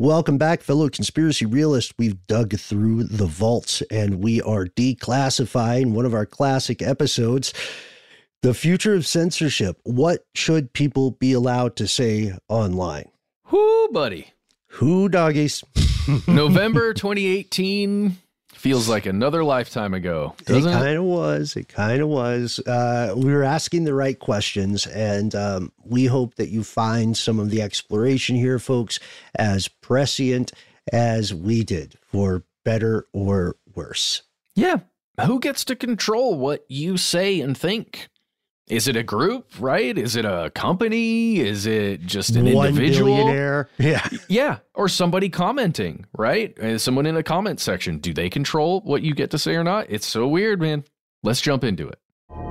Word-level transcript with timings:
Welcome 0.00 0.38
back, 0.38 0.62
fellow 0.62 0.88
conspiracy 0.88 1.44
realists. 1.44 1.92
We've 1.98 2.26
dug 2.26 2.58
through 2.58 3.04
the 3.04 3.26
vaults 3.26 3.82
and 3.90 4.24
we 4.24 4.40
are 4.40 4.64
declassifying 4.64 5.90
one 5.92 6.06
of 6.06 6.14
our 6.14 6.24
classic 6.24 6.80
episodes 6.80 7.52
The 8.40 8.54
Future 8.54 8.94
of 8.94 9.06
Censorship. 9.06 9.78
What 9.82 10.24
should 10.34 10.72
people 10.72 11.10
be 11.10 11.34
allowed 11.34 11.76
to 11.76 11.86
say 11.86 12.32
online? 12.48 13.10
Who, 13.48 13.90
buddy. 13.92 14.28
Who 14.68 15.10
doggies? 15.10 15.62
November 16.26 16.94
2018 16.94 18.16
feels 18.60 18.88
like 18.90 19.06
another 19.06 19.42
lifetime 19.42 19.94
ago. 19.94 20.34
It 20.46 20.62
kind 20.62 20.98
of 20.98 21.04
was. 21.04 21.56
It 21.56 21.68
kind 21.68 22.02
of 22.02 22.08
was. 22.08 22.58
Uh, 22.60 23.14
we 23.16 23.32
were 23.32 23.42
asking 23.42 23.84
the 23.84 23.94
right 23.94 24.18
questions, 24.18 24.86
and 24.86 25.34
um, 25.34 25.72
we 25.82 26.04
hope 26.04 26.34
that 26.34 26.50
you 26.50 26.62
find 26.62 27.16
some 27.16 27.40
of 27.40 27.50
the 27.50 27.62
exploration 27.62 28.36
here, 28.36 28.58
folks, 28.58 29.00
as 29.34 29.66
prescient 29.66 30.52
as 30.92 31.32
we 31.32 31.64
did, 31.64 31.96
for 32.02 32.44
better 32.64 33.06
or 33.14 33.56
worse. 33.74 34.22
Yeah. 34.54 34.80
Who 35.24 35.40
gets 35.40 35.64
to 35.66 35.76
control 35.76 36.38
what 36.38 36.64
you 36.68 36.98
say 36.98 37.40
and 37.40 37.56
think? 37.56 38.08
Is 38.70 38.86
it 38.86 38.96
a 38.96 39.02
group, 39.02 39.46
right? 39.58 39.98
Is 39.98 40.14
it 40.14 40.24
a 40.24 40.50
company? 40.54 41.40
Is 41.40 41.66
it 41.66 42.02
just 42.02 42.36
an 42.36 42.52
One 42.52 42.68
individual? 42.68 43.16
billionaire. 43.16 43.68
Yeah. 43.78 44.06
Yeah, 44.28 44.58
or 44.74 44.88
somebody 44.88 45.28
commenting, 45.28 46.06
right? 46.16 46.56
Uh, 46.58 46.78
Someone 46.78 47.04
in 47.06 47.16
a 47.16 47.22
comment 47.22 47.58
section. 47.58 47.98
Do 47.98 48.14
they 48.14 48.30
control 48.30 48.80
what 48.82 49.02
you 49.02 49.12
get 49.14 49.30
to 49.32 49.38
say 49.38 49.56
or 49.56 49.64
not? 49.64 49.86
It's 49.88 50.06
so 50.06 50.28
weird, 50.28 50.60
man. 50.60 50.84
Let's 51.24 51.40
jump 51.40 51.64
into 51.64 51.88
it. 51.88 51.98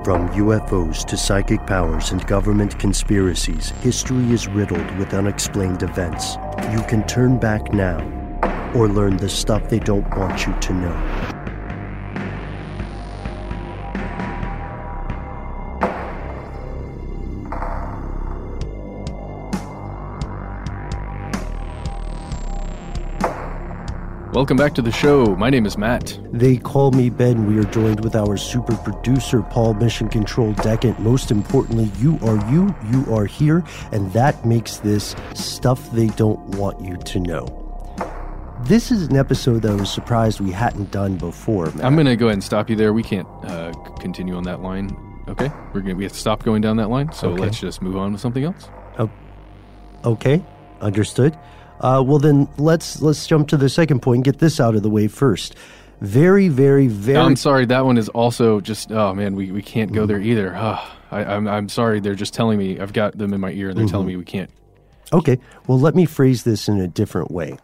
From 0.04 0.28
UFOs 0.30 1.06
to 1.06 1.16
psychic 1.16 1.66
powers 1.66 2.10
and 2.12 2.26
government 2.26 2.78
conspiracies, 2.78 3.70
history 3.82 4.30
is 4.30 4.46
riddled 4.46 4.90
with 4.98 5.14
unexplained 5.14 5.82
events. 5.82 6.36
You 6.70 6.82
can 6.82 7.06
turn 7.06 7.38
back 7.38 7.72
now 7.72 7.98
or 8.74 8.88
learn 8.88 9.16
the 9.16 9.28
stuff 9.28 9.68
they 9.70 9.78
don't 9.78 10.08
want 10.16 10.46
you 10.46 10.52
to 10.60 10.72
know. 10.74 11.39
Welcome 24.32 24.56
back 24.56 24.74
to 24.74 24.82
the 24.82 24.92
show. 24.92 25.34
My 25.34 25.50
name 25.50 25.66
is 25.66 25.76
Matt. 25.76 26.16
They 26.32 26.56
call 26.56 26.92
me 26.92 27.10
Ben. 27.10 27.46
We 27.46 27.58
are 27.58 27.64
joined 27.64 28.04
with 28.04 28.14
our 28.14 28.36
super 28.36 28.76
producer, 28.76 29.42
Paul 29.42 29.74
Mission 29.74 30.08
Control 30.08 30.52
Decant. 30.54 31.00
Most 31.00 31.32
importantly, 31.32 31.90
you 31.98 32.16
are 32.22 32.36
you, 32.50 32.72
you 32.92 33.04
are 33.12 33.26
here, 33.26 33.64
and 33.90 34.12
that 34.12 34.44
makes 34.46 34.76
this 34.78 35.16
stuff 35.34 35.90
they 35.92 36.06
don't 36.08 36.38
want 36.56 36.80
you 36.80 36.96
to 36.96 37.18
know. 37.18 37.46
This 38.62 38.92
is 38.92 39.08
an 39.08 39.16
episode 39.16 39.62
that 39.62 39.72
I 39.72 39.74
was 39.74 39.90
surprised 39.92 40.38
we 40.40 40.52
hadn't 40.52 40.92
done 40.92 41.16
before. 41.16 41.66
Matt. 41.72 41.84
I'm 41.84 41.94
going 41.94 42.06
to 42.06 42.14
go 42.14 42.26
ahead 42.26 42.34
and 42.34 42.44
stop 42.44 42.70
you 42.70 42.76
there. 42.76 42.92
We 42.92 43.02
can't 43.02 43.26
uh, 43.44 43.72
continue 43.98 44.36
on 44.36 44.44
that 44.44 44.60
line. 44.62 44.96
Okay, 45.28 45.50
we're 45.72 45.80
gonna 45.80 45.94
we 45.94 46.04
have 46.04 46.12
to 46.12 46.18
stop 46.18 46.42
going 46.44 46.60
down 46.62 46.76
that 46.76 46.88
line. 46.90 47.12
So 47.12 47.30
Okay. 47.30 47.42
let's 47.42 47.58
just 47.60 47.82
move 47.82 47.96
on 47.96 48.12
with 48.12 48.20
something 48.20 48.44
else. 48.44 48.68
Okay, 50.04 50.42
understood. 50.80 51.38
Uh, 51.80 52.02
well, 52.06 52.18
then 52.18 52.48
let's 52.58 53.00
let's 53.00 53.26
jump 53.26 53.48
to 53.48 53.56
the 53.56 53.68
second 53.68 54.00
point 54.00 54.24
get 54.24 54.38
this 54.38 54.60
out 54.60 54.74
of 54.74 54.82
the 54.82 54.90
way 54.90 55.08
first. 55.08 55.54
Very, 56.00 56.48
very, 56.48 56.86
very. 56.86 57.18
I'm 57.18 57.36
sorry. 57.36 57.66
That 57.66 57.84
one 57.84 57.98
is 57.98 58.08
also 58.10 58.60
just. 58.60 58.90
Oh 58.92 59.14
man, 59.14 59.34
we, 59.34 59.50
we 59.50 59.62
can't 59.62 59.92
go 59.92 60.06
there 60.06 60.20
either. 60.20 60.54
Ah, 60.56 60.96
I, 61.10 61.24
I'm 61.24 61.46
I'm 61.48 61.68
sorry. 61.68 62.00
They're 62.00 62.14
just 62.14 62.34
telling 62.34 62.58
me. 62.58 62.78
I've 62.78 62.92
got 62.92 63.18
them 63.18 63.34
in 63.34 63.40
my 63.40 63.50
ear. 63.52 63.70
and 63.70 63.78
They're 63.78 63.86
telling 63.86 64.06
me 64.06 64.16
we 64.16 64.24
can't. 64.24 64.50
Okay, 65.12 65.38
well, 65.66 65.80
let 65.80 65.94
me 65.94 66.06
phrase 66.06 66.44
this 66.44 66.68
in 66.68 66.80
a 66.80 66.86
different 66.86 67.30
way. 67.30 67.58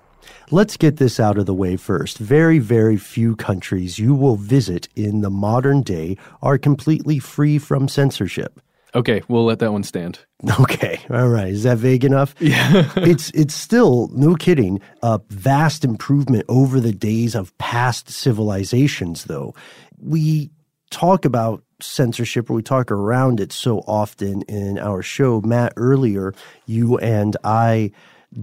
Let's 0.50 0.76
get 0.76 0.96
this 0.96 1.18
out 1.18 1.38
of 1.38 1.46
the 1.46 1.54
way 1.54 1.76
first. 1.76 2.18
Very, 2.18 2.58
very 2.58 2.96
few 2.96 3.36
countries 3.36 3.98
you 3.98 4.14
will 4.14 4.36
visit 4.36 4.88
in 4.96 5.20
the 5.20 5.30
modern 5.30 5.82
day 5.82 6.16
are 6.42 6.58
completely 6.58 7.18
free 7.18 7.58
from 7.58 7.88
censorship. 7.88 8.60
Okay, 8.96 9.22
we'll 9.28 9.44
let 9.44 9.58
that 9.60 9.72
one 9.72 9.82
stand. 9.84 10.18
Okay, 10.60 11.00
all 11.10 11.28
right. 11.28 11.48
Is 11.48 11.62
that 11.64 11.78
vague 11.78 12.04
enough? 12.04 12.34
Yeah. 12.40 12.90
it's 12.96 13.30
it's 13.30 13.54
still 13.54 14.08
no 14.12 14.34
kidding 14.34 14.80
a 15.02 15.20
vast 15.30 15.84
improvement 15.84 16.44
over 16.48 16.80
the 16.80 16.92
days 16.92 17.34
of 17.34 17.56
past 17.58 18.10
civilizations. 18.10 19.24
Though 19.24 19.54
we 20.00 20.50
talk 20.90 21.24
about 21.24 21.62
censorship 21.80 22.48
or 22.50 22.54
we 22.54 22.62
talk 22.62 22.90
around 22.90 23.40
it 23.40 23.52
so 23.52 23.80
often 23.86 24.42
in 24.42 24.78
our 24.78 25.02
show, 25.02 25.40
Matt. 25.42 25.72
Earlier, 25.76 26.32
you 26.66 26.96
and 26.98 27.36
I 27.44 27.90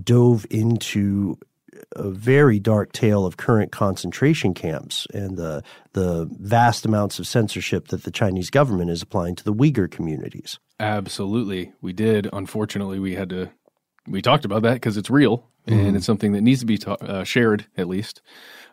dove 0.04 0.46
into 0.50 1.38
a 1.96 2.10
very 2.10 2.60
dark 2.60 2.92
tale 2.92 3.26
of 3.26 3.38
current 3.38 3.72
concentration 3.72 4.54
camps 4.54 5.08
and 5.14 5.38
the 5.38 5.64
the 5.94 6.28
vast 6.40 6.86
amounts 6.86 7.20
of 7.20 7.28
censorship 7.28 7.90
that 7.90 8.04
the 8.04 8.12
Chinese 8.12 8.50
government 8.50 8.90
is 8.90 9.02
applying 9.02 9.36
to 9.36 9.44
the 9.44 9.54
Uyghur 9.54 9.90
communities. 9.90 10.60
Absolutely, 10.80 11.74
we 11.82 11.94
did. 11.94 12.28
Unfortunately, 12.34 13.00
we 13.00 13.16
had 13.16 13.30
to. 13.30 13.52
We 14.08 14.22
talked 14.22 14.44
about 14.44 14.64
that 14.64 14.74
because 14.76 14.98
it's 14.98 15.10
real 15.10 15.48
and 15.66 15.96
it's 15.96 16.06
something 16.06 16.34
that 16.34 16.42
needs 16.42 16.60
to 16.60 16.66
be 16.66 16.78
ta- 16.78 16.98
uh, 17.00 17.24
shared 17.24 17.68
at 17.78 17.88
least. 17.88 18.22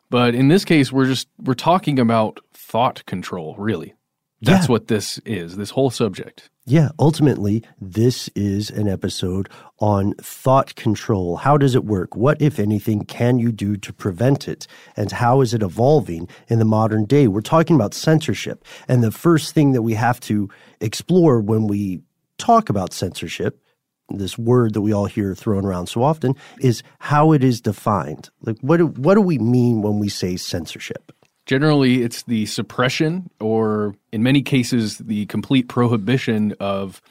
But 0.08 0.34
in 0.34 0.48
this 0.48 0.64
case, 0.64 0.90
we're 0.90 1.06
just 1.06 1.28
we're 1.38 1.54
talking 1.54 1.98
about 1.98 2.40
thought 2.52 3.04
control. 3.06 3.54
Really, 3.56 3.94
that's 4.42 4.66
Yeah. 4.68 4.72
what 4.72 4.88
this 4.88 5.18
is. 5.24 5.56
This 5.56 5.70
whole 5.70 5.90
subject. 5.90 6.48
Yeah, 6.66 6.90
ultimately, 6.98 7.64
this 7.80 8.28
is 8.36 8.70
an 8.70 8.86
episode 8.86 9.48
on 9.80 10.14
thought 10.20 10.74
control. 10.76 11.36
How 11.38 11.56
does 11.56 11.74
it 11.74 11.84
work? 11.84 12.14
What, 12.16 12.40
if 12.40 12.60
anything, 12.60 13.04
can 13.04 13.38
you 13.38 13.50
do 13.50 13.76
to 13.78 13.92
prevent 13.92 14.46
it? 14.46 14.66
And 14.96 15.10
how 15.10 15.40
is 15.40 15.52
it 15.52 15.62
evolving 15.62 16.28
in 16.48 16.58
the 16.60 16.64
modern 16.64 17.06
day? 17.06 17.26
We're 17.26 17.40
talking 17.40 17.74
about 17.74 17.92
censorship. 17.94 18.64
And 18.86 19.02
the 19.02 19.10
first 19.10 19.52
thing 19.54 19.72
that 19.72 19.82
we 19.82 19.94
have 19.94 20.20
to 20.20 20.48
explore 20.80 21.40
when 21.40 21.66
we 21.66 22.02
talk 22.38 22.70
about 22.70 22.92
censorship, 22.92 23.60
this 24.08 24.38
word 24.38 24.74
that 24.74 24.80
we 24.82 24.92
all 24.92 25.06
hear 25.06 25.34
thrown 25.34 25.64
around 25.64 25.88
so 25.88 26.02
often, 26.02 26.34
is 26.60 26.82
how 27.00 27.32
it 27.32 27.42
is 27.42 27.60
defined. 27.60 28.30
Like, 28.42 28.58
what 28.60 28.76
do, 28.76 28.86
what 28.86 29.14
do 29.14 29.22
we 29.22 29.38
mean 29.38 29.82
when 29.82 29.98
we 29.98 30.08
say 30.08 30.36
censorship? 30.36 31.12
Generally, 31.50 32.04
it's 32.04 32.22
the 32.22 32.46
suppression, 32.46 33.28
or 33.40 33.96
in 34.12 34.22
many 34.22 34.40
cases, 34.40 34.98
the 34.98 35.26
complete 35.26 35.66
prohibition 35.66 36.54
of 36.60 37.02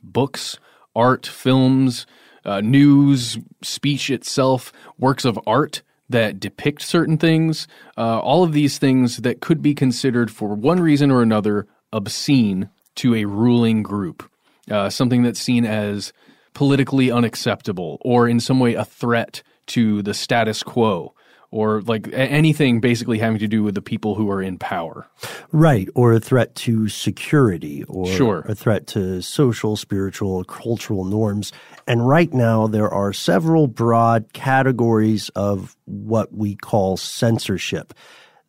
books, 0.00 0.60
art, 0.94 1.26
films, 1.26 2.06
uh, 2.44 2.60
news, 2.60 3.36
speech 3.62 4.08
itself, 4.08 4.72
works 5.00 5.24
of 5.24 5.40
art 5.44 5.82
that 6.08 6.38
depict 6.38 6.82
certain 6.82 7.18
things, 7.18 7.66
uh, 7.98 8.20
all 8.20 8.44
of 8.44 8.52
these 8.52 8.78
things 8.78 9.16
that 9.16 9.40
could 9.40 9.60
be 9.60 9.74
considered 9.74 10.30
for 10.30 10.54
one 10.54 10.78
reason 10.78 11.10
or 11.10 11.20
another 11.20 11.66
obscene 11.92 12.70
to 12.94 13.16
a 13.16 13.24
ruling 13.24 13.82
group, 13.82 14.30
uh, 14.70 14.88
something 14.88 15.24
that's 15.24 15.40
seen 15.40 15.66
as 15.66 16.12
politically 16.54 17.10
unacceptable 17.10 17.98
or 18.02 18.28
in 18.28 18.38
some 18.38 18.60
way 18.60 18.74
a 18.74 18.84
threat 18.84 19.42
to 19.66 20.00
the 20.02 20.14
status 20.14 20.62
quo 20.62 21.12
or 21.50 21.82
like 21.82 22.08
anything 22.12 22.80
basically 22.80 23.18
having 23.18 23.38
to 23.38 23.48
do 23.48 23.62
with 23.62 23.74
the 23.74 23.82
people 23.82 24.14
who 24.14 24.30
are 24.30 24.40
in 24.40 24.58
power. 24.58 25.08
Right. 25.50 25.88
Or 25.94 26.12
a 26.12 26.20
threat 26.20 26.54
to 26.56 26.88
security 26.88 27.82
or 27.84 28.06
sure. 28.06 28.40
a 28.46 28.54
threat 28.54 28.86
to 28.88 29.20
social, 29.20 29.76
spiritual, 29.76 30.44
cultural 30.44 31.04
norms. 31.04 31.52
And 31.86 32.06
right 32.06 32.32
now, 32.32 32.68
there 32.68 32.88
are 32.88 33.12
several 33.12 33.66
broad 33.66 34.32
categories 34.32 35.28
of 35.30 35.76
what 35.86 36.32
we 36.32 36.54
call 36.54 36.96
censorship. 36.96 37.94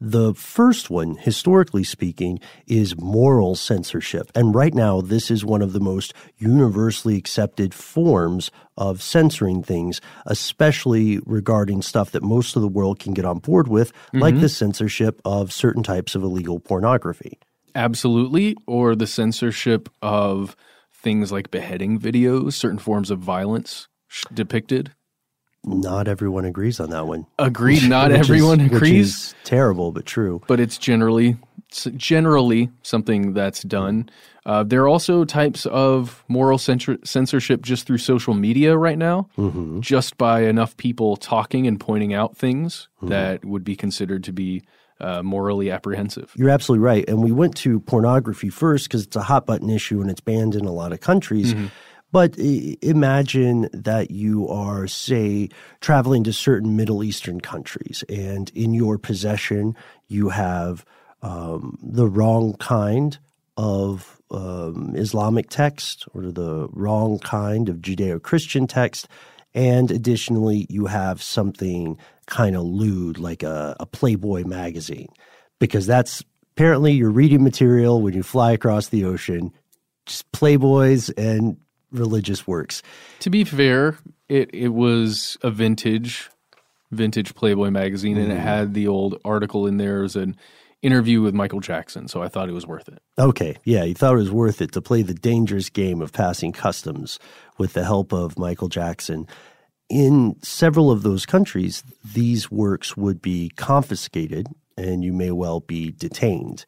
The 0.04 0.34
first 0.34 0.90
one, 0.90 1.16
historically 1.18 1.84
speaking, 1.84 2.40
is 2.66 3.00
moral 3.00 3.56
censorship. 3.56 4.32
And 4.34 4.56
right 4.56 4.74
now, 4.74 5.00
this 5.00 5.30
is 5.30 5.46
one 5.46 5.62
of 5.62 5.74
the 5.74 5.80
most 5.80 6.16
universally 6.40 7.18
accepted 7.18 7.72
forms 7.72 8.50
of 8.76 9.00
censoring 9.04 9.62
things, 9.62 10.02
especially 10.26 11.20
regarding 11.28 11.84
stuff 11.84 12.10
that 12.12 12.24
most 12.24 12.56
of 12.56 12.64
the 12.64 12.68
world 12.68 12.98
can 12.98 13.14
get 13.14 13.26
on 13.26 13.38
board 13.38 13.68
with, 13.68 13.94
mm-hmm. 13.94 14.18
like 14.18 14.40
the 14.40 14.50
censorship 14.50 15.22
of 15.24 15.54
certain 15.54 15.84
types 15.84 16.16
of 16.16 16.24
illegal 16.24 16.60
pornography. 16.60 17.38
Absolutely. 17.76 18.58
Or 18.66 18.96
the 18.96 19.06
censorship 19.06 19.88
of 20.02 20.56
things 20.92 21.32
like 21.32 21.52
beheading 21.52 22.00
videos, 22.00 22.54
certain 22.54 22.80
forms 22.80 23.12
of 23.12 23.20
violence 23.20 23.88
depicted. 24.34 24.96
Not 25.64 26.08
everyone 26.08 26.46
agrees 26.46 26.80
on 26.80 26.90
that 26.90 27.06
one. 27.06 27.28
Agreed. 27.38 27.88
Not 27.88 28.12
everyone 28.12 28.60
is, 28.62 28.72
agrees. 28.72 29.36
terrible, 29.44 29.92
but 29.92 30.06
true. 30.06 30.42
But 30.48 30.60
it's 30.60 30.78
generally 30.78 31.38
generally 31.96 32.70
something 32.84 33.34
that's 33.34 33.62
done. 33.64 34.10
Uh, 34.46 34.64
there 34.64 34.82
are 34.82 34.88
also 34.88 35.24
types 35.24 35.66
of 35.68 36.24
moral 36.28 36.58
censor- 36.58 36.98
censorship 37.04 37.62
just 37.62 37.86
through 37.86 38.00
social 38.00 38.34
media 38.34 38.76
right 38.76 38.98
now, 38.98 39.30
mm-hmm. 39.38 39.80
just 39.80 40.18
by 40.18 40.42
enough 40.42 40.76
people 40.78 41.16
talking 41.16 41.68
and 41.68 41.80
pointing 41.80 42.14
out 42.14 42.36
things 42.36 42.90
mm-hmm. 42.98 43.10
that 43.10 43.46
would 43.46 43.64
be 43.64 43.76
considered 43.76 44.24
to 44.24 44.34
be 44.34 44.64
uh, 45.00 45.24
morally 45.24 45.72
apprehensive. 45.72 46.32
You're 46.36 46.50
absolutely 46.50 46.84
right. 46.84 47.08
And 47.08 47.24
we 47.24 47.32
went 47.32 47.56
to 47.58 47.80
pornography 47.80 48.50
first 48.50 48.88
because 48.88 49.04
it's 49.04 49.16
a 49.16 49.24
hot 49.24 49.46
button 49.46 49.70
issue 49.70 50.02
and 50.02 50.10
it's 50.10 50.22
banned 50.22 50.56
in 50.56 50.66
a 50.66 50.72
lot 50.72 50.92
of 50.92 51.00
countries. 51.00 51.54
Mm-hmm. 51.54 51.68
But 52.12 52.38
imagine 52.38 53.70
that 53.74 54.12
you 54.12 54.48
are, 54.50 54.86
say, 54.88 55.50
traveling 55.80 56.24
to 56.26 56.34
certain 56.34 56.76
Middle 56.76 57.04
Eastern 57.04 57.40
countries, 57.40 58.04
and 58.10 58.50
in 58.54 58.74
your 58.74 58.98
possession, 58.98 59.76
you 60.08 60.30
have 60.30 60.84
um, 61.22 61.78
the 61.82 62.08
wrong 62.08 62.56
kind 62.56 63.18
of 63.56 64.22
um, 64.32 64.94
Islamic 64.96 65.50
text 65.50 66.06
or 66.14 66.32
the 66.32 66.68
wrong 66.72 67.20
kind 67.20 67.70
of 67.70 67.78
Judeo 67.78 68.22
Christian 68.22 68.68
text. 68.68 69.08
And 69.54 69.92
additionally, 69.92 70.66
you 70.70 70.86
have 70.86 71.22
something 71.22 71.98
kind 72.26 72.56
of 72.56 72.64
lewd, 72.64 73.18
like 73.20 73.44
a, 73.44 73.76
a 73.80 73.86
Playboy 73.86 74.44
magazine, 74.46 75.10
because 75.60 75.86
that's 75.86 76.24
apparently 76.54 76.94
your 76.94 77.12
reading 77.12 77.44
material 77.44 78.02
when 78.02 78.14
you 78.14 78.24
fly 78.24 78.52
across 78.54 78.88
the 78.88 79.06
ocean. 79.06 79.52
Just 80.06 80.32
Playboys 80.32 81.12
and 81.18 81.58
religious 81.92 82.48
works. 82.48 82.82
To 83.20 83.30
be 83.30 83.44
fair, 83.44 83.98
it 84.30 84.50
it 84.54 84.70
was 84.70 85.38
a 85.42 85.52
vintage 85.52 86.30
vintage 86.92 87.36
Playboy 87.36 87.70
magazine 87.70 88.18
mm. 88.18 88.24
and 88.24 88.32
it 88.32 88.38
mm. 88.38 88.44
had 88.44 88.74
the 88.74 88.88
old 88.88 89.20
article 89.24 89.66
in 89.66 89.78
there 89.78 90.04
as 90.04 90.16
an 90.16 90.36
interview 90.82 91.22
with 91.22 91.34
Michael 91.34 91.60
Jackson, 91.60 92.08
so 92.08 92.24
I 92.24 92.28
thought 92.28 92.50
it 92.50 92.54
was 92.54 92.66
worth 92.66 92.88
it. 92.88 93.02
Okay, 93.20 93.56
yeah, 93.64 93.84
you 93.84 93.94
thought 93.94 94.14
it 94.14 94.18
was 94.18 94.32
worth 94.32 94.62
it 94.62 94.72
to 94.74 94.82
play 94.82 95.04
the 95.04 95.14
dangerous 95.14 95.70
game 95.70 96.02
of 96.02 96.12
passing 96.12 96.52
customs 96.52 97.20
with 97.58 97.74
the 97.74 97.86
help 97.86 98.12
of 98.12 98.40
Michael 98.40 98.68
Jackson. 98.68 99.28
In 99.90 100.38
several 100.42 100.90
of 100.90 101.04
those 101.04 101.26
countries, 101.26 101.84
these 102.04 102.50
works 102.50 102.98
would 102.98 103.22
be 103.22 103.52
confiscated 103.58 104.48
and 104.78 105.04
you 105.04 105.14
may 105.14 105.32
well 105.32 105.60
be 105.60 105.92
detained 105.92 106.66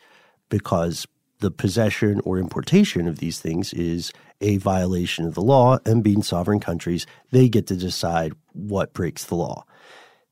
because 0.50 1.08
the 1.40 1.50
possession 1.50 2.22
or 2.24 2.38
importation 2.38 3.08
of 3.08 3.20
these 3.20 3.40
things 3.40 3.74
is 3.74 4.12
a 4.42 4.58
violation 4.58 5.26
of 5.26 5.36
the 5.36 5.42
law, 5.42 5.78
and 5.86 6.04
being 6.04 6.24
sovereign 6.24 6.60
countries, 6.60 7.06
they 7.32 7.50
get 7.50 7.68
to 7.68 7.76
decide 7.76 8.34
what 8.54 8.94
breaks 8.94 9.26
the 9.26 9.36
law. 9.36 9.66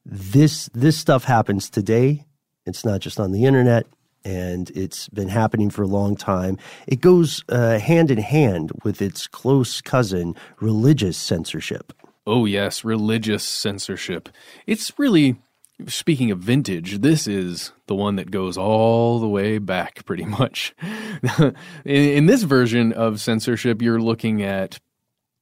This 0.06 0.70
this 0.74 0.98
stuff 0.98 1.24
happens 1.24 1.70
today. 1.70 2.26
It's 2.66 2.86
not 2.86 3.02
just 3.02 3.20
on 3.20 3.32
the 3.32 3.46
internet, 3.46 3.86
and 4.24 4.70
it's 4.72 5.08
been 5.10 5.30
happening 5.30 5.70
for 5.70 5.84
a 5.84 5.88
long 5.88 6.16
time. 6.16 6.58
It 6.88 7.02
goes 7.02 7.44
uh, 7.50 7.80
hand 7.80 8.12
in 8.12 8.20
hand 8.20 8.72
with 8.84 9.02
its 9.02 9.28
close 9.28 9.82
cousin, 9.82 10.36
religious 10.60 11.18
censorship. 11.18 11.94
Oh 12.26 12.46
yes, 12.46 12.84
religious 12.84 13.44
censorship. 13.44 14.30
It's 14.68 14.92
really 14.98 15.38
speaking 15.88 16.32
of 16.32 16.40
vintage, 16.40 17.00
this 17.00 17.28
is 17.28 17.72
the 17.88 17.96
one 17.96 18.16
that 18.16 18.32
goes 18.32 18.58
all 18.58 19.20
the 19.20 19.28
way 19.28 19.58
back 19.58 20.06
pretty 20.06 20.26
much. 20.26 20.74
in, 21.40 21.54
in, 21.86 22.26
this 22.26 22.44
version 22.44 22.94
of 22.94 23.20
censorship, 23.20 23.82
you're 23.82 24.02
looking 24.02 24.42
at 24.42 24.80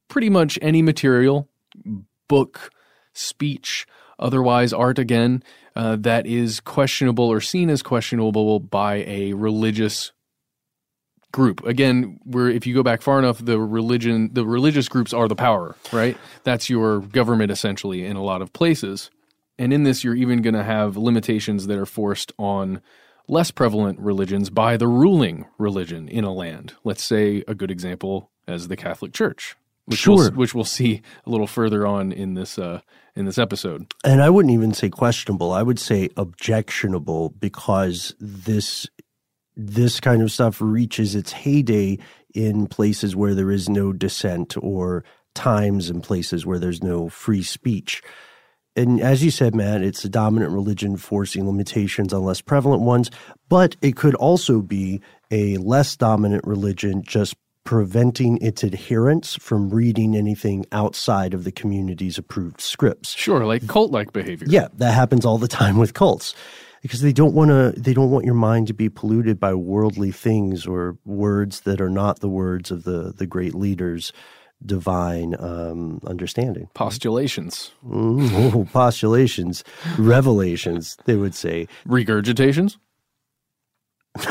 pretty 0.07 0.29
much 0.29 0.59
any 0.61 0.81
material, 0.81 1.47
book, 2.27 2.71
speech, 3.13 3.85
otherwise 4.17 4.73
art 4.73 4.99
again, 4.99 5.43
uh, 5.75 5.95
that 5.97 6.25
is 6.25 6.59
questionable 6.59 7.25
or 7.25 7.41
seen 7.41 7.69
as 7.69 7.81
questionable 7.81 8.59
by 8.59 8.97
a 9.07 9.33
religious 9.33 10.11
group. 11.31 11.63
Again, 11.65 12.19
where 12.23 12.49
if 12.49 12.65
you 12.65 12.73
go 12.73 12.83
back 12.83 13.01
far 13.01 13.19
enough, 13.19 13.43
the 13.43 13.59
religion, 13.59 14.31
the 14.33 14.45
religious 14.45 14.89
groups 14.89 15.13
are 15.13 15.27
the 15.27 15.35
power, 15.35 15.75
right? 15.93 16.17
That's 16.43 16.69
your 16.69 17.01
government 17.01 17.51
essentially 17.51 18.05
in 18.05 18.15
a 18.15 18.23
lot 18.23 18.41
of 18.41 18.51
places. 18.51 19.09
And 19.59 19.73
in 19.73 19.83
this, 19.83 20.05
you're 20.05 20.15
even 20.15 20.41
going 20.41 20.53
to 20.55 20.63
have 20.63 20.95
limitations 20.95 21.67
that 21.67 21.77
are 21.77 21.85
forced 21.85 22.31
on 22.39 22.81
less 23.27 23.51
prevalent 23.51 23.99
religions 23.99 24.49
by 24.49 24.77
the 24.77 24.87
ruling 24.87 25.45
religion 25.57 26.07
in 26.07 26.23
a 26.23 26.33
land. 26.33 26.73
Let's 26.85 27.03
say 27.03 27.43
a 27.45 27.53
good 27.53 27.69
example 27.69 28.31
as 28.47 28.69
the 28.69 28.77
Catholic 28.77 29.11
Church, 29.11 29.57
which 29.85 29.99
sure. 29.99 30.15
we'll, 30.15 30.31
which 30.31 30.55
we'll 30.55 30.63
see 30.63 31.01
a 31.25 31.29
little 31.29 31.45
further 31.45 31.85
on 31.85 32.13
in 32.13 32.35
this 32.35 32.57
uh, 32.57 32.79
in 33.17 33.25
this 33.25 33.37
episode. 33.37 33.93
And 34.05 34.23
I 34.23 34.29
wouldn't 34.29 34.53
even 34.53 34.73
say 34.73 34.89
questionable; 34.89 35.51
I 35.51 35.61
would 35.61 35.77
say 35.77 36.09
objectionable 36.15 37.31
because 37.31 38.15
this 38.17 38.87
this 39.57 39.99
kind 39.99 40.21
of 40.21 40.31
stuff 40.31 40.61
reaches 40.61 41.15
its 41.15 41.33
heyday 41.33 41.99
in 42.33 42.65
places 42.65 43.13
where 43.13 43.35
there 43.35 43.51
is 43.51 43.67
no 43.67 43.91
dissent 43.91 44.55
or 44.61 45.03
times 45.35 45.89
and 45.89 46.01
places 46.01 46.45
where 46.45 46.59
there's 46.59 46.81
no 46.81 47.09
free 47.09 47.43
speech 47.43 48.01
and 48.75 49.01
as 49.01 49.23
you 49.23 49.31
said, 49.31 49.55
Matt, 49.55 49.81
it's 49.81 50.05
a 50.05 50.09
dominant 50.09 50.51
religion 50.51 50.95
forcing 50.97 51.45
limitations 51.45 52.13
on 52.13 52.23
less 52.23 52.41
prevalent 52.41 52.81
ones, 52.81 53.09
but 53.49 53.75
it 53.81 53.95
could 53.95 54.15
also 54.15 54.61
be 54.61 55.01
a 55.31 55.57
less 55.57 55.95
dominant 55.95 56.45
religion 56.45 57.03
just 57.03 57.35
preventing 57.63 58.37
its 58.41 58.63
adherents 58.63 59.35
from 59.35 59.69
reading 59.69 60.15
anything 60.15 60.65
outside 60.71 61.33
of 61.33 61.43
the 61.43 61.51
community's 61.51 62.17
approved 62.17 62.61
scripts. 62.61 63.15
Sure, 63.15 63.45
like 63.45 63.67
cult 63.67 63.91
like 63.91 64.13
behavior. 64.13 64.47
Yeah, 64.49 64.69
that 64.75 64.93
happens 64.93 65.25
all 65.25 65.37
the 65.37 65.47
time 65.47 65.77
with 65.77 65.93
cults. 65.93 66.33
Because 66.81 67.01
they 67.01 67.11
don't 67.11 67.33
want 67.33 67.49
to 67.49 67.79
they 67.79 67.93
don't 67.93 68.09
want 68.09 68.23
your 68.23 68.33
mind 68.33 68.67
to 68.67 68.73
be 68.73 68.87
polluted 68.87 69.37
by 69.37 69.53
worldly 69.53 70.11
things 70.11 70.65
or 70.65 70.97
words 71.05 71.59
that 71.61 71.81
are 71.81 71.89
not 71.89 72.21
the 72.21 72.29
words 72.29 72.71
of 72.71 72.85
the 72.85 73.13
the 73.15 73.27
great 73.27 73.53
leaders 73.53 74.13
divine 74.65 75.35
um, 75.39 75.99
understanding. 76.05 76.69
Postulations. 76.73 77.71
Oh, 77.89 78.67
postulations, 78.73 79.63
revelations, 79.97 80.97
they 81.05 81.15
would 81.15 81.35
say. 81.35 81.67
Regurgitations? 81.87 82.77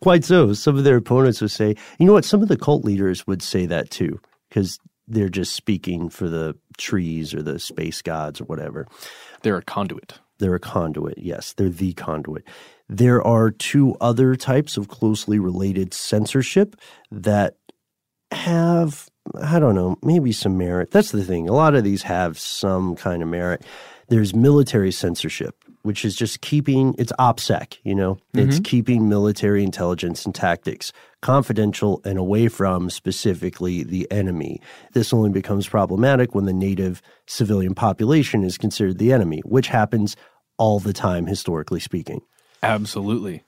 Quite 0.00 0.24
so. 0.24 0.52
Some 0.52 0.76
of 0.76 0.84
their 0.84 0.96
opponents 0.96 1.40
would 1.40 1.50
say, 1.50 1.76
you 1.98 2.06
know 2.06 2.12
what, 2.12 2.24
some 2.24 2.42
of 2.42 2.48
the 2.48 2.56
cult 2.56 2.84
leaders 2.84 3.26
would 3.26 3.42
say 3.42 3.66
that 3.66 3.90
too, 3.90 4.20
because 4.48 4.78
they're 5.08 5.28
just 5.28 5.54
speaking 5.54 6.08
for 6.08 6.28
the 6.28 6.56
trees 6.78 7.34
or 7.34 7.42
the 7.42 7.58
space 7.58 8.02
gods 8.02 8.40
or 8.40 8.44
whatever. 8.44 8.86
They're 9.42 9.58
a 9.58 9.62
conduit. 9.62 10.18
They're 10.38 10.54
a 10.54 10.60
conduit, 10.60 11.18
yes. 11.18 11.52
They're 11.52 11.68
the 11.68 11.92
conduit. 11.92 12.44
There 12.88 13.22
are 13.22 13.50
two 13.50 13.96
other 14.00 14.34
types 14.34 14.76
of 14.76 14.88
closely 14.88 15.38
related 15.38 15.94
censorship 15.94 16.76
that 17.10 17.56
have 18.32 19.08
I 19.40 19.58
don't 19.58 19.74
know, 19.74 19.98
maybe 20.02 20.32
some 20.32 20.58
merit. 20.58 20.90
That's 20.90 21.12
the 21.12 21.24
thing. 21.24 21.48
A 21.48 21.52
lot 21.52 21.74
of 21.74 21.84
these 21.84 22.02
have 22.02 22.38
some 22.38 22.96
kind 22.96 23.22
of 23.22 23.28
merit. 23.28 23.64
There's 24.08 24.34
military 24.34 24.92
censorship, 24.92 25.56
which 25.82 26.04
is 26.04 26.14
just 26.14 26.40
keeping 26.40 26.94
it's 26.98 27.12
OPSEC, 27.18 27.78
you 27.84 27.94
know, 27.94 28.16
mm-hmm. 28.34 28.40
it's 28.40 28.60
keeping 28.60 29.08
military 29.08 29.64
intelligence 29.64 30.26
and 30.26 30.34
tactics 30.34 30.92
confidential 31.22 32.02
and 32.04 32.18
away 32.18 32.48
from 32.48 32.90
specifically 32.90 33.84
the 33.84 34.10
enemy. 34.10 34.60
This 34.92 35.12
only 35.14 35.30
becomes 35.30 35.68
problematic 35.68 36.34
when 36.34 36.44
the 36.44 36.52
native 36.52 37.00
civilian 37.26 37.74
population 37.74 38.44
is 38.44 38.58
considered 38.58 38.98
the 38.98 39.12
enemy, 39.12 39.40
which 39.44 39.68
happens 39.68 40.16
all 40.58 40.80
the 40.80 40.92
time, 40.92 41.26
historically 41.26 41.80
speaking. 41.80 42.20
Absolutely. 42.62 43.44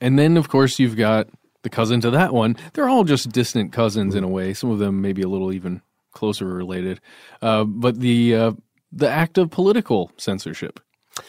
And 0.00 0.18
then, 0.18 0.36
of 0.36 0.48
course, 0.48 0.78
you've 0.78 0.96
got 0.96 1.28
the 1.68 1.76
cousin 1.76 2.00
to 2.00 2.10
that 2.10 2.32
one. 2.32 2.56
They're 2.72 2.88
all 2.88 3.04
just 3.04 3.30
distant 3.30 3.72
cousins 3.72 4.14
in 4.14 4.24
a 4.24 4.28
way. 4.28 4.54
Some 4.54 4.70
of 4.70 4.78
them 4.78 5.02
maybe 5.02 5.22
a 5.22 5.28
little 5.28 5.52
even 5.52 5.82
closer 6.12 6.46
related. 6.46 7.00
Uh, 7.42 7.64
but 7.64 8.00
the 8.00 8.34
uh, 8.34 8.52
the 8.90 9.08
act 9.08 9.36
of 9.36 9.50
political 9.50 10.10
censorship, 10.16 10.80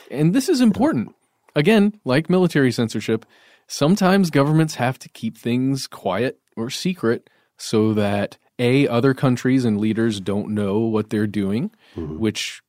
and 0.09 0.33
this 0.33 0.47
is 0.47 0.61
important. 0.61 1.15
Again, 1.55 1.99
like 2.05 2.29
military 2.29 2.71
censorship, 2.71 3.25
sometimes 3.67 4.29
governments 4.29 4.75
have 4.75 4.97
to 4.99 5.09
keep 5.09 5.37
things 5.37 5.87
quiet 5.87 6.39
or 6.55 6.69
secret 6.69 7.29
so 7.57 7.93
that 7.93 8.37
a 8.57 8.87
other 8.87 9.13
countries 9.13 9.65
and 9.65 9.79
leaders 9.79 10.21
don't 10.21 10.49
know 10.49 10.79
what 10.79 11.09
they're 11.09 11.27
doing, 11.27 11.71
which 11.95 12.61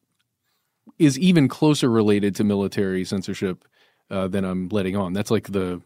is 0.99 1.19
even 1.19 1.47
closer 1.47 1.89
related 1.89 2.35
to 2.37 2.45
military 2.45 3.05
censorship 3.05 3.65
uh, 4.11 4.27
than 4.27 4.45
I'm 4.45 4.69
letting 4.69 4.97
on. 4.97 5.13
That's 5.13 5.31
like 5.31 5.53
the 5.53 5.83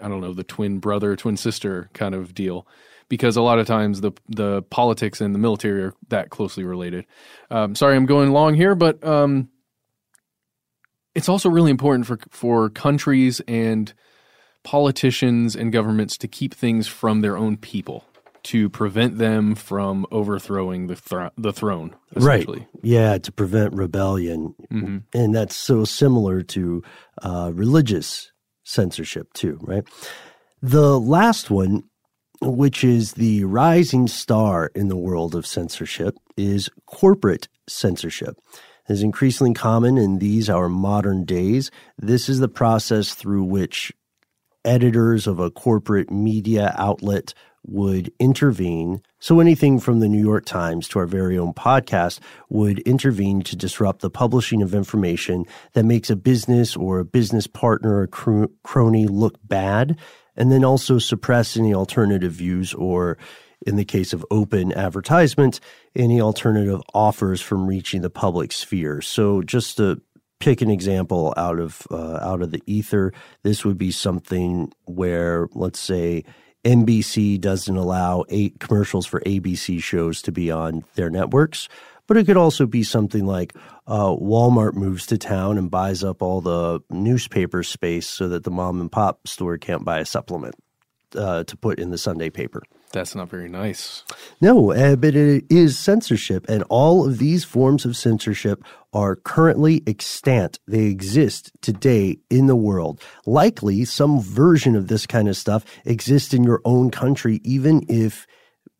I 0.00 0.08
don't 0.08 0.20
know 0.20 0.34
the 0.34 0.44
twin 0.44 0.78
brother, 0.78 1.16
twin 1.16 1.36
sister 1.36 1.90
kind 1.94 2.14
of 2.14 2.34
deal, 2.34 2.66
because 3.08 3.36
a 3.36 3.42
lot 3.42 3.58
of 3.58 3.66
times 3.66 4.00
the 4.00 4.12
the 4.28 4.62
politics 4.62 5.20
and 5.20 5.34
the 5.34 5.38
military 5.38 5.82
are 5.82 5.94
that 6.08 6.30
closely 6.30 6.64
related. 6.64 7.06
Um, 7.50 7.74
sorry, 7.74 7.96
I'm 7.96 8.06
going 8.06 8.32
long 8.32 8.54
here, 8.54 8.74
but 8.74 9.02
um, 9.04 9.48
it's 11.14 11.28
also 11.28 11.48
really 11.48 11.70
important 11.70 12.06
for 12.06 12.18
for 12.30 12.70
countries 12.70 13.40
and 13.46 13.92
politicians 14.64 15.56
and 15.56 15.72
governments 15.72 16.16
to 16.18 16.28
keep 16.28 16.54
things 16.54 16.86
from 16.86 17.20
their 17.20 17.36
own 17.36 17.56
people 17.56 18.04
to 18.44 18.68
prevent 18.68 19.18
them 19.18 19.54
from 19.54 20.04
overthrowing 20.10 20.88
the 20.88 20.96
thro- 20.96 21.30
the 21.36 21.52
throne. 21.52 21.94
Right. 22.14 22.48
Yeah, 22.82 23.18
to 23.18 23.32
prevent 23.32 23.74
rebellion. 23.74 24.54
And 25.14 25.34
that's 25.34 25.54
so 25.54 25.84
similar 25.84 26.42
to 26.42 26.82
uh, 27.22 27.52
religious 27.54 28.31
censorship, 28.64 29.32
too, 29.32 29.58
right? 29.62 29.84
The 30.60 30.98
last 30.98 31.50
one, 31.50 31.84
which 32.40 32.84
is 32.84 33.14
the 33.14 33.44
rising 33.44 34.06
star 34.08 34.70
in 34.74 34.88
the 34.88 34.96
world 34.96 35.34
of 35.34 35.46
censorship, 35.46 36.16
is 36.36 36.70
corporate 36.86 37.48
censorship. 37.68 38.36
It 38.88 38.92
is 38.92 39.02
increasingly 39.02 39.54
common 39.54 39.96
in 39.96 40.18
these 40.18 40.50
our 40.50 40.68
modern 40.68 41.24
days. 41.24 41.70
This 41.98 42.28
is 42.28 42.40
the 42.40 42.48
process 42.48 43.14
through 43.14 43.44
which 43.44 43.92
editors 44.64 45.26
of 45.26 45.38
a 45.38 45.50
corporate 45.50 46.10
media 46.10 46.74
outlet 46.78 47.34
would 47.64 48.12
intervene. 48.18 49.02
So 49.18 49.40
anything 49.40 49.78
from 49.78 50.00
the 50.00 50.08
New 50.08 50.22
York 50.22 50.44
Times 50.44 50.88
to 50.88 50.98
our 50.98 51.06
very 51.06 51.38
own 51.38 51.52
podcast 51.52 52.18
would 52.48 52.80
intervene 52.80 53.42
to 53.42 53.56
disrupt 53.56 54.00
the 54.00 54.10
publishing 54.10 54.62
of 54.62 54.74
information 54.74 55.44
that 55.74 55.84
makes 55.84 56.10
a 56.10 56.16
business 56.16 56.76
or 56.76 56.98
a 56.98 57.04
business 57.04 57.46
partner 57.46 58.00
or 58.00 58.06
cr- 58.08 58.46
crony 58.64 59.06
look 59.06 59.38
bad, 59.44 59.96
and 60.36 60.50
then 60.50 60.64
also 60.64 60.98
suppress 60.98 61.56
any 61.56 61.72
alternative 61.72 62.32
views 62.32 62.74
or 62.74 63.16
in 63.64 63.76
the 63.76 63.84
case 63.84 64.12
of 64.12 64.26
open 64.30 64.72
advertisement, 64.72 65.60
any 65.94 66.20
alternative 66.20 66.80
offers 66.94 67.40
from 67.40 67.66
reaching 67.66 68.02
the 68.02 68.10
public 68.10 68.50
sphere. 68.50 69.00
So 69.00 69.40
just 69.42 69.76
to 69.76 70.00
pick 70.40 70.60
an 70.60 70.70
example 70.70 71.32
out 71.36 71.60
of 71.60 71.86
uh, 71.90 72.18
out 72.20 72.42
of 72.42 72.50
the 72.50 72.62
ether, 72.66 73.12
this 73.44 73.64
would 73.64 73.78
be 73.78 73.92
something 73.92 74.72
where, 74.84 75.46
let's 75.54 75.78
say, 75.78 76.24
NBC 76.64 77.40
doesn't 77.40 77.76
allow 77.76 78.24
eight 78.28 78.60
commercials 78.60 79.06
for 79.06 79.20
ABC 79.20 79.82
shows 79.82 80.22
to 80.22 80.32
be 80.32 80.50
on 80.50 80.84
their 80.94 81.10
networks. 81.10 81.68
But 82.06 82.16
it 82.16 82.26
could 82.26 82.36
also 82.36 82.66
be 82.66 82.82
something 82.82 83.26
like 83.26 83.54
uh, 83.86 84.10
Walmart 84.10 84.74
moves 84.74 85.06
to 85.06 85.18
town 85.18 85.56
and 85.56 85.70
buys 85.70 86.02
up 86.02 86.20
all 86.20 86.40
the 86.40 86.80
newspaper 86.90 87.62
space 87.62 88.06
so 88.06 88.28
that 88.28 88.44
the 88.44 88.50
mom 88.50 88.80
and 88.80 88.90
pop 88.90 89.26
store 89.26 89.56
can't 89.56 89.84
buy 89.84 90.00
a 90.00 90.04
supplement 90.04 90.54
uh, 91.16 91.44
to 91.44 91.56
put 91.56 91.78
in 91.78 91.90
the 91.90 91.98
Sunday 91.98 92.28
paper. 92.28 92.62
That's 92.92 93.14
not 93.14 93.28
very 93.30 93.48
nice. 93.48 94.04
No, 94.40 94.72
uh, 94.72 94.96
but 94.96 95.14
it 95.14 95.44
is 95.50 95.78
censorship, 95.78 96.44
and 96.48 96.62
all 96.68 97.06
of 97.08 97.18
these 97.18 97.42
forms 97.44 97.84
of 97.84 97.96
censorship 97.96 98.62
are 98.92 99.16
currently 99.16 99.82
extant. 99.86 100.58
They 100.68 100.84
exist 100.84 101.50
today 101.62 102.18
in 102.30 102.46
the 102.46 102.56
world. 102.56 103.00
Likely, 103.26 103.84
some 103.86 104.20
version 104.20 104.76
of 104.76 104.88
this 104.88 105.06
kind 105.06 105.28
of 105.28 105.36
stuff 105.36 105.64
exists 105.84 106.34
in 106.34 106.44
your 106.44 106.60
own 106.64 106.90
country, 106.90 107.40
even 107.44 107.84
if 107.88 108.26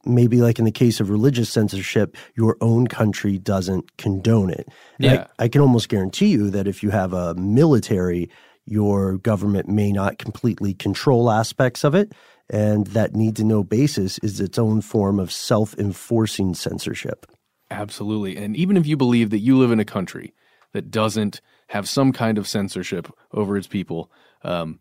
maybe 0.04 0.42
like 0.42 0.58
in 0.58 0.64
the 0.64 0.72
case 0.72 1.00
of 1.00 1.10
religious 1.10 1.48
censorship, 1.48 2.16
your 2.36 2.56
own 2.60 2.88
country 2.88 3.38
doesn't 3.38 3.96
condone 3.98 4.50
it. 4.50 4.68
And 4.98 5.10
I- 5.10 5.14
Yeah. 5.14 5.26
I, 5.38 5.48
can 5.48 5.60
almost 5.60 5.88
guarantee 5.88 6.26
you 6.28 6.50
that 6.50 6.66
if 6.66 6.82
you 6.82 6.90
have 6.90 7.12
a 7.12 7.34
military, 7.36 8.28
your 8.66 9.16
government 9.18 9.68
may 9.68 9.92
not 9.92 10.18
completely 10.18 10.74
control 10.74 11.30
aspects 11.30 11.84
of 11.84 11.94
it. 11.94 12.12
And 12.52 12.86
that 12.88 13.16
need 13.16 13.34
to 13.36 13.44
know 13.44 13.64
basis 13.64 14.18
is 14.18 14.38
its 14.38 14.58
own 14.58 14.82
form 14.82 15.18
of 15.18 15.32
self 15.32 15.74
enforcing 15.78 16.52
censorship. 16.54 17.26
Absolutely. 17.70 18.36
And 18.36 18.54
even 18.54 18.76
if 18.76 18.86
you 18.86 18.96
believe 18.96 19.30
that 19.30 19.38
you 19.38 19.58
live 19.58 19.72
in 19.72 19.80
a 19.80 19.84
country 19.86 20.34
that 20.74 20.90
doesn't 20.90 21.40
have 21.68 21.88
some 21.88 22.12
kind 22.12 22.36
of 22.36 22.46
censorship 22.46 23.10
over 23.32 23.56
its 23.56 23.66
people, 23.66 24.12
um, 24.44 24.80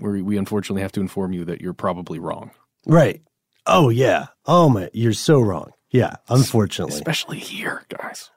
we, 0.00 0.22
we 0.22 0.38
unfortunately 0.38 0.80
have 0.80 0.92
to 0.92 1.00
inform 1.02 1.34
you 1.34 1.44
that 1.44 1.60
you're 1.60 1.74
probably 1.74 2.18
wrong. 2.18 2.50
Right. 2.86 3.22
Oh, 3.66 3.90
yeah. 3.90 4.28
Oh, 4.46 4.70
my. 4.70 4.88
You're 4.94 5.12
so 5.12 5.40
wrong. 5.40 5.72
Yeah. 5.90 6.16
Unfortunately. 6.30 6.94
Especially 6.94 7.38
here, 7.38 7.84
guys, 7.88 8.30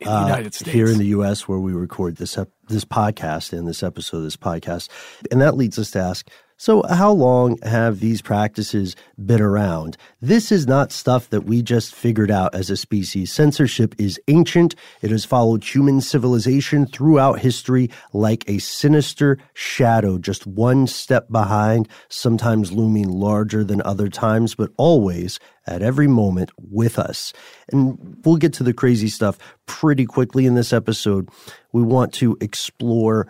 in 0.00 0.08
the 0.08 0.12
Uh, 0.12 0.26
United 0.26 0.54
States. 0.54 0.72
Here 0.72 0.86
in 0.88 0.98
the 0.98 1.06
U.S., 1.06 1.46
where 1.48 1.60
we 1.60 1.72
record 1.72 2.16
this 2.16 2.36
ep- 2.36 2.50
this 2.68 2.84
podcast 2.84 3.52
and 3.56 3.66
this 3.66 3.82
episode 3.82 4.18
of 4.18 4.22
this 4.24 4.36
podcast, 4.36 4.88
and 5.30 5.40
that 5.40 5.56
leads 5.56 5.78
us 5.78 5.90
to 5.92 5.98
ask: 6.00 6.28
So, 6.60 6.82
how 6.90 7.10
long 7.10 7.56
have 7.62 8.00
these 8.00 8.20
practices 8.20 8.94
been 9.16 9.40
around? 9.40 9.96
This 10.20 10.52
is 10.52 10.66
not 10.66 10.92
stuff 10.92 11.30
that 11.30 11.44
we 11.44 11.62
just 11.62 11.94
figured 11.94 12.30
out 12.30 12.54
as 12.54 12.68
a 12.68 12.76
species. 12.76 13.32
Censorship 13.32 13.94
is 13.96 14.20
ancient. 14.28 14.74
It 15.00 15.10
has 15.10 15.24
followed 15.24 15.64
human 15.64 16.02
civilization 16.02 16.84
throughout 16.84 17.38
history 17.38 17.88
like 18.12 18.44
a 18.46 18.58
sinister 18.58 19.38
shadow, 19.54 20.18
just 20.18 20.46
one 20.46 20.86
step 20.86 21.30
behind, 21.30 21.88
sometimes 22.10 22.72
looming 22.72 23.08
larger 23.08 23.64
than 23.64 23.80
other 23.80 24.10
times, 24.10 24.54
but 24.54 24.70
always 24.76 25.40
at 25.66 25.80
every 25.80 26.08
moment 26.08 26.50
with 26.58 26.98
us. 26.98 27.32
And 27.72 28.18
we'll 28.22 28.36
get 28.36 28.52
to 28.54 28.64
the 28.64 28.74
crazy 28.74 29.08
stuff 29.08 29.38
pretty 29.64 30.04
quickly 30.04 30.44
in 30.44 30.56
this 30.56 30.74
episode. 30.74 31.30
We 31.72 31.80
want 31.82 32.12
to 32.14 32.36
explore 32.42 33.28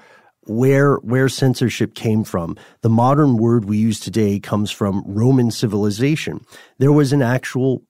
where 0.50 0.97
where 0.97 1.28
censorship 1.28 1.95
came 1.95 2.25
from. 2.25 2.57
The 2.83 2.90
modern 2.90 3.37
word 3.37 3.66
we 3.66 3.78
use 3.78 4.00
today 4.00 4.40
comes 4.40 4.71
from 4.71 5.04
Roman 5.07 5.50
civilization. 5.50 6.45
There 6.78 6.92
was 6.92 7.12
an 7.12 7.23
actual 7.23 7.83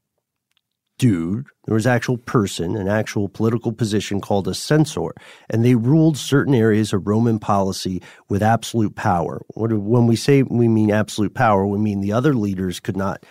dude, 0.98 1.46
there 1.64 1.74
was 1.74 1.86
actual 1.86 2.18
person, 2.18 2.76
an 2.76 2.86
actual 2.86 3.30
political 3.30 3.72
position 3.72 4.20
called 4.20 4.46
a 4.46 4.52
censor, 4.54 5.14
and 5.48 5.64
they 5.64 5.74
ruled 5.74 6.18
certain 6.18 6.54
areas 6.54 6.92
of 6.92 7.06
Roman 7.06 7.38
policy 7.38 8.02
with 8.28 8.42
absolute 8.42 8.94
power. 8.94 9.40
When 9.54 10.06
we 10.06 10.16
say 10.16 10.42
we 10.42 10.68
mean 10.68 10.90
absolute 10.90 11.32
power, 11.32 11.66
we 11.66 11.78
mean 11.78 12.02
the 12.02 12.12
other 12.12 12.34
leaders 12.34 12.78
could 12.78 12.96
not 12.96 13.24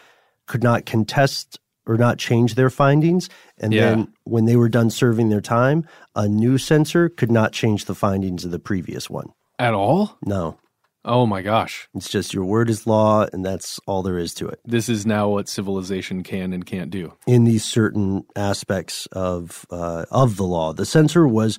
could 0.48 0.64
not 0.64 0.88
contest 0.88 1.60
or 1.90 1.98
not 1.98 2.20
change 2.20 2.54
their 2.54 2.70
findings, 2.70 3.28
and 3.58 3.74
Yeah. 3.74 3.90
then 3.90 4.08
when 4.24 4.46
they 4.46 4.56
were 4.56 4.70
done 4.70 4.90
serving 4.92 5.30
their 5.30 5.42
time, 5.42 5.84
a 6.16 6.28
new 6.28 6.58
censor 6.60 7.10
could 7.10 7.32
not 7.32 7.52
change 7.52 7.86
the 7.86 7.96
findings 7.96 8.46
of 8.46 8.52
the 8.52 8.60
previous 8.60 9.10
one. 9.10 9.26
At 9.58 9.74
all? 9.74 10.18
No, 10.24 10.58
Oh 11.04 11.26
my 11.26 11.42
gosh. 11.42 11.88
it's 11.96 12.10
just 12.10 12.34
your 12.34 12.46
word 12.46 12.70
is 12.70 12.86
law, 12.86 13.26
and 13.34 13.44
that's 13.44 13.80
all 13.88 14.04
there 14.04 14.20
is 14.20 14.34
to 14.36 14.48
it. 14.48 14.60
This 14.66 14.88
is 14.88 15.06
now 15.06 15.30
what 15.30 15.50
civilization 15.50 16.22
can 16.24 16.54
and 16.54 16.64
can't 16.66 16.92
do. 16.92 17.14
in 17.26 17.46
these 17.46 17.66
certain 17.66 18.24
aspects 18.36 19.08
of 19.14 19.66
uh, 19.72 20.06
of 20.12 20.36
the 20.38 20.44
law. 20.46 20.74
The 20.74 20.86
censor 20.86 21.28
was 21.28 21.58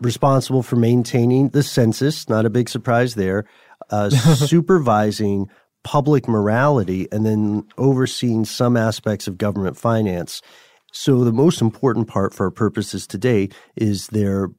responsible 0.00 0.62
for 0.62 0.76
maintaining 0.76 1.48
the 1.50 1.62
census. 1.62 2.28
Not 2.28 2.44
a 2.44 2.50
big 2.50 2.68
surprise 2.68 3.14
there. 3.14 3.46
Uh, 3.90 4.10
supervising 4.70 5.48
public 5.82 6.28
morality 6.28 7.08
and 7.10 7.24
then 7.24 7.64
overseeing 7.78 8.44
some 8.44 8.76
aspects 8.76 9.26
of 9.26 9.38
government 9.38 9.76
finance. 9.76 10.42
So 10.92 11.24
the 11.24 11.32
most 11.32 11.60
important 11.60 12.08
part 12.08 12.34
for 12.34 12.46
our 12.46 12.50
purposes 12.50 13.06
today 13.06 13.48
is 13.76 14.08
their 14.08 14.50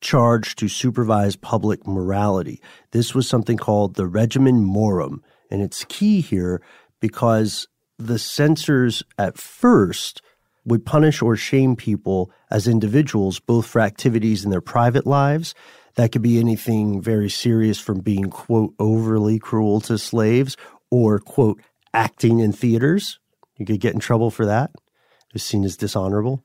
charge 0.00 0.56
to 0.56 0.68
supervise 0.68 1.36
public 1.36 1.86
morality. 1.86 2.60
This 2.90 3.14
was 3.14 3.28
something 3.28 3.56
called 3.56 3.94
the 3.94 4.06
regimen 4.06 4.64
morum, 4.64 5.22
and 5.50 5.62
it's 5.62 5.84
key 5.84 6.20
here 6.20 6.60
because 7.00 7.66
the 7.98 8.18
censors 8.18 9.02
at 9.18 9.38
first 9.38 10.22
would 10.64 10.86
punish 10.86 11.22
or 11.22 11.36
shame 11.36 11.76
people 11.76 12.30
as 12.50 12.68
individuals, 12.68 13.40
both 13.40 13.66
for 13.66 13.80
activities 13.80 14.44
in 14.44 14.50
their 14.50 14.60
private 14.60 15.06
lives. 15.06 15.54
That 15.96 16.12
could 16.12 16.22
be 16.22 16.38
anything 16.40 17.02
very 17.02 17.28
serious 17.28 17.78
from 17.78 18.00
being, 18.00 18.30
quote, 18.30 18.74
overly 18.78 19.38
cruel 19.38 19.80
to 19.82 19.98
slaves 19.98 20.56
or, 20.90 21.18
quote, 21.18 21.60
acting 21.92 22.38
in 22.38 22.52
theaters. 22.52 23.18
You 23.58 23.66
could 23.66 23.80
get 23.80 23.94
in 23.94 24.00
trouble 24.00 24.30
for 24.30 24.46
that. 24.46 24.70
It 24.74 25.34
was 25.34 25.42
seen 25.42 25.64
as 25.64 25.76
dishonorable. 25.76 26.44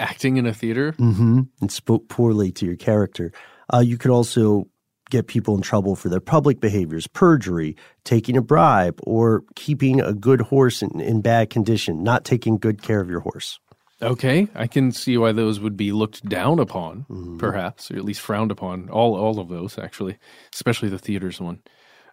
Acting 0.00 0.36
in 0.36 0.46
a 0.46 0.54
theater? 0.54 0.92
Mm-hmm. 0.92 1.42
And 1.60 1.72
spoke 1.72 2.08
poorly 2.08 2.52
to 2.52 2.66
your 2.66 2.76
character. 2.76 3.32
Uh, 3.72 3.80
you 3.80 3.98
could 3.98 4.10
also 4.10 4.68
get 5.10 5.26
people 5.26 5.54
in 5.54 5.62
trouble 5.62 5.96
for 5.96 6.08
their 6.08 6.20
public 6.20 6.60
behaviors, 6.60 7.06
perjury, 7.06 7.76
taking 8.04 8.36
a 8.36 8.42
bribe, 8.42 9.00
or 9.02 9.42
keeping 9.54 10.00
a 10.00 10.12
good 10.12 10.42
horse 10.42 10.82
in, 10.82 11.00
in 11.00 11.20
bad 11.20 11.50
condition, 11.50 12.02
not 12.02 12.24
taking 12.24 12.58
good 12.58 12.82
care 12.82 13.00
of 13.00 13.10
your 13.10 13.20
horse. 13.20 13.58
Okay, 14.00 14.46
I 14.54 14.68
can 14.68 14.92
see 14.92 15.18
why 15.18 15.32
those 15.32 15.58
would 15.58 15.76
be 15.76 15.90
looked 15.90 16.28
down 16.28 16.60
upon, 16.60 17.06
mm-hmm. 17.10 17.38
perhaps, 17.38 17.90
or 17.90 17.96
at 17.96 18.04
least 18.04 18.20
frowned 18.20 18.52
upon. 18.52 18.88
All 18.90 19.16
all 19.16 19.40
of 19.40 19.48
those, 19.48 19.78
actually, 19.78 20.18
especially 20.54 20.88
the 20.88 20.98
theaters 20.98 21.40
one. 21.40 21.62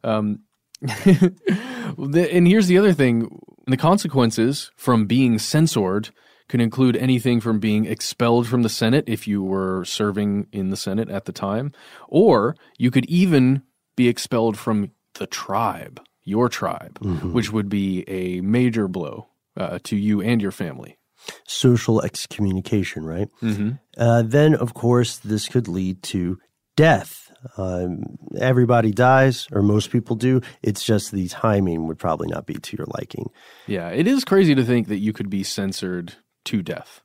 Um, 0.04 0.40
and 0.82 2.48
here's 2.48 2.68
the 2.68 2.78
other 2.80 2.94
thing: 2.94 3.40
the 3.68 3.78
consequences 3.78 4.72
from 4.76 5.06
being 5.06 5.38
censored 5.38 6.10
can 6.48 6.60
include 6.60 6.96
anything 6.98 7.40
from 7.40 7.60
being 7.60 7.86
expelled 7.86 8.48
from 8.48 8.64
the 8.64 8.70
Senate 8.70 9.06
if 9.08 9.28
you 9.28 9.44
were 9.44 9.84
serving 9.86 10.48
in 10.52 10.70
the 10.70 10.78
Senate 10.78 11.10
at 11.10 11.26
the 11.26 11.32
time, 11.32 11.72
or 12.08 12.56
you 12.78 12.92
could 12.92 13.06
even 13.06 13.62
be 13.96 14.08
expelled 14.08 14.58
from 14.58 14.92
the 15.16 15.28
tribe, 15.28 16.02
your 16.24 16.50
tribe, 16.50 17.00
mm-hmm. 17.00 17.34
which 17.34 17.52
would 17.52 17.70
be 17.70 18.04
a 18.08 18.42
major 18.42 18.88
blow 18.88 19.28
uh, 19.58 19.80
to 19.84 19.96
you 19.96 20.22
and 20.22 20.42
your 20.42 20.52
family. 20.52 20.98
Social 21.48 22.02
excommunication, 22.02 23.06
right? 23.06 23.30
Mm-hmm. 23.42 23.72
Uh, 23.98 24.24
then, 24.24 24.56
of 24.56 24.74
course, 24.74 25.18
this 25.18 25.48
could 25.48 25.68
lead 25.68 26.04
to 26.04 26.38
death. 26.76 27.32
Um, 27.58 28.18
everybody 28.38 28.92
dies, 28.92 29.48
or 29.52 29.62
most 29.62 29.92
people 29.92 30.16
do. 30.16 30.42
It's 30.64 30.84
just 30.84 31.12
the 31.12 31.28
timing 31.28 31.88
would 31.88 32.00
probably 32.00 32.28
not 32.28 32.46
be 32.46 32.56
to 32.56 32.78
your 32.78 32.88
liking. 32.98 33.30
Yeah, 33.68 33.90
it 33.90 34.08
is 34.08 34.26
crazy 34.26 34.56
to 34.56 34.64
think 34.64 34.88
that 34.88 34.98
you 34.98 35.14
could 35.14 35.30
be 35.30 35.44
censored 35.44 36.16
to 36.46 36.62
death. 36.62 37.02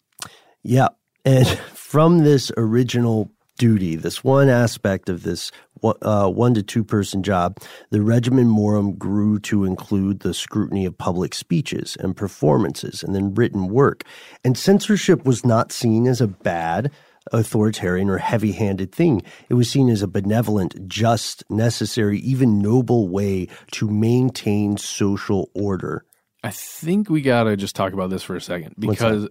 Yeah. 0.63 0.89
And 1.25 1.47
from 1.75 2.19
this 2.19 2.51
original 2.57 3.31
duty, 3.59 3.97
this 3.97 4.25
one 4.25 4.49
aspect 4.49 5.09
of 5.09 5.23
this 5.23 5.53
uh, 5.83 6.29
one 6.29 6.55
to 6.55 6.63
two 6.63 6.85
person 6.85 7.23
job, 7.23 7.59
the 7.91 8.03
regimen 8.03 8.49
morum 8.49 8.95
grew 8.95 9.39
to 9.41 9.65
include 9.65 10.21
the 10.21 10.35
scrutiny 10.35 10.87
of 10.87 10.97
public 10.97 11.35
speeches 11.35 11.97
and 12.01 12.17
performances 12.17 13.03
and 13.03 13.15
then 13.15 13.35
written 13.35 13.69
work. 13.69 14.05
And 14.45 14.57
censorship 14.57 15.25
was 15.25 15.45
not 15.45 15.73
seen 15.73 16.07
as 16.07 16.21
a 16.21 16.27
bad, 16.27 16.91
authoritarian, 17.33 18.09
or 18.09 18.19
heavy 18.19 18.53
handed 18.53 18.93
thing. 18.93 19.23
It 19.49 19.55
was 19.55 19.71
seen 19.71 19.89
as 19.89 20.03
a 20.03 20.09
benevolent, 20.09 20.89
just, 20.89 21.45
necessary, 21.51 22.19
even 22.21 22.61
noble 22.61 23.09
way 23.09 23.49
to 23.73 23.89
maintain 23.89 24.77
social 24.77 25.51
order. 25.55 26.05
I 26.43 26.51
think 26.51 27.11
we 27.11 27.21
got 27.21 27.45
to 27.45 27.57
just 27.57 27.77
talk 27.77 27.93
about 27.93 28.11
this 28.11 28.23
for 28.23 28.35
a 28.35 28.41
second 28.41 28.75
because 28.79 29.29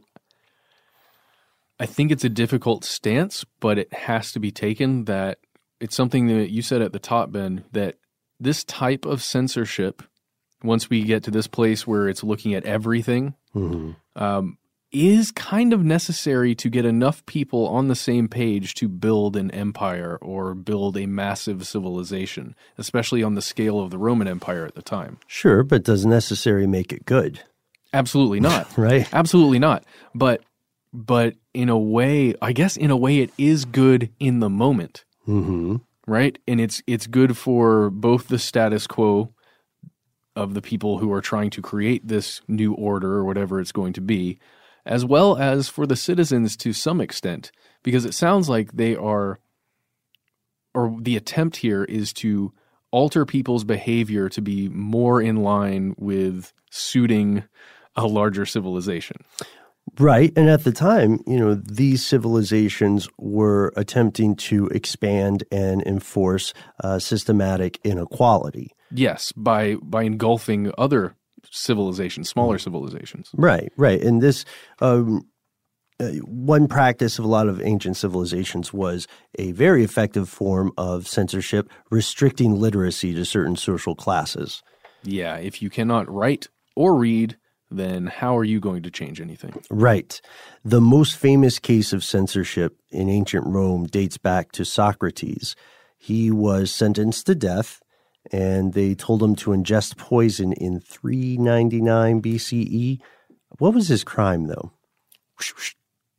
I 1.79 1.85
think 1.85 2.11
it's 2.11 2.23
a 2.23 2.29
difficult 2.29 2.83
stance, 2.83 3.45
but 3.59 3.79
it 3.79 3.93
has 3.93 4.31
to 4.33 4.39
be 4.39 4.51
taken 4.51 5.05
that 5.05 5.39
it's 5.79 5.95
something 5.95 6.27
that 6.27 6.49
you 6.49 6.61
said 6.61 6.81
at 6.81 6.93
the 6.93 6.99
top, 6.99 7.31
Ben, 7.31 7.63
that 7.71 7.95
this 8.39 8.63
type 8.63 9.05
of 9.05 9.23
censorship, 9.23 10.03
once 10.63 10.89
we 10.89 11.03
get 11.03 11.23
to 11.23 11.31
this 11.31 11.47
place 11.47 11.85
where 11.87 12.07
it's 12.07 12.23
looking 12.23 12.53
at 12.53 12.65
everything, 12.65 13.35
mm-hmm. 13.55 13.91
um, 14.21 14.57
is 14.91 15.31
kind 15.31 15.71
of 15.71 15.83
necessary 15.83 16.55
to 16.55 16.69
get 16.69 16.85
enough 16.85 17.25
people 17.25 17.67
on 17.67 17.87
the 17.87 17.95
same 17.95 18.27
page 18.27 18.73
to 18.73 18.87
build 18.87 19.35
an 19.35 19.51
empire 19.51 20.17
or 20.21 20.55
build 20.55 20.97
a 20.97 21.05
massive 21.05 21.67
civilization, 21.67 22.55
especially 22.77 23.21
on 23.21 23.35
the 23.35 23.41
scale 23.41 23.79
of 23.79 23.91
the 23.91 23.97
Roman 23.97 24.27
Empire 24.27 24.65
at 24.65 24.75
the 24.75 24.81
time. 24.81 25.19
Sure, 25.27 25.63
but 25.63 25.83
does 25.83 26.05
necessary 26.05 26.65
make 26.65 26.91
it 26.91 27.05
good. 27.05 27.41
Absolutely 27.93 28.39
not. 28.39 28.67
right? 28.77 29.07
Absolutely 29.13 29.59
not. 29.59 29.83
But 30.15 30.41
but 30.91 31.35
in 31.53 31.69
a 31.69 31.77
way, 31.77 32.33
I 32.41 32.51
guess 32.51 32.75
in 32.75 32.89
a 32.89 32.97
way 32.97 33.19
it 33.19 33.31
is 33.37 33.65
good 33.65 34.09
in 34.19 34.39
the 34.39 34.49
moment. 34.49 35.05
Mm-hmm. 35.29 35.75
Right? 36.07 36.39
And 36.47 36.59
it's 36.59 36.81
it's 36.87 37.05
good 37.05 37.37
for 37.37 37.91
both 37.91 38.27
the 38.27 38.39
status 38.39 38.87
quo 38.87 39.33
of 40.35 40.53
the 40.53 40.61
people 40.61 40.97
who 40.97 41.11
are 41.11 41.21
trying 41.21 41.49
to 41.51 41.61
create 41.61 42.07
this 42.07 42.41
new 42.47 42.73
order 42.73 43.13
or 43.15 43.25
whatever 43.25 43.59
it's 43.59 43.71
going 43.71 43.93
to 43.93 44.01
be, 44.01 44.39
as 44.85 45.05
well 45.05 45.37
as 45.37 45.69
for 45.69 45.85
the 45.85 45.95
citizens 45.95 46.57
to 46.57 46.73
some 46.73 47.01
extent, 47.01 47.51
because 47.83 48.05
it 48.05 48.13
sounds 48.13 48.49
like 48.49 48.71
they 48.71 48.95
are, 48.95 49.39
or 50.73 50.95
the 50.99 51.17
attempt 51.17 51.57
here 51.57 51.83
is 51.83 52.13
to 52.13 52.53
alter 52.91 53.25
people's 53.25 53.63
behavior 53.63 54.29
to 54.29 54.41
be 54.41 54.69
more 54.69 55.21
in 55.21 55.37
line 55.37 55.93
with 55.97 56.53
suiting 56.71 57.43
a 57.95 58.07
larger 58.07 58.45
civilization. 58.45 59.17
Right. 59.97 60.31
And 60.35 60.49
at 60.49 60.63
the 60.63 60.71
time, 60.71 61.19
you 61.25 61.37
know, 61.37 61.55
these 61.55 62.05
civilizations 62.05 63.09
were 63.17 63.73
attempting 63.75 64.35
to 64.35 64.67
expand 64.67 65.43
and 65.51 65.81
enforce 65.83 66.53
uh, 66.83 66.99
systematic 66.99 67.79
inequality. 67.83 68.71
Yes, 68.91 69.31
by 69.33 69.75
by 69.75 70.03
engulfing 70.03 70.71
other 70.77 71.15
civilizations, 71.51 72.29
smaller 72.29 72.57
civilizations. 72.57 73.29
Right, 73.33 73.71
right. 73.77 74.01
And 74.01 74.21
this 74.21 74.45
um, 74.81 75.27
uh, 75.99 76.11
one 76.23 76.67
practice 76.67 77.19
of 77.19 77.25
a 77.25 77.27
lot 77.27 77.47
of 77.47 77.61
ancient 77.61 77.97
civilizations 77.97 78.73
was 78.73 79.07
a 79.37 79.51
very 79.51 79.83
effective 79.83 80.29
form 80.29 80.71
of 80.77 81.07
censorship, 81.07 81.69
restricting 81.91 82.55
literacy 82.55 83.13
to 83.13 83.25
certain 83.25 83.55
social 83.55 83.95
classes. 83.95 84.63
Yeah, 85.03 85.37
if 85.37 85.61
you 85.61 85.69
cannot 85.69 86.09
write 86.09 86.47
or 86.75 86.95
read, 86.95 87.37
then 87.71 88.07
how 88.07 88.37
are 88.37 88.43
you 88.43 88.59
going 88.59 88.83
to 88.83 88.91
change 88.91 89.21
anything? 89.21 89.61
Right. 89.69 90.19
The 90.63 90.81
most 90.81 91.15
famous 91.15 91.59
case 91.59 91.93
of 91.93 92.03
censorship 92.03 92.77
in 92.89 93.09
ancient 93.09 93.45
Rome 93.45 93.85
dates 93.85 94.17
back 94.17 94.51
to 94.53 94.65
Socrates. 94.65 95.55
He 95.97 96.31
was 96.31 96.71
sentenced 96.71 97.25
to 97.27 97.35
death 97.35 97.81
and 98.31 98.73
they 98.73 98.95
told 98.95 99.23
him 99.23 99.35
to 99.37 99.51
ingest 99.51 99.97
poison 99.97 100.53
in 100.53 100.79
399 100.79 102.21
BCE. 102.21 102.99
What 103.57 103.73
was 103.73 103.87
his 103.87 104.03
crime, 104.03 104.47
though? 104.47 104.71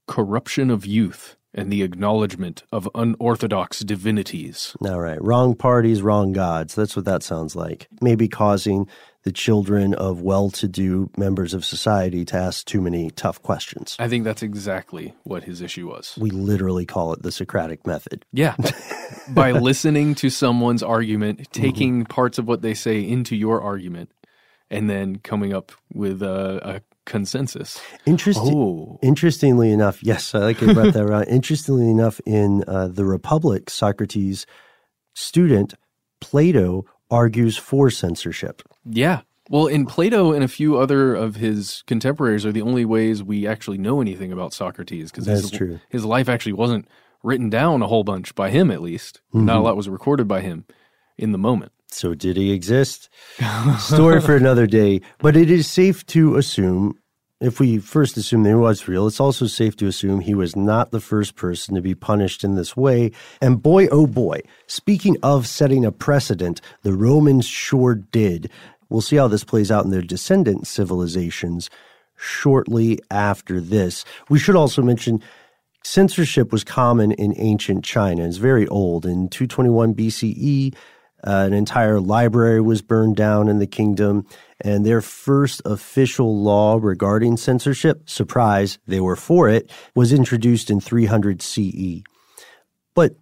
Corruption 0.07 0.71
of 0.71 0.87
youth 0.87 1.37
and 1.53 1.73
the 1.73 1.83
acknowledgement 1.83 2.63
of 2.73 2.89
unorthodox 2.95 3.81
divinities. 3.81 4.77
All 4.85 5.01
right. 5.01 5.23
Wrong 5.23 5.55
parties, 5.55 6.03
wrong 6.03 6.33
gods. 6.33 6.75
That's 6.75 6.97
what 6.97 7.05
that 7.05 7.23
sounds 7.23 7.57
like. 7.57 7.89
Maybe 8.01 8.29
causing 8.29 8.89
the 9.23 9.33
children 9.33 9.95
of 9.95 10.23
well 10.23 10.51
to 10.51 10.67
do 10.67 11.11
members 11.17 11.53
of 11.53 11.65
society 11.65 12.25
to 12.25 12.37
ask 12.37 12.67
too 12.67 12.81
many 12.81 13.11
tough 13.11 13.43
questions. 13.43 13.97
I 13.99 14.09
think 14.09 14.25
that's 14.25 14.43
exactly 14.43 15.15
what 15.25 15.45
his 15.45 15.61
issue 15.61 15.89
was. 15.89 16.17
We 16.19 16.31
literally 16.31 16.87
call 16.87 17.13
it 17.13 17.23
the 17.23 17.33
Socratic 17.33 17.87
method. 17.87 18.25
Yeah. 18.33 18.57
By 19.29 19.53
listening 19.53 20.15
to 20.17 20.31
someone's 20.31 20.83
argument, 20.83 21.41
mm-hmm. 21.41 21.63
taking 21.63 21.95
mm-hmm. 22.01 22.13
parts 22.13 22.39
of 22.39 22.49
what 22.49 22.63
they 22.63 22.75
say 22.75 23.01
into 23.01 23.37
your 23.37 23.61
argument, 23.61 24.11
and 24.71 24.89
then 24.89 25.17
coming 25.17 25.53
up 25.53 25.73
with 25.93 26.23
a, 26.23 26.77
a 26.77 26.83
consensus. 27.05 27.81
Interesting. 28.07 28.55
Oh. 28.55 28.99
Interestingly 29.03 29.71
enough, 29.71 30.03
yes, 30.03 30.35
I 30.35 30.39
like 30.39 30.61
you 30.61 30.73
brought 30.73 30.95
that 30.95 31.05
around. 31.05 31.25
Interestingly 31.29 31.91
enough, 31.91 32.21
in 32.25 32.65
uh, 32.67 32.89
the 32.89 33.05
Republic, 33.05 33.69
Socrates' 33.69 34.47
student 35.15 35.75
Plato 36.21 36.85
argues 37.11 37.57
for 37.57 37.91
censorship. 37.91 38.63
Yeah. 38.85 39.23
Well, 39.49 39.67
in 39.67 39.85
Plato 39.85 40.33
and 40.33 40.45
a 40.45 40.49
few 40.49 40.79
other 40.79 41.15
of 41.15 41.37
his 41.37 41.83
contemporaries 41.87 42.47
are 42.47 42.53
the 42.53 42.63
only 42.63 42.85
ways 42.85 43.23
we 43.23 43.49
actually 43.49 43.79
know 43.79 44.01
anything 44.01 44.33
about 44.33 44.53
Socrates 44.53 45.11
because 45.11 45.27
his, 45.27 45.51
true. 45.51 45.81
his 45.89 46.05
life 46.05 46.29
actually 46.29 46.53
wasn't 46.53 46.87
written 47.23 47.51
down 47.51 47.83
a 47.83 47.89
whole 47.89 48.05
bunch 48.05 48.35
by 48.37 48.51
him, 48.51 48.71
at 48.71 48.81
least. 48.81 49.21
Mm-hmm. 49.35 49.47
Not 49.47 49.57
a 49.57 49.61
lot 49.61 49.77
was 49.77 49.89
recorded 49.89 50.29
by 50.29 50.41
him 50.41 50.67
in 51.19 51.33
the 51.33 51.39
moment. 51.39 51.73
So, 51.89 52.15
did 52.15 52.37
he 52.37 52.53
exist? 52.53 53.09
Story 53.81 54.21
for 54.21 54.37
another 54.37 54.69
day. 54.69 55.01
But 55.19 55.37
it 55.37 55.51
is 55.51 55.67
safe 55.67 56.07
to 56.07 56.37
assume, 56.37 56.97
if 57.41 57.59
we 57.59 57.79
first 57.79 58.17
assume 58.17 58.43
that 58.43 58.51
he 58.51 58.55
was 58.55 58.87
real, 58.87 59.07
it's 59.07 59.21
also 59.21 59.47
safe 59.47 59.75
to 59.77 59.87
assume 59.87 60.21
he 60.21 60.35
was 60.35 60.55
not 60.55 60.91
the 60.91 61.01
first 61.01 61.37
person 61.37 61.75
to 61.75 61.81
be 61.81 61.95
punished 61.95 62.45
in 62.45 62.55
this 62.55 62.77
way. 62.77 63.13
And 63.41 63.63
boy, 63.63 63.89
oh 63.89 64.07
boy, 64.07 64.43
speaking 64.67 65.17
of 65.23 65.47
setting 65.47 65.85
a 65.85 65.93
precedent, 65.93 66.61
the 66.83 66.93
Romans 66.93 67.47
sure 67.47 67.95
did. 67.95 68.51
We'll 68.91 69.01
see 69.01 69.17
how 69.17 69.29
this 69.29 69.45
plays 69.45 69.71
out 69.71 69.85
in 69.85 69.91
their 69.91 70.03
descendant 70.03 70.67
civilizations 70.67 71.71
shortly 72.17 72.99
after 73.11 73.61
this. 73.61 74.05
We 74.29 74.39
should 74.39 74.57
also 74.57 74.83
mention 74.83 75.23
censorship 75.83 76.53
was 76.53 76.63
common 76.63 77.13
in 77.13 77.33
ancient 77.39 77.85
China. 77.85 78.27
It's 78.27 78.37
very 78.37 78.69
old. 78.69 79.07
In 79.07 79.29
221 79.29 79.95
BCE, 79.95 80.75
Uh, 81.23 81.45
an 81.47 81.53
entire 81.53 82.01
library 82.01 82.63
was 82.63 82.81
burned 82.81 83.15
down 83.15 83.47
in 83.47 83.59
the 83.59 83.67
kingdom, 83.67 84.25
and 84.61 84.85
their 84.85 85.01
first 85.01 85.63
official 85.65 86.43
law 86.43 86.79
regarding 86.81 87.37
censorship, 87.37 88.09
surprise, 88.09 88.79
they 88.87 89.01
were 89.01 89.17
for 89.17 89.49
it, 89.49 89.71
was 89.95 90.13
introduced 90.13 90.71
in 90.71 90.81
300 90.81 91.43
CE. 91.43 92.03
But 92.95 93.17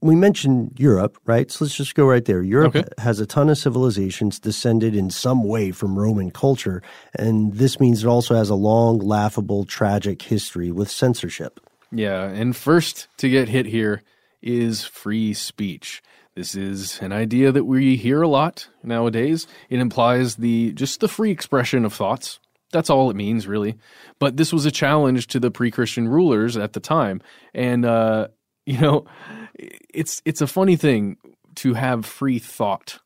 we 0.00 0.14
mentioned 0.14 0.74
Europe, 0.78 1.18
right? 1.26 1.50
So 1.50 1.64
let's 1.64 1.74
just 1.76 1.94
go 1.94 2.06
right 2.06 2.24
there. 2.24 2.42
Europe 2.42 2.76
Okay. 2.76 2.88
has 2.98 3.18
a 3.18 3.26
ton 3.26 3.48
of 3.50 3.58
civilizations 3.58 4.38
descended 4.38 4.94
in 4.94 5.10
some 5.10 5.42
way 5.42 5.72
from 5.72 5.98
Roman 5.98 6.30
culture, 6.30 6.82
and 7.14 7.54
this 7.54 7.80
means 7.80 8.04
it 8.04 8.08
also 8.08 8.36
has 8.36 8.48
a 8.48 8.54
long, 8.54 8.98
laughable, 8.98 9.64
tragic 9.64 10.22
history 10.22 10.70
with 10.70 10.90
censorship. 10.90 11.58
Yeah, 11.90 12.24
and 12.24 12.54
first 12.54 13.08
to 13.16 13.28
get 13.28 13.48
hit 13.48 13.66
here 13.66 14.02
is 14.40 14.84
free 14.84 15.34
speech. 15.34 16.02
This 16.38 16.54
is 16.54 17.00
an 17.00 17.10
idea 17.10 17.50
that 17.50 17.64
we 17.64 17.96
hear 17.96 18.22
a 18.22 18.28
lot 18.28 18.68
nowadays. 18.84 19.48
It 19.70 19.80
implies 19.80 20.36
the 20.36 20.70
just 20.70 21.00
the 21.00 21.08
free 21.08 21.32
expression 21.32 21.84
of 21.84 21.92
thoughts. 21.92 22.38
That's 22.70 22.90
all 22.90 23.10
it 23.10 23.16
means, 23.16 23.48
really. 23.48 23.76
But 24.20 24.36
this 24.36 24.52
was 24.52 24.64
a 24.64 24.70
challenge 24.70 25.26
to 25.28 25.40
the 25.40 25.50
pre-Christian 25.50 26.06
rulers 26.06 26.56
at 26.56 26.74
the 26.74 26.80
time, 26.80 27.22
and 27.54 27.84
uh, 27.84 28.28
you 28.66 28.78
know, 28.78 29.04
it's 29.58 30.22
it's 30.24 30.40
a 30.40 30.46
funny 30.46 30.76
thing 30.76 31.16
to 31.56 31.74
have 31.74 32.06
free 32.06 32.38
thought 32.38 33.00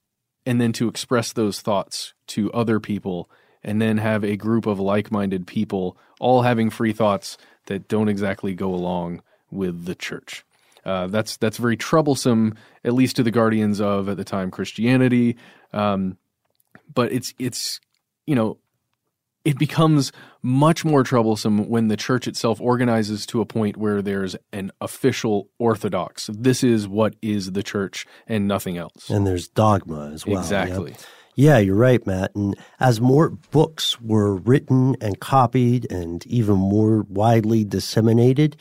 and 0.45 0.61
then 0.61 0.75
to 0.75 0.87
express 0.87 1.33
those 1.33 1.63
thoughts 1.63 2.13
to 2.27 2.53
other 2.53 2.81
people 2.81 3.31
and 3.65 3.81
then 3.81 3.97
have 3.97 4.25
a 4.25 4.37
group 4.37 4.67
of 4.67 4.79
like-minded 4.79 5.47
people 5.47 5.97
all 6.21 6.43
having 6.43 6.69
free 6.69 6.93
thoughts 6.93 7.39
that 7.65 7.89
don't 7.89 8.11
exactly 8.11 8.53
go 8.53 8.75
along 8.75 9.23
with 9.51 9.87
the 9.87 9.95
church. 9.95 10.45
Uh, 10.85 11.07
that's 11.07 11.37
that's 11.37 11.59
very 11.59 11.77
troublesome, 11.77 12.55
at 12.85 12.93
least 12.93 13.17
to 13.17 13.23
the 13.23 13.31
guardians 13.31 13.81
of 13.81 14.09
at 14.09 14.17
the 14.17 14.25
time 14.25 14.51
Christianity. 14.51 15.37
Um, 15.73 16.19
but 16.93 17.13
it's 17.13 17.35
it's 17.39 17.81
you 18.27 18.35
know 18.35 18.59
it 19.45 19.59
becomes 19.59 20.13
much 20.43 20.85
more 20.85 21.03
troublesome 21.03 21.69
when 21.69 21.89
the 21.89 21.97
church 21.97 22.29
itself 22.29 22.61
organizes 22.61 23.27
to 23.27 23.41
a 23.41 23.47
point 23.47 23.77
where 23.77 24.03
there's 24.03 24.37
an 24.53 24.71
official 24.81 25.49
orthodox. 25.59 26.31
This 26.33 26.63
is 26.63 26.87
what 26.87 27.17
is 27.23 27.53
the 27.53 27.63
church 27.63 28.07
and 28.27 28.47
nothing 28.47 28.77
else. 28.77 29.11
And 29.11 29.27
there's 29.27 29.49
dogma 29.49 30.11
as 30.13 30.27
well. 30.27 30.35
yeah. 30.35 30.41
exactly. 30.41 30.95
Yeah, 31.35 31.59
you're 31.59 31.77
right, 31.77 32.07
Matt. 32.07 32.35
And 32.35 32.55
as 32.79 33.01
more 33.01 33.31
books 33.31 33.99
were 34.01 34.37
written 34.37 34.97
and 35.01 35.19
copied 35.19 35.91
and 35.91 36.27
even 36.27 36.57
more 36.57 37.07
widely 37.09 37.65
disseminated, 37.65 38.57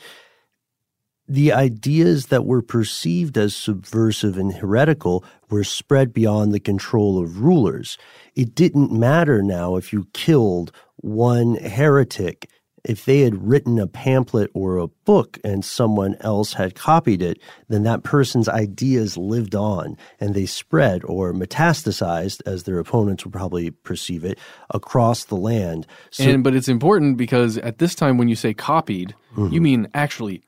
the 1.32 1.50
ideas 1.50 2.26
that 2.26 2.44
were 2.44 2.60
perceived 2.60 3.38
as 3.38 3.56
subversive 3.56 4.36
and 4.36 4.52
heretical 4.52 5.24
were 5.48 5.64
spread 5.64 6.12
beyond 6.12 6.52
the 6.52 6.60
control 6.60 7.18
of 7.22 7.40
rulers. 7.40 7.96
It 8.34 8.54
didn't 8.54 8.92
matter 8.92 9.42
now 9.42 9.76
if 9.76 9.94
you 9.94 10.06
killed 10.12 10.72
one 10.96 11.54
heretic. 11.54 12.50
If 12.84 13.06
they 13.06 13.20
had 13.20 13.48
written 13.48 13.78
a 13.78 13.86
pamphlet 13.86 14.50
or 14.52 14.76
a 14.76 14.88
book 14.88 15.38
and 15.42 15.64
someone 15.64 16.16
else 16.20 16.52
had 16.52 16.74
copied 16.74 17.22
it, 17.22 17.40
then 17.68 17.84
that 17.84 18.02
person's 18.02 18.48
ideas 18.48 19.16
lived 19.16 19.54
on 19.54 19.96
and 20.20 20.34
they 20.34 20.46
spread 20.46 21.02
or 21.04 21.32
metastasized, 21.32 22.42
as 22.44 22.64
their 22.64 22.78
opponents 22.78 23.24
would 23.24 23.32
probably 23.32 23.70
perceive 23.70 24.22
it, 24.22 24.38
across 24.68 25.24
the 25.24 25.36
land. 25.36 25.86
So, 26.10 26.24
and 26.24 26.44
but 26.44 26.54
it's 26.54 26.68
important 26.68 27.16
because 27.16 27.56
at 27.58 27.78
this 27.78 27.94
time 27.94 28.18
when 28.18 28.28
you 28.28 28.36
say 28.36 28.52
copied, 28.52 29.14
you 29.34 29.44
mm-hmm. 29.44 29.62
mean 29.62 29.88
actually 29.94 30.42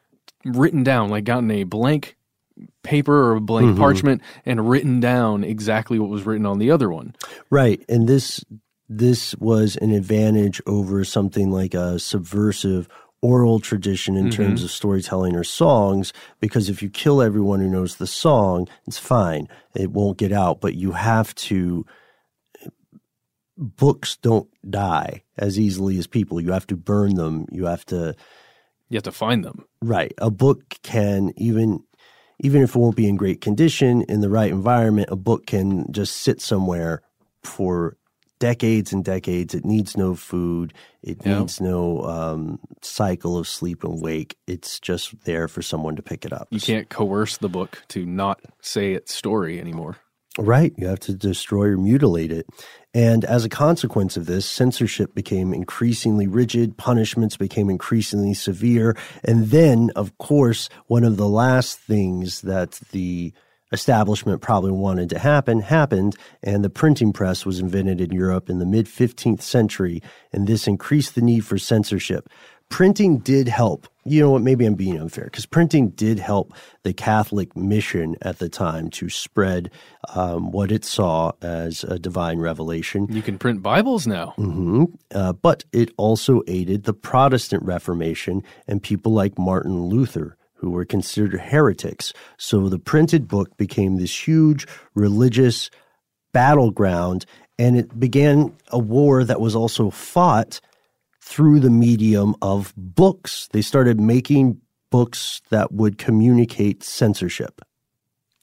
written 0.44 0.82
down, 0.82 1.08
like 1.08 1.24
gotten 1.24 1.50
a 1.50 1.64
blank 1.64 2.16
paper 2.82 3.30
or 3.30 3.36
a 3.36 3.40
blank 3.40 3.70
mm-hmm. 3.70 3.80
parchment 3.80 4.22
and 4.44 4.68
written 4.68 5.00
down 5.00 5.42
exactly 5.42 5.98
what 5.98 6.10
was 6.10 6.24
written 6.24 6.46
on 6.46 6.58
the 6.58 6.70
other 6.70 6.90
one. 6.90 7.14
Right. 7.50 7.84
And 7.88 8.08
this 8.08 8.44
this 8.88 9.34
was 9.36 9.76
an 9.76 9.92
advantage 9.92 10.60
over 10.66 11.04
something 11.04 11.50
like 11.50 11.74
a 11.74 11.98
subversive 11.98 12.86
oral 13.22 13.58
tradition 13.58 14.16
in 14.16 14.30
terms 14.30 14.60
mm-hmm. 14.60 14.66
of 14.66 14.70
storytelling 14.70 15.34
or 15.34 15.42
songs 15.42 16.12
because 16.40 16.68
if 16.68 16.82
you 16.82 16.90
kill 16.90 17.22
everyone 17.22 17.58
who 17.58 17.70
knows 17.70 17.96
the 17.96 18.06
song, 18.06 18.68
it's 18.86 18.98
fine. 18.98 19.48
It 19.74 19.90
won't 19.90 20.18
get 20.18 20.30
out, 20.30 20.60
but 20.60 20.74
you 20.74 20.92
have 20.92 21.34
to 21.36 21.86
books 23.56 24.16
don't 24.16 24.48
die 24.68 25.22
as 25.38 25.58
easily 25.58 25.96
as 25.98 26.06
people. 26.06 26.40
You 26.40 26.52
have 26.52 26.66
to 26.66 26.76
burn 26.76 27.14
them. 27.14 27.46
You 27.50 27.64
have 27.64 27.86
to 27.86 28.14
You 28.88 28.96
have 28.96 29.04
to 29.04 29.12
find 29.12 29.44
them. 29.44 29.64
Right. 29.82 30.12
A 30.18 30.30
book 30.30 30.76
can 30.82 31.32
even 31.36 31.82
even 32.40 32.62
if 32.62 32.74
it 32.74 32.78
won't 32.78 32.96
be 32.96 33.08
in 33.08 33.16
great 33.16 33.40
condition 33.40 34.02
in 34.02 34.20
the 34.20 34.28
right 34.28 34.50
environment, 34.50 35.08
a 35.10 35.16
book 35.16 35.46
can 35.46 35.90
just 35.92 36.16
sit 36.16 36.40
somewhere 36.40 37.00
for 37.44 37.96
decades 38.40 38.92
and 38.92 39.04
decades. 39.04 39.54
It 39.54 39.64
needs 39.64 39.96
no 39.96 40.14
food. 40.14 40.74
It 41.02 41.18
Yeah. 41.24 41.38
needs 41.38 41.60
no 41.60 42.02
um, 42.02 42.58
cycle 42.82 43.38
of 43.38 43.46
sleep 43.46 43.84
and 43.84 44.02
wake. 44.02 44.36
It's 44.46 44.80
just 44.80 45.24
there 45.24 45.46
for 45.48 45.62
someone 45.62 45.94
to 45.96 46.02
pick 46.02 46.24
it 46.24 46.32
up. 46.32 46.48
You 46.50 46.60
can't 46.60 46.88
coerce 46.90 47.38
the 47.38 47.48
book 47.48 47.82
to 47.88 48.04
not 48.04 48.40
say 48.60 48.92
its 48.92 49.14
story 49.14 49.60
anymore. 49.60 49.96
Right. 50.38 50.72
You 50.76 50.88
have 50.88 51.00
to 51.00 51.14
destroy 51.14 51.68
or 51.68 51.76
mutilate 51.76 52.32
it. 52.32 52.48
And 52.92 53.24
as 53.24 53.44
a 53.44 53.48
consequence 53.48 54.16
of 54.16 54.26
this, 54.26 54.46
censorship 54.46 55.14
became 55.14 55.54
increasingly 55.54 56.26
rigid, 56.26 56.76
punishments 56.76 57.36
became 57.36 57.70
increasingly 57.70 58.34
severe. 58.34 58.96
And 59.22 59.46
then, 59.46 59.90
of 59.94 60.16
course, 60.18 60.68
one 60.86 61.04
of 61.04 61.16
the 61.16 61.28
last 61.28 61.78
things 61.78 62.40
that 62.42 62.80
the 62.90 63.32
establishment 63.72 64.40
probably 64.40 64.70
wanted 64.70 65.10
to 65.10 65.18
happen 65.18 65.60
happened, 65.60 66.16
and 66.42 66.64
the 66.64 66.70
printing 66.70 67.12
press 67.12 67.44
was 67.44 67.58
invented 67.58 68.00
in 68.00 68.12
Europe 68.12 68.48
in 68.48 68.58
the 68.58 68.66
mid 68.66 68.86
15th 68.86 69.42
century, 69.42 70.00
and 70.32 70.46
this 70.46 70.66
increased 70.66 71.14
the 71.14 71.20
need 71.20 71.44
for 71.44 71.58
censorship. 71.58 72.28
Printing 72.74 73.18
did 73.18 73.46
help. 73.46 73.86
You 74.04 74.20
know 74.20 74.32
what? 74.32 74.42
Maybe 74.42 74.66
I'm 74.66 74.74
being 74.74 74.98
unfair 74.98 75.26
because 75.26 75.46
printing 75.46 75.90
did 75.90 76.18
help 76.18 76.52
the 76.82 76.92
Catholic 76.92 77.56
mission 77.56 78.16
at 78.20 78.40
the 78.40 78.48
time 78.48 78.90
to 78.98 79.08
spread 79.08 79.70
um, 80.12 80.50
what 80.50 80.72
it 80.72 80.84
saw 80.84 81.30
as 81.40 81.84
a 81.84 82.00
divine 82.00 82.40
revelation. 82.40 83.06
You 83.08 83.22
can 83.22 83.38
print 83.38 83.62
Bibles 83.62 84.08
now. 84.08 84.30
hmm 84.30 84.86
Uh, 85.14 85.34
but 85.34 85.62
it 85.72 85.92
also 85.96 86.42
aided 86.48 86.82
the 86.82 86.92
Protestant 86.92 87.62
Reformation 87.62 88.42
and 88.66 88.82
people 88.82 89.12
like 89.12 89.38
Martin 89.38 89.84
Luther, 89.84 90.36
who 90.54 90.70
were 90.70 90.84
considered 90.84 91.40
heretics. 91.40 92.12
So 92.38 92.68
the 92.68 92.80
printed 92.80 93.28
book 93.28 93.56
became 93.56 93.98
this 93.98 94.26
huge 94.26 94.66
religious 94.96 95.70
battleground, 96.32 97.24
and 97.56 97.76
it 97.76 98.00
began 98.00 98.52
a 98.70 98.80
war 98.80 99.22
that 99.22 99.40
was 99.40 99.54
also 99.54 99.90
fought 99.90 100.60
through 101.24 101.58
the 101.58 101.70
medium 101.70 102.36
of 102.42 102.74
books. 102.76 103.48
They 103.52 103.62
started 103.62 103.98
making 103.98 104.60
books 104.90 105.40
that 105.50 105.72
would 105.72 105.96
communicate 105.96 106.82
censorship. 106.82 107.62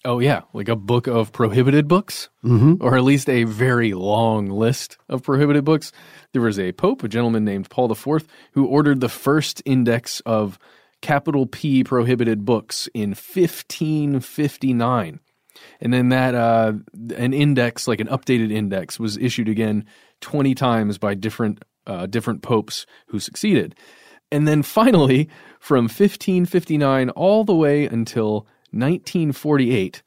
Oh 0.04 0.17
yeah, 0.17 0.41
like 0.52 0.67
a 0.67 0.76
book 0.76 1.06
of 1.06 1.32
prohibited 1.32 1.88
books, 1.88 2.30
mm-hmm. 2.44 2.84
or 2.84 2.98
at 2.98 3.04
least 3.04 3.30
a 3.30 3.44
very 3.44 3.94
long 3.94 4.50
list 4.50 4.98
of 5.08 5.22
prohibited 5.22 5.63
books. 5.63 5.91
There 6.34 6.41
was 6.41 6.58
a 6.58 6.72
pope, 6.72 7.04
a 7.04 7.08
gentleman 7.08 7.46
named 7.46 7.70
Paul 7.70 7.91
IV, 7.91 8.28
who 8.54 8.65
ordered 8.65 9.00
the 9.00 9.10
first 9.10 9.62
index 9.63 10.20
of 10.22 10.58
capital 11.02 11.46
P 11.46 11.84
prohibited 11.84 12.46
books 12.46 12.89
in 12.96 13.12
1559. 13.12 15.20
And 15.80 15.94
then 15.94 16.10
that 16.10 16.34
uh, 16.34 16.74
an 17.15 17.34
index, 17.34 17.88
like 17.88 18.00
an 18.00 18.08
updated 18.08 18.52
index, 18.52 19.00
was 19.00 19.17
issued 19.17 19.50
again 19.50 19.86
20 20.22 20.56
times 20.56 20.98
by 20.98 21.13
different 21.13 21.63
uh, 21.92 22.06
different 22.06 22.42
popes 22.42 22.86
who 23.08 23.20
succeeded. 23.20 23.76
And 24.32 24.48
then 24.48 24.64
finally, 24.64 25.28
from 25.60 25.84
1559 25.86 27.10
all 27.12 27.44
the 27.44 27.56
way 27.56 27.86
until 27.86 28.48
1948, 28.72 30.02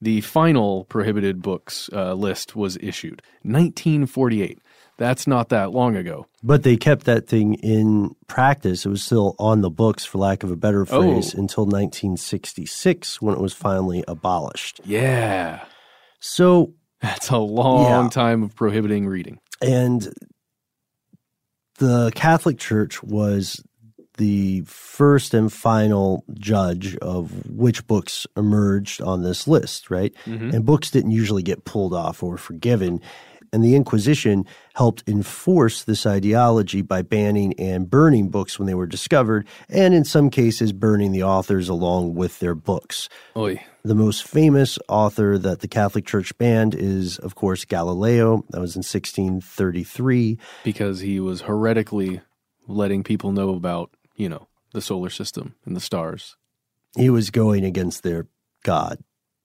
the 0.00 0.20
final 0.22 0.84
prohibited 0.84 1.42
books 1.42 1.88
uh, 1.92 2.14
list 2.14 2.56
was 2.56 2.76
issued. 2.80 3.22
1948. 3.42 4.58
That's 4.98 5.26
not 5.26 5.50
that 5.50 5.72
long 5.72 5.94
ago. 5.94 6.26
But 6.42 6.62
they 6.62 6.76
kept 6.78 7.04
that 7.04 7.26
thing 7.28 7.54
in 7.54 8.14
practice. 8.28 8.86
It 8.86 8.88
was 8.88 9.02
still 9.02 9.34
on 9.38 9.60
the 9.60 9.68
books, 9.70 10.06
for 10.06 10.16
lack 10.18 10.42
of 10.42 10.50
a 10.50 10.56
better 10.56 10.86
phrase, 10.86 11.34
Oh. 11.34 11.38
until 11.38 11.66
1966 11.66 13.20
when 13.20 13.34
it 13.34 13.40
was 13.40 13.52
finally 13.52 14.02
abolished. 14.08 14.80
Yeah. 14.84 15.60
So, 16.20 16.72
That's 17.02 17.28
a 17.28 17.36
long 17.36 18.04
Yeah. 18.04 18.08
time 18.08 18.42
of 18.42 18.54
prohibiting 18.54 19.06
reading. 19.06 19.38
and 19.60 20.08
the 21.76 22.10
Catholic 22.14 22.58
Church 22.58 23.02
was 23.02 23.62
the 24.16 24.62
first 24.62 25.34
and 25.34 25.52
final 25.52 26.24
judge 26.34 26.96
of 26.96 27.50
which 27.50 27.86
books 27.86 28.26
emerged 28.36 29.02
on 29.02 29.22
this 29.22 29.46
list, 29.46 29.90
right? 29.90 30.14
Mm-hmm. 30.24 30.50
And 30.50 30.64
books 30.64 30.90
didn't 30.90 31.10
usually 31.10 31.42
get 31.42 31.64
pulled 31.64 31.94
off 31.94 32.22
or 32.22 32.36
forgiven 32.38 33.00
And 33.56 33.64
the 33.64 33.74
Inquisition 33.74 34.44
helped 34.74 35.02
enforce 35.06 35.84
this 35.84 36.04
ideology 36.04 36.82
by 36.82 37.00
banning 37.00 37.54
and 37.54 37.88
burning 37.88 38.28
books 38.28 38.58
when 38.58 38.66
they 38.66 38.74
were 38.74 38.86
discovered, 38.86 39.48
and 39.70 39.94
in 39.94 40.04
some 40.04 40.28
cases, 40.28 40.74
burning 40.74 41.12
the 41.12 41.22
authors 41.22 41.70
along 41.70 42.16
with 42.16 42.38
their 42.38 42.54
books. 42.54 43.08
Oy. 43.34 43.64
The 43.82 43.94
most 43.94 44.28
famous 44.28 44.78
author 44.90 45.38
that 45.38 45.60
the 45.60 45.68
Catholic 45.68 46.04
Church 46.04 46.36
banned 46.36 46.74
is, 46.74 47.16
of 47.16 47.34
course, 47.34 47.64
Galileo. 47.64 48.44
That 48.50 48.60
was 48.60 48.76
in 48.76 48.80
1633. 48.80 50.38
Because 50.62 51.00
he 51.00 51.18
was 51.18 51.40
heretically 51.40 52.20
letting 52.68 53.02
people 53.02 53.32
know 53.32 53.54
about, 53.54 53.90
you 54.16 54.28
know, 54.28 54.48
the 54.74 54.82
solar 54.82 55.08
system 55.08 55.54
and 55.64 55.74
the 55.74 55.80
stars. 55.80 56.36
He 56.94 57.08
was 57.08 57.30
going 57.30 57.64
against 57.64 58.02
their 58.02 58.26
God. 58.64 58.98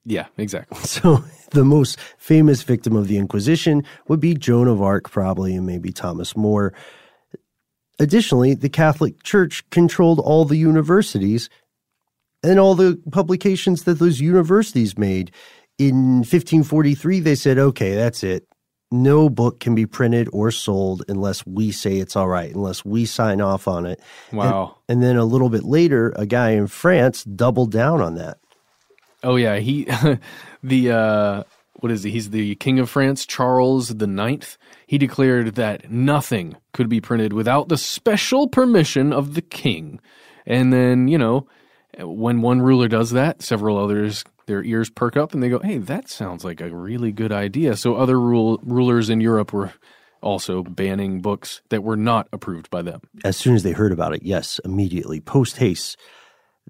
Yeah, 0.06 0.28
exactly. 0.38 0.78
So 0.86 1.24
the 1.52 1.66
most 1.66 2.00
famous 2.18 2.64
victim 2.64 2.96
of 2.96 3.08
the 3.08 3.18
Inquisition 3.18 3.84
would 4.08 4.20
be 4.20 4.34
Joan 4.34 4.68
of 4.68 4.82
Arc, 4.82 5.10
probably, 5.10 5.56
and 5.56 5.66
maybe 5.66 5.92
Thomas 5.92 6.36
More. 6.36 6.74
Additionally, 8.00 8.56
the 8.56 8.70
Catholic 8.70 9.22
Church 9.24 9.70
controlled 9.70 10.20
all 10.20 10.46
the 10.46 10.58
universities 10.58 11.50
and 12.44 12.60
all 12.60 12.74
the 12.74 13.00
publications 13.12 13.84
that 13.84 14.00
those 14.00 14.20
universities 14.20 14.98
made. 14.98 15.32
In 15.78 16.18
1543, 16.20 17.20
they 17.20 17.36
said, 17.36 17.58
okay, 17.58 17.96
that's 17.96 18.24
it. 18.24 18.48
No 18.92 19.30
book 19.30 19.60
can 19.60 19.74
be 19.74 19.86
printed 19.86 20.28
or 20.34 20.52
sold 20.52 21.04
unless 21.08 21.46
we 21.46 21.72
say 21.72 21.98
it's 21.98 22.16
all 22.16 22.28
right, 22.28 22.54
unless 22.54 22.84
we 22.84 23.06
sign 23.06 23.40
off 23.40 23.68
on 23.68 23.86
it. 23.86 24.02
Wow. 24.34 24.78
And, 24.90 24.98
and 24.98 25.04
then 25.04 25.16
a 25.18 25.24
little 25.24 25.50
bit 25.50 25.64
later, 25.64 26.12
a 26.18 26.26
guy 26.26 26.52
in 26.52 26.68
France 26.68 27.24
doubled 27.24 27.72
down 27.72 28.02
on 28.02 28.16
that. 28.16 28.40
Oh 29.24 29.36
yeah, 29.36 29.58
he 29.58 29.88
the 30.64 30.92
uh 30.92 31.44
what 31.76 31.92
is 31.92 32.04
he? 32.04 32.12
He's 32.12 32.30
the 32.30 32.56
king 32.56 32.80
of 32.80 32.90
France, 32.90 33.26
Charles 33.26 33.90
the 33.90 34.08
Ninth. 34.08 34.58
He 34.86 34.98
declared 34.98 35.56
that 35.56 35.90
nothing 35.90 36.56
could 36.74 36.90
be 36.90 37.02
printed 37.02 37.34
without 37.34 37.70
the 37.70 37.78
special 37.78 38.48
permission 38.48 39.12
of 39.12 39.34
the 39.34 39.42
king. 39.42 40.00
And 40.46 40.72
then, 40.72 41.08
you 41.08 41.18
know, 41.18 41.48
when 42.00 42.42
one 42.42 42.62
ruler 42.62 42.88
does 42.88 43.12
that, 43.12 43.42
several 43.42 43.78
others 43.78 44.24
their 44.46 44.64
ears 44.64 44.90
perk 44.90 45.18
up 45.18 45.34
and 45.34 45.42
they 45.42 45.50
go, 45.50 45.60
"Hey, 45.60 45.78
that 45.78 46.10
sounds 46.10 46.44
like 46.44 46.62
a 46.62 46.70
really 46.70 47.12
good 47.12 47.32
idea." 47.32 47.76
So 47.78 47.96
other 47.96 48.20
rule, 48.20 48.60
rulers 48.64 49.10
in 49.10 49.22
Europe 49.22 49.54
were 49.54 49.72
also 50.22 50.64
banning 50.64 51.22
books 51.22 51.62
that 51.70 51.84
were 51.84 51.98
not 51.98 52.28
approved 52.32 52.70
by 52.70 52.82
them. 52.82 53.02
As 53.24 53.38
soon 53.38 53.56
as 53.56 53.64
they 53.64 53.72
heard 53.72 53.92
about 53.92 54.14
it, 54.14 54.24
yes, 54.24 54.60
immediately, 54.64 55.20
post 55.20 55.58
haste. 55.58 55.98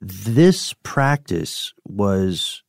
This 0.01 0.73
practice 0.83 1.73
was 1.85 2.63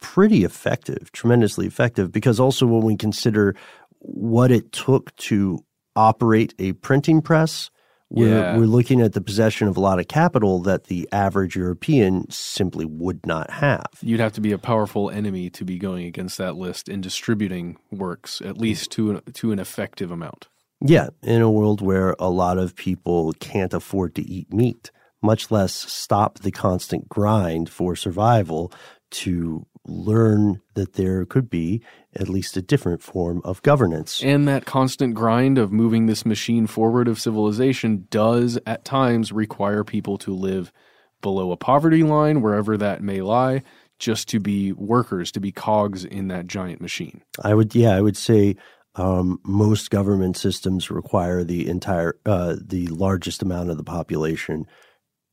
pretty 0.00 0.44
effective, 0.44 1.10
tremendously 1.12 1.66
effective, 1.66 2.12
because 2.12 2.40
also 2.40 2.66
when 2.66 2.82
we 2.82 2.96
consider 2.96 3.54
what 3.98 4.50
it 4.50 4.72
took 4.72 5.14
to 5.16 5.64
operate 5.94 6.54
a 6.58 6.72
printing 6.74 7.20
press, 7.20 7.70
we're, 8.10 8.28
Yeah. 8.28 8.58
we're 8.58 8.66
looking 8.66 9.00
at 9.00 9.14
the 9.14 9.20
possession 9.20 9.68
of 9.68 9.76
a 9.76 9.80
lot 9.80 9.98
of 9.98 10.06
capital 10.06 10.60
that 10.62 10.84
the 10.84 11.08
average 11.12 11.56
European 11.56 12.30
simply 12.30 12.84
would 12.84 13.24
not 13.26 13.50
have. 13.50 13.86
You'd 14.02 14.20
have 14.20 14.34
to 14.34 14.40
be 14.40 14.52
a 14.52 14.58
powerful 14.58 15.08
enemy 15.08 15.48
to 15.50 15.64
be 15.64 15.78
going 15.78 16.04
against 16.04 16.36
that 16.38 16.56
list 16.56 16.88
and 16.88 17.02
distributing 17.02 17.78
works 17.90 18.40
at 18.42 18.56
mm. 18.56 18.60
least 18.60 18.90
to 18.92 19.12
an, 19.12 19.22
to 19.32 19.50
an 19.52 19.58
effective 19.58 20.10
amount. 20.10 20.48
Yeah, 20.84 21.08
in 21.22 21.40
a 21.40 21.50
world 21.50 21.80
where 21.80 22.14
a 22.18 22.28
lot 22.28 22.58
of 22.58 22.74
people 22.74 23.32
can't 23.40 23.72
afford 23.72 24.14
to 24.16 24.22
eat 24.22 24.52
meat, 24.52 24.90
much 25.22 25.50
less 25.50 25.72
stop 25.72 26.40
the 26.40 26.50
constant 26.50 27.08
grind 27.08 27.70
for 27.70 27.96
survival 27.96 28.72
to 29.10 29.66
learn 29.84 30.60
that 30.74 30.94
there 30.94 31.24
could 31.24 31.50
be 31.50 31.82
at 32.14 32.28
least 32.28 32.56
a 32.56 32.62
different 32.62 33.02
form 33.02 33.40
of 33.44 33.62
governance. 33.62 34.22
And 34.22 34.46
that 34.46 34.64
constant 34.64 35.14
grind 35.14 35.58
of 35.58 35.72
moving 35.72 36.06
this 36.06 36.24
machine 36.24 36.66
forward 36.66 37.08
of 37.08 37.20
civilization 37.20 38.06
does 38.10 38.58
at 38.66 38.84
times 38.84 39.32
require 39.32 39.84
people 39.84 40.18
to 40.18 40.34
live 40.34 40.72
below 41.20 41.52
a 41.52 41.56
poverty 41.56 42.02
line, 42.02 42.42
wherever 42.42 42.76
that 42.76 43.02
may 43.02 43.20
lie, 43.20 43.62
just 43.98 44.28
to 44.28 44.40
be 44.40 44.72
workers, 44.72 45.30
to 45.32 45.40
be 45.40 45.52
cogs 45.52 46.04
in 46.04 46.28
that 46.28 46.46
giant 46.46 46.80
machine. 46.80 47.22
I 47.42 47.54
would, 47.54 47.74
yeah, 47.74 47.96
I 47.96 48.00
would 48.00 48.16
say 48.16 48.56
um, 48.96 49.40
most 49.44 49.90
government 49.90 50.36
systems 50.36 50.90
require 50.90 51.44
the 51.44 51.68
entire, 51.68 52.16
uh, 52.26 52.56
the 52.60 52.86
largest 52.88 53.42
amount 53.42 53.70
of 53.70 53.76
the 53.76 53.84
population 53.84 54.66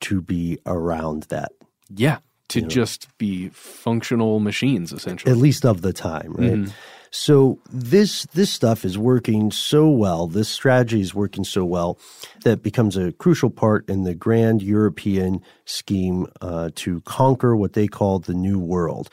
to 0.02 0.22
be 0.22 0.58
around 0.66 1.24
that, 1.30 1.52
Yeah. 1.94 2.20
To 2.50 2.60
You 2.60 2.64
know. 2.64 2.70
just 2.70 3.08
be 3.20 3.50
functional 3.50 4.40
machines, 4.40 4.92
essentially. 4.92 5.32
at 5.32 5.38
least 5.38 5.66
of 5.66 5.82
the 5.84 5.94
time, 5.94 6.34
right? 6.34 6.74
So 7.12 7.60
this 7.72 8.26
this 8.34 8.52
stuff 8.52 8.86
is 8.86 8.98
working 8.98 9.52
so 9.52 9.88
well. 9.90 10.26
This 10.28 10.48
strategy 10.50 11.00
is 11.02 11.14
working 11.16 11.44
so 11.44 11.64
well 11.66 11.98
that 12.44 12.52
it 12.54 12.64
becomes 12.64 12.98
a 12.98 13.12
crucial 13.14 13.50
part 13.52 13.88
in 13.90 14.04
the 14.04 14.14
grand 14.16 14.62
European 14.64 15.42
scheme 15.66 16.26
uh, 16.42 16.70
to 16.76 17.02
conquer 17.02 17.56
what 17.56 17.74
they 17.74 17.88
called 17.88 18.26
the 18.26 18.34
New 18.36 18.60
World. 18.60 19.10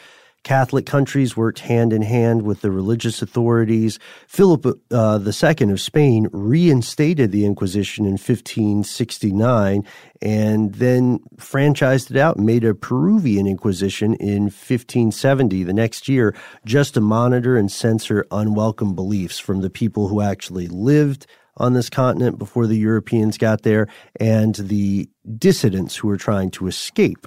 Catholic 0.46 0.86
countries 0.86 1.36
worked 1.36 1.58
hand 1.58 1.92
in 1.92 2.02
hand 2.02 2.42
with 2.42 2.60
the 2.60 2.70
religious 2.70 3.20
authorities. 3.20 3.98
Philip 4.28 4.64
uh, 4.92 5.18
II 5.20 5.72
of 5.72 5.80
Spain 5.80 6.28
reinstated 6.30 7.32
the 7.32 7.44
Inquisition 7.44 8.04
in 8.04 8.12
1569 8.12 9.84
and 10.22 10.74
then 10.76 11.18
franchised 11.36 12.12
it 12.12 12.16
out 12.16 12.36
and 12.36 12.46
made 12.46 12.62
a 12.62 12.76
Peruvian 12.76 13.48
Inquisition 13.48 14.14
in 14.14 14.44
1570, 14.44 15.64
the 15.64 15.72
next 15.72 16.06
year, 16.06 16.32
just 16.64 16.94
to 16.94 17.00
monitor 17.00 17.56
and 17.56 17.72
censor 17.72 18.24
unwelcome 18.30 18.94
beliefs 18.94 19.40
from 19.40 19.62
the 19.62 19.70
people 19.70 20.06
who 20.06 20.20
actually 20.20 20.68
lived 20.68 21.26
on 21.56 21.72
this 21.72 21.90
continent 21.90 22.38
before 22.38 22.68
the 22.68 22.78
Europeans 22.78 23.36
got 23.36 23.62
there 23.62 23.88
and 24.20 24.54
the 24.54 25.10
dissidents 25.36 25.96
who 25.96 26.06
were 26.06 26.16
trying 26.16 26.52
to 26.52 26.68
escape. 26.68 27.26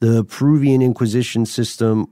The 0.00 0.22
Peruvian 0.24 0.82
Inquisition 0.82 1.46
system 1.46 2.08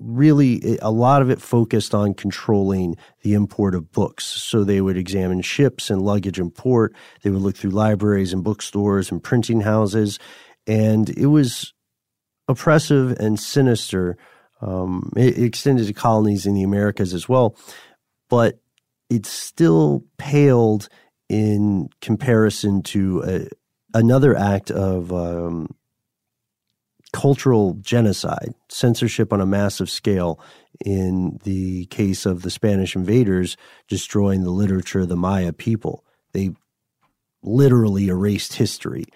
really 0.00 0.78
a 0.82 0.90
lot 0.90 1.22
of 1.22 1.30
it 1.30 1.40
focused 1.40 1.94
on 1.94 2.14
controlling 2.14 2.96
the 3.22 3.34
import 3.34 3.74
of 3.74 3.92
books. 3.92 4.24
So 4.24 4.64
they 4.64 4.80
would 4.80 4.96
examine 4.96 5.42
ships 5.42 5.90
and 5.90 6.02
luggage 6.02 6.38
in 6.38 6.50
port. 6.50 6.94
They 7.22 7.30
would 7.30 7.42
look 7.42 7.56
through 7.56 7.70
libraries 7.70 8.32
and 8.32 8.44
bookstores 8.44 9.10
and 9.10 9.22
printing 9.22 9.60
houses, 9.60 10.18
and 10.66 11.08
it 11.10 11.26
was 11.26 11.72
oppressive 12.48 13.12
and 13.18 13.38
sinister. 13.38 14.16
Um, 14.60 15.12
it 15.16 15.38
extended 15.38 15.86
to 15.86 15.92
colonies 15.92 16.46
in 16.46 16.54
the 16.54 16.62
Americas 16.62 17.12
as 17.12 17.28
well, 17.28 17.56
but 18.30 18.58
it 19.10 19.26
still 19.26 20.04
paled 20.18 20.88
in 21.28 21.88
comparison 22.00 22.82
to 22.82 23.22
a, 23.26 23.48
another 23.98 24.36
act 24.36 24.70
of 24.70 25.12
um, 25.12 25.74
cultural 27.12 27.74
genocide, 27.80 28.54
censorship 28.68 29.32
on 29.32 29.40
a 29.40 29.46
massive 29.46 29.90
scale. 29.90 30.40
In 30.84 31.38
the 31.44 31.86
case 31.86 32.26
of 32.26 32.42
the 32.42 32.50
Spanish 32.50 32.94
invaders 32.94 33.56
destroying 33.88 34.42
the 34.42 34.50
literature 34.50 35.00
of 35.00 35.08
the 35.08 35.16
Maya 35.16 35.52
people, 35.52 36.04
they 36.32 36.50
literally 37.42 38.08
erased 38.08 38.54
history. 38.54 39.06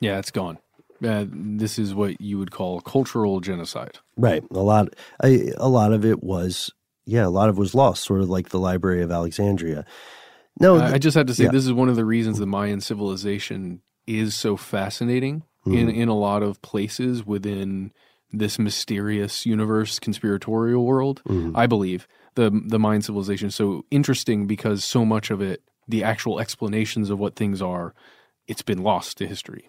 yeah, 0.00 0.18
it's 0.18 0.32
gone. 0.32 0.58
Uh, 1.04 1.26
this 1.28 1.78
is 1.78 1.94
what 1.94 2.20
you 2.20 2.38
would 2.38 2.50
call 2.50 2.80
cultural 2.80 3.40
genocide. 3.40 3.98
Right. 4.16 4.42
A 4.50 4.60
lot. 4.60 4.94
A, 5.22 5.52
a 5.56 5.68
lot 5.68 5.92
of 5.92 6.04
it 6.04 6.22
was. 6.22 6.72
Yeah, 7.06 7.26
a 7.26 7.28
lot 7.28 7.48
of 7.48 7.56
it 7.56 7.60
was 7.60 7.74
lost, 7.74 8.02
sort 8.02 8.22
of 8.22 8.30
like 8.30 8.48
the 8.48 8.58
Library 8.58 9.02
of 9.02 9.10
Alexandria. 9.10 9.84
No, 10.58 10.78
I 10.78 10.94
I 10.94 10.98
just 10.98 11.16
have 11.16 11.26
to 11.26 11.34
say 11.34 11.44
yeah. 11.44 11.50
this 11.50 11.64
is 11.64 11.72
one 11.72 11.88
of 11.88 11.96
the 11.96 12.04
reasons 12.04 12.38
the 12.38 12.46
Mayan 12.46 12.80
civilization 12.80 13.82
is 14.06 14.34
so 14.34 14.56
fascinating 14.56 15.34
in 15.34 15.42
Mm-hmm. 15.66 15.88
in 15.88 16.08
a 16.08 16.16
lot 16.16 16.42
of 16.42 16.60
places 16.60 17.24
within 17.24 17.92
this 18.30 18.58
mysterious 18.58 19.46
universe 19.46 19.98
conspiratorial 19.98 20.84
world. 20.84 21.22
Mm-hmm. 21.26 21.56
I 21.56 21.66
believe 21.66 22.06
the 22.34 22.50
the 22.66 22.78
Mayan 22.78 23.02
civilization 23.02 23.48
is 23.48 23.54
so 23.54 23.84
interesting 23.90 24.46
because 24.46 24.84
so 24.84 25.04
much 25.04 25.30
of 25.30 25.40
it, 25.40 25.62
the 25.88 26.04
actual 26.04 26.40
explanations 26.40 27.10
of 27.10 27.18
what 27.18 27.36
things 27.36 27.62
are, 27.62 27.94
it's 28.46 28.62
been 28.62 28.82
lost 28.82 29.18
to 29.18 29.26
history. 29.26 29.68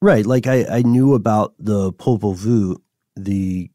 Right. 0.00 0.26
Like 0.26 0.46
I, 0.46 0.64
I 0.64 0.82
knew 0.82 1.14
about 1.14 1.54
the 1.58 1.92
Popol 1.92 2.34
Vuh, 2.36 2.76
the 3.16 3.70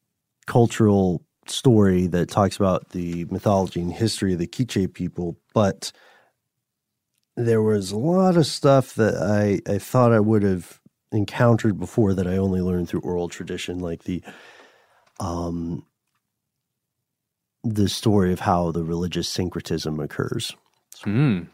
cultural 0.46 1.24
story 1.48 2.08
that 2.08 2.30
talks 2.30 2.58
about 2.58 2.90
the 2.90 3.26
mythology 3.26 3.82
and 3.82 3.94
history 3.94 4.34
of 4.34 4.40
the 4.40 4.48
Quiche 4.48 4.94
people, 4.94 5.38
but 5.54 5.92
there 7.38 7.62
was 7.62 7.92
a 7.92 7.98
lot 7.98 8.36
of 8.36 8.46
stuff 8.46 8.94
that 8.96 9.16
I, 9.16 9.62
I 9.72 9.78
thought 9.78 10.12
I 10.12 10.20
would 10.20 10.44
have 10.44 10.82
encountered 11.12 11.80
before 11.80 12.13
that 12.13 12.28
I 12.28 12.38
only 12.38 12.62
learned 12.62 12.89
through 12.89 13.02
oral 13.02 13.30
tradition, 13.30 13.80
like 13.80 14.04
the 14.04 14.22
um 15.20 15.86
the 17.63 17.89
story 17.89 18.32
of 18.32 18.41
how 18.41 18.72
the 18.72 18.84
religious 18.84 19.28
syncretism 19.28 20.00
occurs. 20.00 20.56
Mm. 21.06 21.48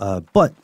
Uh, 0.00 0.20
but 0.32 0.54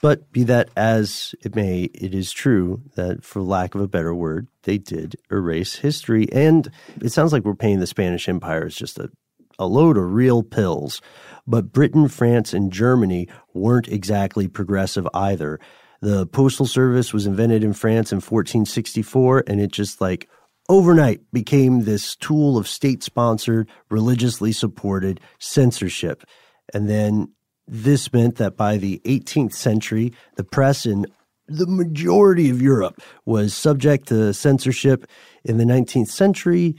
but 0.00 0.30
be 0.32 0.44
that 0.44 0.70
as 0.76 1.34
it 1.42 1.56
may, 1.56 1.84
it 1.94 2.14
is 2.14 2.30
true 2.30 2.82
that, 2.94 3.24
for 3.24 3.42
lack 3.42 3.74
of 3.74 3.80
a 3.80 3.88
better 3.88 4.14
word, 4.14 4.46
they 4.62 4.78
did 4.78 5.16
erase 5.30 5.76
history. 5.76 6.30
And 6.32 6.70
it 7.02 7.10
sounds 7.10 7.32
like 7.32 7.44
we're 7.44 7.54
paying 7.54 7.80
the 7.80 7.86
Spanish 7.86 8.28
Empire 8.28 8.66
as 8.66 8.76
just 8.76 8.98
a, 8.98 9.10
a 9.58 9.66
load 9.66 9.96
of 9.96 10.12
real 10.12 10.44
pills. 10.44 11.00
But 11.48 11.72
Britain, 11.72 12.06
France, 12.08 12.52
and 12.52 12.72
Germany 12.72 13.28
weren't 13.54 13.88
exactly 13.88 14.46
progressive 14.46 15.08
either. 15.14 15.58
The 16.00 16.26
Postal 16.26 16.66
Service 16.66 17.12
was 17.12 17.26
invented 17.26 17.64
in 17.64 17.72
France 17.72 18.12
in 18.12 18.16
1464, 18.16 19.44
and 19.46 19.60
it 19.60 19.72
just 19.72 20.00
like 20.00 20.28
overnight 20.68 21.20
became 21.32 21.84
this 21.84 22.14
tool 22.16 22.56
of 22.56 22.68
state 22.68 23.02
sponsored, 23.02 23.68
religiously 23.90 24.52
supported 24.52 25.20
censorship. 25.38 26.24
And 26.72 26.88
then 26.88 27.32
this 27.66 28.12
meant 28.12 28.36
that 28.36 28.56
by 28.56 28.76
the 28.76 29.00
18th 29.04 29.54
century, 29.54 30.12
the 30.36 30.44
press 30.44 30.86
in 30.86 31.06
the 31.48 31.66
majority 31.66 32.50
of 32.50 32.62
Europe 32.62 33.00
was 33.24 33.54
subject 33.54 34.08
to 34.08 34.32
censorship. 34.34 35.06
In 35.44 35.56
the 35.56 35.64
19th 35.64 36.08
century, 36.08 36.76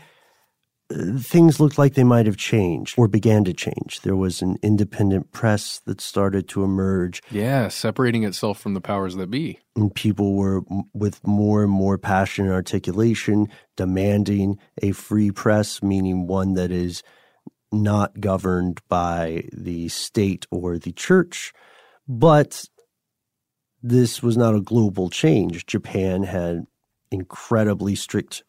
things 0.92 1.60
looked 1.60 1.78
like 1.78 1.94
they 1.94 2.04
might 2.04 2.26
have 2.26 2.38
changed 2.38 2.98
or 2.98 3.08
began 3.08 3.44
to 3.44 3.54
change. 3.54 4.02
There 4.04 4.16
was 4.16 4.42
an 4.42 4.58
independent 4.64 5.32
press 5.32 5.80
that 5.86 6.02
started 6.02 6.48
to 6.50 6.64
emerge. 6.64 7.22
Yeah, 7.30 7.68
separating 7.68 8.24
itself 8.24 8.60
from 8.60 8.74
the 8.74 8.82
powers 8.82 9.16
that 9.16 9.30
be. 9.30 9.60
And 9.76 9.94
people 9.94 10.36
were, 10.36 10.62
with 10.94 11.26
more 11.26 11.64
and 11.64 11.72
more 11.72 11.98
passion 11.98 12.46
and 12.46 12.54
articulation, 12.54 13.48
demanding 13.78 14.58
a 14.82 14.92
free 14.92 15.32
press, 15.32 15.84
meaning 15.84 16.28
one 16.28 16.56
that 16.56 16.72
is 16.72 17.04
not 17.72 18.20
governed 18.20 18.82
by 18.90 19.44
the 19.54 19.90
state 19.90 20.48
or 20.50 20.80
the 20.80 20.92
church. 20.92 21.54
But 22.08 22.66
this 23.84 24.24
was 24.24 24.36
not 24.36 24.56
a 24.56 24.62
global 24.62 25.10
change. 25.10 25.68
Japan 25.68 26.24
had 26.24 26.66
incredibly 27.12 27.96
strict 27.96 28.44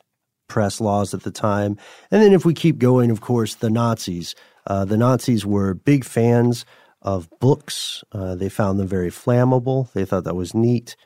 press 0.51 0.81
laws 0.81 1.15
at 1.15 1.23
the 1.23 1.31
time. 1.31 1.79
And 2.11 2.23
then 2.23 2.35
if 2.35 2.45
we 2.45 2.53
keep 2.53 2.77
going, 2.77 3.11
of 3.11 3.23
course, 3.23 3.55
the 3.55 3.71
Nazis. 3.71 4.35
Uh, 4.67 4.85
the 4.85 4.99
Nazis 4.99 5.47
were 5.47 5.73
big 5.73 6.05
fans 6.05 6.67
of 7.01 7.31
books. 7.41 8.05
Uh, 8.13 8.35
they 8.35 8.51
found 8.51 8.79
them 8.79 8.87
very 8.87 9.11
flammable. 9.11 9.91
They 9.93 10.05
thought 10.05 10.25
that 10.25 10.37
was 10.37 10.53
neat. 10.53 10.97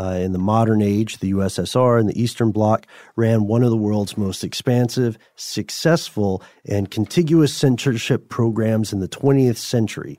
Uh, 0.00 0.18
in 0.22 0.32
the 0.32 0.38
modern 0.38 0.80
age, 0.80 1.18
the 1.18 1.32
USSR 1.32 2.00
and 2.00 2.08
the 2.08 2.20
Eastern 2.20 2.50
Bloc 2.50 2.86
ran 3.14 3.46
one 3.46 3.62
of 3.62 3.68
the 3.68 3.76
world's 3.76 4.16
most 4.16 4.42
expansive, 4.42 5.18
successful, 5.36 6.42
and 6.64 6.90
contiguous 6.90 7.54
censorship 7.54 8.30
programs 8.30 8.94
in 8.94 9.00
the 9.00 9.08
20th 9.08 9.58
century. 9.58 10.18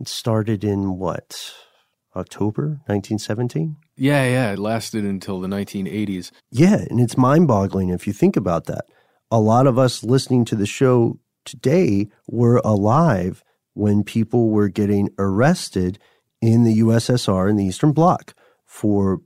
It 0.00 0.08
started 0.08 0.64
in 0.64 0.96
what? 0.96 1.52
October 2.16 2.80
1917? 2.86 3.76
Yeah, 3.96 4.24
yeah. 4.24 4.52
It 4.52 4.58
lasted 4.58 5.04
until 5.04 5.40
the 5.40 5.48
1980s. 5.48 6.30
Yeah, 6.50 6.84
and 6.90 7.00
it's 7.00 7.16
mind 7.16 7.48
boggling 7.48 7.88
if 7.88 8.06
you 8.06 8.12
think 8.12 8.36
about 8.36 8.66
that. 8.66 8.84
A 9.30 9.40
lot 9.40 9.66
of 9.66 9.78
us 9.78 10.04
listening 10.04 10.44
to 10.46 10.54
the 10.54 10.66
show 10.66 11.18
today 11.44 12.08
were 12.28 12.60
alive 12.64 13.42
when 13.74 14.04
people 14.04 14.50
were 14.50 14.68
getting 14.68 15.10
arrested 15.18 15.98
in 16.40 16.64
the 16.64 16.80
USSR 16.80 17.48
in 17.48 17.56
the 17.56 17.64
Eastern 17.64 17.92
Bloc 17.92 18.34
for 18.64 19.20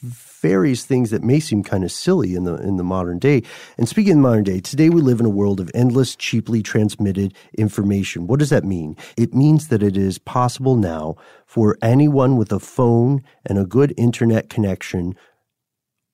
various 0.00 0.84
things 0.84 1.10
that 1.10 1.22
may 1.22 1.40
seem 1.40 1.62
kind 1.62 1.84
of 1.84 1.92
silly 1.92 2.34
in 2.34 2.44
the 2.44 2.54
in 2.56 2.76
the 2.76 2.84
modern 2.84 3.18
day. 3.18 3.42
And 3.78 3.88
speaking 3.88 4.14
of 4.14 4.18
modern 4.18 4.44
day, 4.44 4.60
today 4.60 4.90
we 4.90 5.00
live 5.00 5.20
in 5.20 5.26
a 5.26 5.30
world 5.30 5.60
of 5.60 5.70
endless, 5.74 6.16
cheaply 6.16 6.62
transmitted 6.62 7.34
information. 7.56 8.26
What 8.26 8.40
does 8.40 8.50
that 8.50 8.64
mean? 8.64 8.96
It 9.16 9.34
means 9.34 9.68
that 9.68 9.82
it 9.82 9.96
is 9.96 10.18
possible 10.18 10.76
now 10.76 11.16
for 11.46 11.78
anyone 11.82 12.36
with 12.36 12.52
a 12.52 12.60
phone 12.60 13.22
and 13.44 13.58
a 13.58 13.64
good 13.64 13.94
internet 13.96 14.50
connection, 14.50 15.14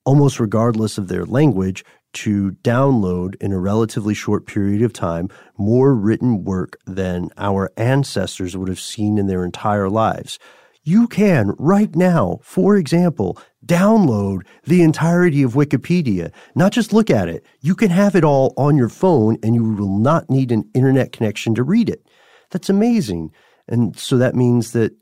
almost 0.05 0.39
regardless 0.39 0.99
of 0.99 1.09
their 1.09 1.25
language, 1.25 1.85
to 2.13 2.53
download 2.63 3.37
in 3.37 3.53
a 3.53 3.59
relatively 3.59 4.15
short 4.15 4.47
period 4.47 4.83
of 4.83 4.93
time 4.93 5.29
more 5.57 5.95
written 5.95 6.45
work 6.45 6.77
than 6.87 7.31
our 7.39 7.73
ancestors 7.77 8.57
would 8.57 8.69
have 8.69 8.81
seen 8.81 9.17
in 9.17 9.27
their 9.27 9.45
entire 9.45 9.89
lives. 9.89 10.39
You 10.85 11.07
can 11.07 11.55
right 11.59 11.95
now, 11.95 12.41
for 12.43 12.77
example, 12.77 13.39
download 13.65 14.43
the 14.65 14.83
entirety 14.83 15.43
of 15.43 15.53
Wikipedia, 15.53 16.33
not 16.55 16.73
just 16.73 16.93
look 16.93 17.11
at 17.11 17.29
it. 17.29 17.45
You 17.61 17.75
can 17.75 17.91
have 17.91 18.17
it 18.17 18.25
all 18.25 18.53
on 18.57 18.77
your 18.77 18.89
phone 18.89 19.39
and 19.43 19.55
you 19.55 19.65
will 19.65 19.99
not 19.99 20.29
need 20.29 20.51
an 20.51 20.69
internet 20.75 21.13
connection 21.13 21.55
to 21.55 21.63
read 21.63 21.89
it. 21.89 22.05
That's 22.51 22.69
amazing. 22.69 23.31
And 23.69 23.97
so 23.97 24.19
that 24.19 24.35
means 24.35 24.73
that 24.73 24.93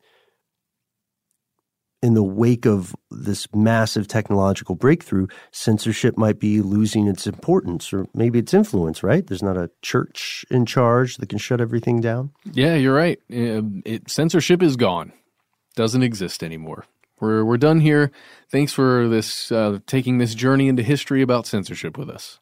in 2.02 2.14
the 2.14 2.22
wake 2.22 2.66
of 2.66 2.94
this 3.10 3.46
massive 3.54 4.08
technological 4.08 4.74
breakthrough, 4.74 5.26
censorship 5.50 6.16
might 6.16 6.38
be 6.38 6.62
losing 6.62 7.06
its 7.06 7.26
importance 7.26 7.92
or 7.92 8.06
maybe 8.14 8.38
its 8.38 8.54
influence, 8.54 9.02
right? 9.02 9.26
There's 9.26 9.42
not 9.42 9.58
a 9.58 9.70
church 9.82 10.44
in 10.50 10.64
charge 10.64 11.16
that 11.16 11.28
can 11.28 11.38
shut 11.38 11.60
everything 11.60 12.00
down. 12.00 12.30
Yeah, 12.52 12.74
you're 12.74 12.94
right. 12.94 13.18
Um, 13.32 13.82
it, 13.84 14.10
censorship 14.10 14.62
is 14.62 14.76
gone, 14.76 15.12
doesn't 15.80 16.02
exist 16.02 16.42
anymore. 16.42 16.84
We're, 17.20 17.42
we're 17.42 17.56
done 17.56 17.80
here. 17.80 18.10
Thanks 18.50 18.70
for 18.70 19.08
this 19.08 19.50
uh, 19.50 19.78
taking 19.86 20.18
this 20.18 20.34
journey 20.34 20.68
into 20.68 20.82
history 20.82 21.22
about 21.22 21.46
censorship 21.46 21.96
with 21.96 22.10
us. 22.10 22.38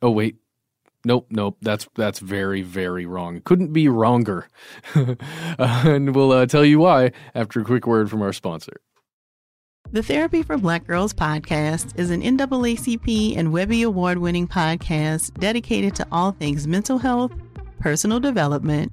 Oh, 0.00 0.12
wait. 0.12 0.36
Nope, 1.04 1.26
nope. 1.28 1.56
That's 1.60 1.88
that's 1.96 2.20
very, 2.20 2.62
very 2.62 3.04
wrong. 3.04 3.40
Couldn't 3.40 3.72
be 3.72 3.88
wronger. 3.88 4.46
uh, 4.94 5.16
and 5.58 6.14
we'll 6.14 6.30
uh, 6.30 6.46
tell 6.46 6.64
you 6.64 6.78
why 6.78 7.10
after 7.34 7.62
a 7.62 7.64
quick 7.64 7.84
word 7.84 8.08
from 8.08 8.22
our 8.22 8.32
sponsor. 8.32 8.80
The 9.90 10.04
Therapy 10.04 10.44
for 10.44 10.56
Black 10.56 10.86
Girls 10.86 11.12
podcast 11.12 11.98
is 11.98 12.10
an 12.12 12.22
NAACP 12.22 13.36
and 13.36 13.52
Webby 13.52 13.82
Award 13.82 14.18
winning 14.18 14.46
podcast 14.46 15.36
dedicated 15.40 15.96
to 15.96 16.06
all 16.12 16.30
things 16.30 16.68
mental 16.68 16.98
health, 16.98 17.32
personal 17.80 18.20
development, 18.20 18.92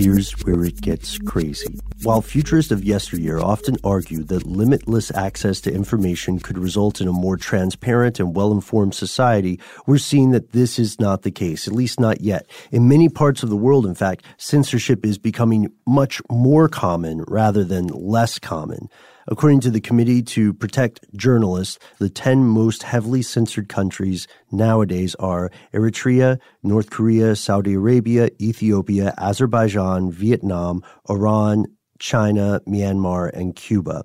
Here's 0.00 0.32
where 0.46 0.64
it 0.64 0.80
gets 0.80 1.18
crazy. 1.18 1.78
While 2.04 2.22
futurists 2.22 2.72
of 2.72 2.82
yesteryear 2.82 3.38
often 3.38 3.76
argued 3.84 4.28
that 4.28 4.46
limitless 4.46 5.14
access 5.14 5.60
to 5.60 5.70
information 5.74 6.38
could 6.38 6.56
result 6.56 7.02
in 7.02 7.08
a 7.08 7.12
more 7.12 7.36
transparent 7.36 8.18
and 8.18 8.34
well 8.34 8.50
informed 8.50 8.94
society, 8.94 9.60
we're 9.86 9.98
seeing 9.98 10.30
that 10.30 10.52
this 10.52 10.78
is 10.78 10.98
not 10.98 11.20
the 11.20 11.30
case, 11.30 11.68
at 11.68 11.74
least 11.74 12.00
not 12.00 12.22
yet. 12.22 12.48
In 12.72 12.88
many 12.88 13.10
parts 13.10 13.42
of 13.42 13.50
the 13.50 13.56
world, 13.56 13.84
in 13.84 13.94
fact, 13.94 14.24
censorship 14.38 15.04
is 15.04 15.18
becoming 15.18 15.70
much 15.86 16.22
more 16.30 16.66
common 16.66 17.22
rather 17.28 17.62
than 17.62 17.88
less 17.88 18.38
common. 18.38 18.88
According 19.30 19.60
to 19.60 19.70
the 19.70 19.80
Committee 19.80 20.22
to 20.22 20.52
Protect 20.52 21.06
Journalists, 21.14 21.78
the 22.00 22.10
10 22.10 22.44
most 22.44 22.82
heavily 22.82 23.22
censored 23.22 23.68
countries 23.68 24.26
nowadays 24.50 25.14
are 25.20 25.52
Eritrea, 25.72 26.40
North 26.64 26.90
Korea, 26.90 27.36
Saudi 27.36 27.74
Arabia, 27.74 28.30
Ethiopia, 28.40 29.14
Azerbaijan, 29.18 30.10
Vietnam, 30.10 30.82
Iran, 31.08 31.66
China, 32.00 32.60
Myanmar, 32.66 33.30
and 33.32 33.54
Cuba. 33.54 34.02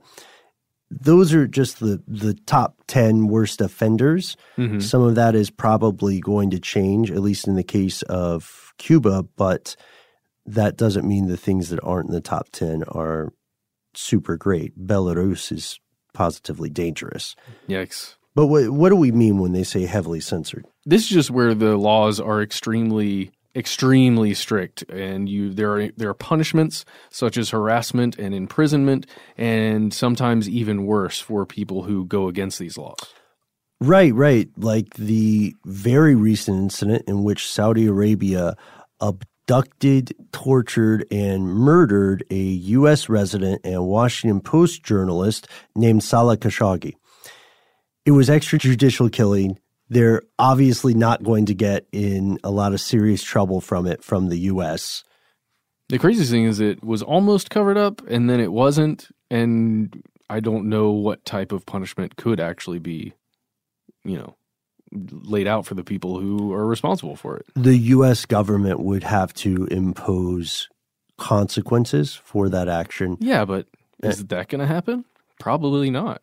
Those 0.92 1.34
are 1.34 1.48
just 1.48 1.80
the, 1.80 2.04
the 2.08 2.36
top 2.46 2.84
10 2.86 3.28
worst 3.28 3.62
offenders. 3.62 4.38
Mm-hmm. 4.58 4.80
Some 4.80 5.02
of 5.02 5.16
that 5.16 5.34
is 5.34 5.50
probably 5.50 6.20
going 6.20 6.52
to 6.52 6.60
change, 6.60 7.10
at 7.10 7.22
least 7.22 7.48
in 7.48 7.56
the 7.56 7.64
case 7.64 8.04
of 8.04 8.74
Cuba, 8.78 9.24
but 9.36 9.76
that 10.46 10.78
doesn't 10.78 11.08
mean 11.08 11.28
the 11.28 11.36
things 11.36 11.70
that 11.70 11.80
aren't 11.82 12.10
in 12.10 12.14
the 12.14 12.22
top 12.22 12.50
10 12.52 12.84
are 12.90 13.34
super 13.96 14.38
great. 14.38 14.78
Belarus 14.78 15.52
is 15.52 15.80
positively 16.14 16.70
dangerous. 16.70 17.36
Yikes. 17.68 18.16
But 18.36 18.48
what, 18.48 18.70
what 18.70 18.90
do 18.90 18.96
we 18.96 19.12
mean 19.12 19.40
when 19.40 19.54
they 19.54 19.64
say 19.64 19.86
heavily 19.86 20.20
censored? 20.20 20.66
This 20.86 21.04
is 21.04 21.10
just 21.10 21.32
where 21.32 21.54
the 21.54 21.78
laws 21.78 22.20
are 22.20 22.42
extremely 22.42 23.32
extremely 23.56 24.34
strict 24.34 24.82
and 24.90 25.30
you 25.30 25.54
there 25.54 25.78
are 25.78 25.90
there 25.96 26.10
are 26.10 26.14
punishments 26.14 26.84
such 27.10 27.38
as 27.38 27.52
harassment 27.52 28.18
and 28.20 28.36
imprisonment 28.36 29.06
and 29.38 29.94
sometimes 29.94 30.50
even 30.50 30.86
worse 30.86 31.22
for 31.22 31.46
people 31.46 31.84
who 31.84 32.06
go 32.06 32.28
against 32.28 32.60
these 32.60 32.78
laws. 32.78 33.00
Right, 33.80 34.14
right. 34.14 34.50
Like 34.58 34.94
the 34.96 35.56
very 35.66 36.16
recent 36.16 36.58
incident 36.58 37.04
in 37.08 37.24
which 37.24 37.50
Saudi 37.50 37.86
Arabia 37.88 38.56
abducted, 39.46 40.16
tortured, 40.32 41.06
and 41.12 41.48
murdered 41.48 42.26
a 42.32 42.36
U.S. 42.36 43.10
resident 43.10 43.62
and 43.64 43.86
Washington 43.86 44.42
Post 44.42 44.84
journalist 44.84 45.48
named 45.76 46.04
Salah 46.04 46.38
Khashoggi. 46.38 46.94
It 48.06 48.12
was 48.12 48.30
extrajudicial 48.30 49.12
killing. 49.12 49.60
They're 49.88 50.24
obviously 50.40 50.96
not 50.96 51.24
going 51.24 51.46
to 51.46 51.54
get 51.54 51.86
in 51.92 52.40
a 52.44 52.50
lot 52.50 52.74
of 52.74 52.82
serious 52.82 53.22
trouble 53.22 53.62
from 53.62 53.86
it 53.86 54.04
from 54.04 54.30
the 54.30 54.40
U.S. 54.40 55.04
The 55.90 56.00
craziest 56.00 56.32
thing 56.32 56.46
is 56.46 56.60
it 56.60 56.84
was 56.84 57.04
almost 57.04 57.52
covered 57.52 57.78
up 57.78 58.02
and 58.08 58.28
then 58.28 58.40
it 58.40 58.52
wasn't. 58.52 59.10
And 59.30 60.02
I 60.28 60.40
don't 60.40 60.70
know 60.70 60.90
what 60.90 61.24
type 61.24 61.52
of 61.52 61.68
punishment 61.68 62.16
could 62.16 62.40
actually 62.40 62.80
be, 62.80 63.14
you 64.04 64.18
know, 64.18 64.38
laid 64.92 65.48
out 65.48 65.66
for 65.66 65.74
the 65.74 65.84
people 65.84 66.20
who 66.20 66.54
are 66.54 66.66
responsible 66.66 67.16
for 67.16 67.38
it. 67.38 67.46
The 67.56 67.78
U.S. 67.78 68.26
government 68.26 68.80
would 68.80 69.04
have 69.04 69.34
to 69.36 69.66
impose 69.66 70.70
consequences 71.18 72.16
for 72.16 72.50
that 72.50 72.70
action. 72.70 73.18
Yeah, 73.20 73.46
but 73.46 73.68
is 74.04 74.22
and, 74.22 74.30
that 74.30 74.50
going 74.50 74.60
to 74.60 74.68
happen? 74.68 75.06
Probably 75.40 75.90
not. 75.90 76.22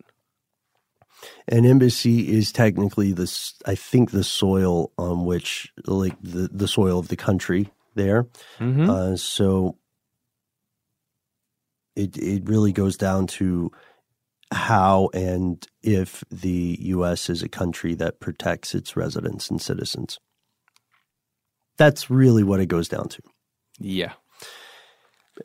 An 1.48 1.64
embassy 1.64 2.34
is 2.36 2.50
technically 2.50 3.12
the, 3.12 3.52
I 3.66 3.74
think, 3.74 4.10
the 4.10 4.24
soil 4.24 4.90
on 4.98 5.24
which, 5.24 5.72
like 5.86 6.16
the, 6.20 6.48
the 6.52 6.66
soil 6.66 6.98
of 6.98 7.08
the 7.08 7.16
country 7.16 7.70
there. 7.94 8.26
Mm-hmm. 8.58 8.90
Uh, 8.90 9.16
so 9.16 9.76
it 11.94 12.16
it 12.16 12.48
really 12.48 12.72
goes 12.72 12.96
down 12.96 13.26
to 13.26 13.70
how 14.52 15.10
and 15.14 15.66
if 15.82 16.22
the 16.30 16.76
U.S. 16.80 17.28
is 17.30 17.42
a 17.42 17.48
country 17.48 17.94
that 17.94 18.20
protects 18.20 18.74
its 18.74 18.96
residents 18.96 19.50
and 19.50 19.60
citizens. 19.60 20.18
That's 21.78 22.10
really 22.10 22.44
what 22.44 22.60
it 22.60 22.66
goes 22.66 22.88
down 22.88 23.08
to. 23.08 23.22
Yeah. 23.78 24.12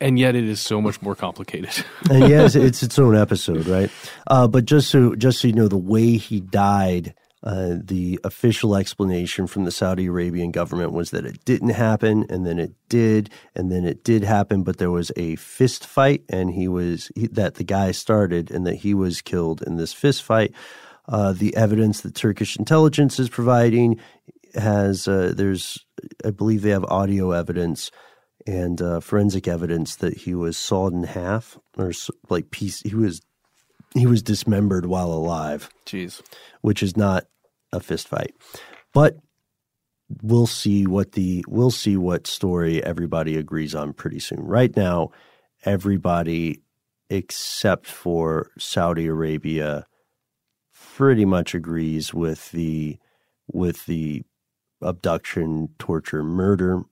And 0.01 0.20
yet 0.20 0.36
it 0.36 0.43
is 0.43 0.60
so 0.60 0.82
much 0.82 1.01
more 1.01 1.16
complicated. 1.16 1.86
and 2.10 2.28
yes, 2.30 2.55
it's 2.55 2.84
its 2.84 2.99
own 2.99 3.16
episode, 3.16 3.66
right? 3.68 3.89
Uh, 4.28 4.47
but 4.47 4.66
just 4.66 4.89
so 4.89 5.16
just 5.16 5.39
so 5.39 5.47
you 5.47 5.53
know, 5.53 5.68
the 5.68 5.78
way 5.78 6.18
he 6.18 6.39
died– 6.39 7.14
uh, 7.43 7.75
the 7.83 8.19
official 8.23 8.75
explanation 8.75 9.45
from 9.45 9.65
the 9.65 9.71
Saudi 9.71 10.07
Arabian 10.07 10.51
government 10.51 10.91
was 10.91 11.11
that 11.11 11.25
it 11.25 11.45
didn't 11.45 11.69
happen, 11.69 12.25
and 12.29 12.45
then 12.45 12.57
it 12.57 12.73
did, 12.89 13.29
and 13.55 13.71
then 13.71 13.85
it 13.85 14.03
did 14.03 14.23
happen, 14.23 14.63
but 14.63 14.77
there 14.77 14.91
was 14.91 15.11
a 15.15 15.35
fist 15.35 15.85
fight, 15.85 16.23
and 16.29 16.51
he 16.51 16.67
was 16.67 17.11
he, 17.15 17.27
that 17.27 17.55
the 17.55 17.63
guy 17.63 17.91
started, 17.91 18.49
and 18.49 18.65
that 18.65 18.75
he 18.75 18.93
was 18.93 19.21
killed 19.21 19.61
in 19.61 19.77
this 19.77 19.93
fist 19.93 20.23
fight. 20.23 20.51
Uh, 21.07 21.31
the 21.31 21.55
evidence 21.55 22.01
that 22.01 22.15
Turkish 22.15 22.57
intelligence 22.57 23.19
is 23.19 23.29
providing 23.29 23.99
has 24.55 25.07
uh, 25.07 25.33
there's 25.35 25.85
I 26.25 26.31
believe 26.31 26.63
they 26.63 26.71
have 26.71 26.85
audio 26.85 27.31
evidence 27.31 27.91
and 28.47 28.81
uh, 28.81 28.99
forensic 28.99 29.47
evidence 29.47 29.97
that 29.97 30.17
he 30.17 30.33
was 30.33 30.57
sawed 30.57 30.93
in 30.93 31.03
half 31.03 31.59
or 31.77 31.91
like 32.29 32.49
piece. 32.49 32.81
He 32.81 32.95
was 32.95 33.21
he 33.97 34.05
was 34.05 34.21
dismembered 34.21 34.85
while 34.85 35.11
alive. 35.11 35.69
Jeez. 35.85 36.21
Which 36.61 36.81
is 36.83 36.95
not 36.95 37.25
a 37.71 37.79
fist 37.79 38.07
fight. 38.07 38.33
But 38.93 39.17
we'll 40.21 40.47
see 40.47 40.85
what 40.87 41.13
the 41.13 41.43
we'll 41.47 41.71
see 41.71 41.97
what 41.97 42.27
story 42.27 42.83
everybody 42.83 43.37
agrees 43.37 43.75
on 43.75 43.93
pretty 43.93 44.19
soon. 44.19 44.39
Right 44.41 44.75
now, 44.75 45.11
everybody 45.65 46.61
except 47.09 47.85
for 47.85 48.51
Saudi 48.57 49.07
Arabia 49.07 49.85
pretty 50.95 51.25
much 51.25 51.53
agrees 51.53 52.13
with 52.13 52.51
the 52.51 52.97
with 53.51 53.85
the 53.85 54.23
abduction, 54.81 55.69
torture, 55.79 56.23
murder 56.23 56.83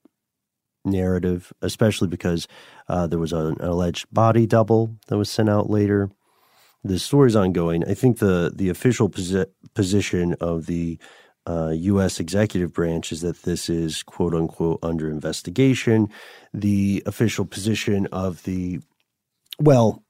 narrative, 0.84 1.52
especially 1.62 2.08
because 2.08 2.48
uh, 2.88 3.08
there 3.08 3.20
was 3.20 3.34
an 3.34 3.58
alleged 3.60 4.06
body 4.12 4.46
double 4.46 4.96
that 5.08 5.18
was 5.18 5.30
sent 5.30 5.50
out 5.50 5.70
later 5.70 6.10
the 6.86 7.00
story's 7.00 7.36
ongoing. 7.36 7.84
I 7.84 7.96
think 7.96 8.20
the 8.20 8.52
the 8.56 8.70
official 8.70 9.10
posi- 9.10 9.48
position 9.74 10.36
of 10.40 10.68
the 10.68 11.00
uh, 11.48 11.74
U.S. 11.76 12.20
executive 12.20 12.74
branch 12.74 13.12
is 13.12 13.22
that 13.22 13.42
this 13.42 13.70
is 13.70 14.04
quote 14.04 14.36
unquote 14.36 14.80
under 14.84 15.10
investigation. 15.10 16.10
The 16.54 17.04
official 17.06 17.46
position 17.46 18.08
of 18.12 18.44
the 18.44 18.80
well, 19.60 20.04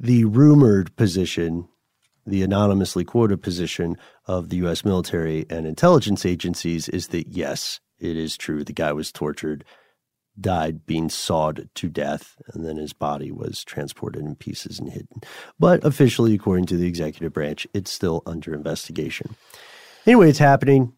the 0.00 0.24
rumored 0.24 0.96
position, 0.96 1.68
the 2.26 2.42
anonymously 2.42 3.04
quoted 3.04 3.42
position 3.42 3.96
of 4.26 4.48
the 4.48 4.56
U.S. 4.58 4.84
military 4.84 5.44
and 5.50 5.66
intelligence 5.66 6.24
agencies 6.24 6.88
is 6.88 7.08
that 7.08 7.28
yes, 7.28 7.80
it 7.98 8.16
is 8.16 8.36
true. 8.36 8.64
The 8.64 8.72
guy 8.72 8.92
was 8.92 9.12
tortured 9.12 9.64
died 10.40 10.86
being 10.86 11.08
sawed 11.08 11.68
to 11.74 11.88
death, 11.88 12.36
and 12.52 12.64
then 12.64 12.76
his 12.76 12.92
body 12.92 13.30
was 13.30 13.64
transported 13.64 14.22
in 14.22 14.36
pieces 14.36 14.78
and 14.78 14.90
hidden. 14.90 15.20
But 15.58 15.84
officially, 15.84 16.34
according 16.34 16.66
to 16.66 16.76
the 16.76 16.86
executive 16.86 17.32
branch, 17.32 17.66
it's 17.74 17.90
still 17.90 18.22
under 18.26 18.54
investigation. 18.54 19.36
Anyway, 20.06 20.30
it's 20.30 20.38
happening. 20.38 20.92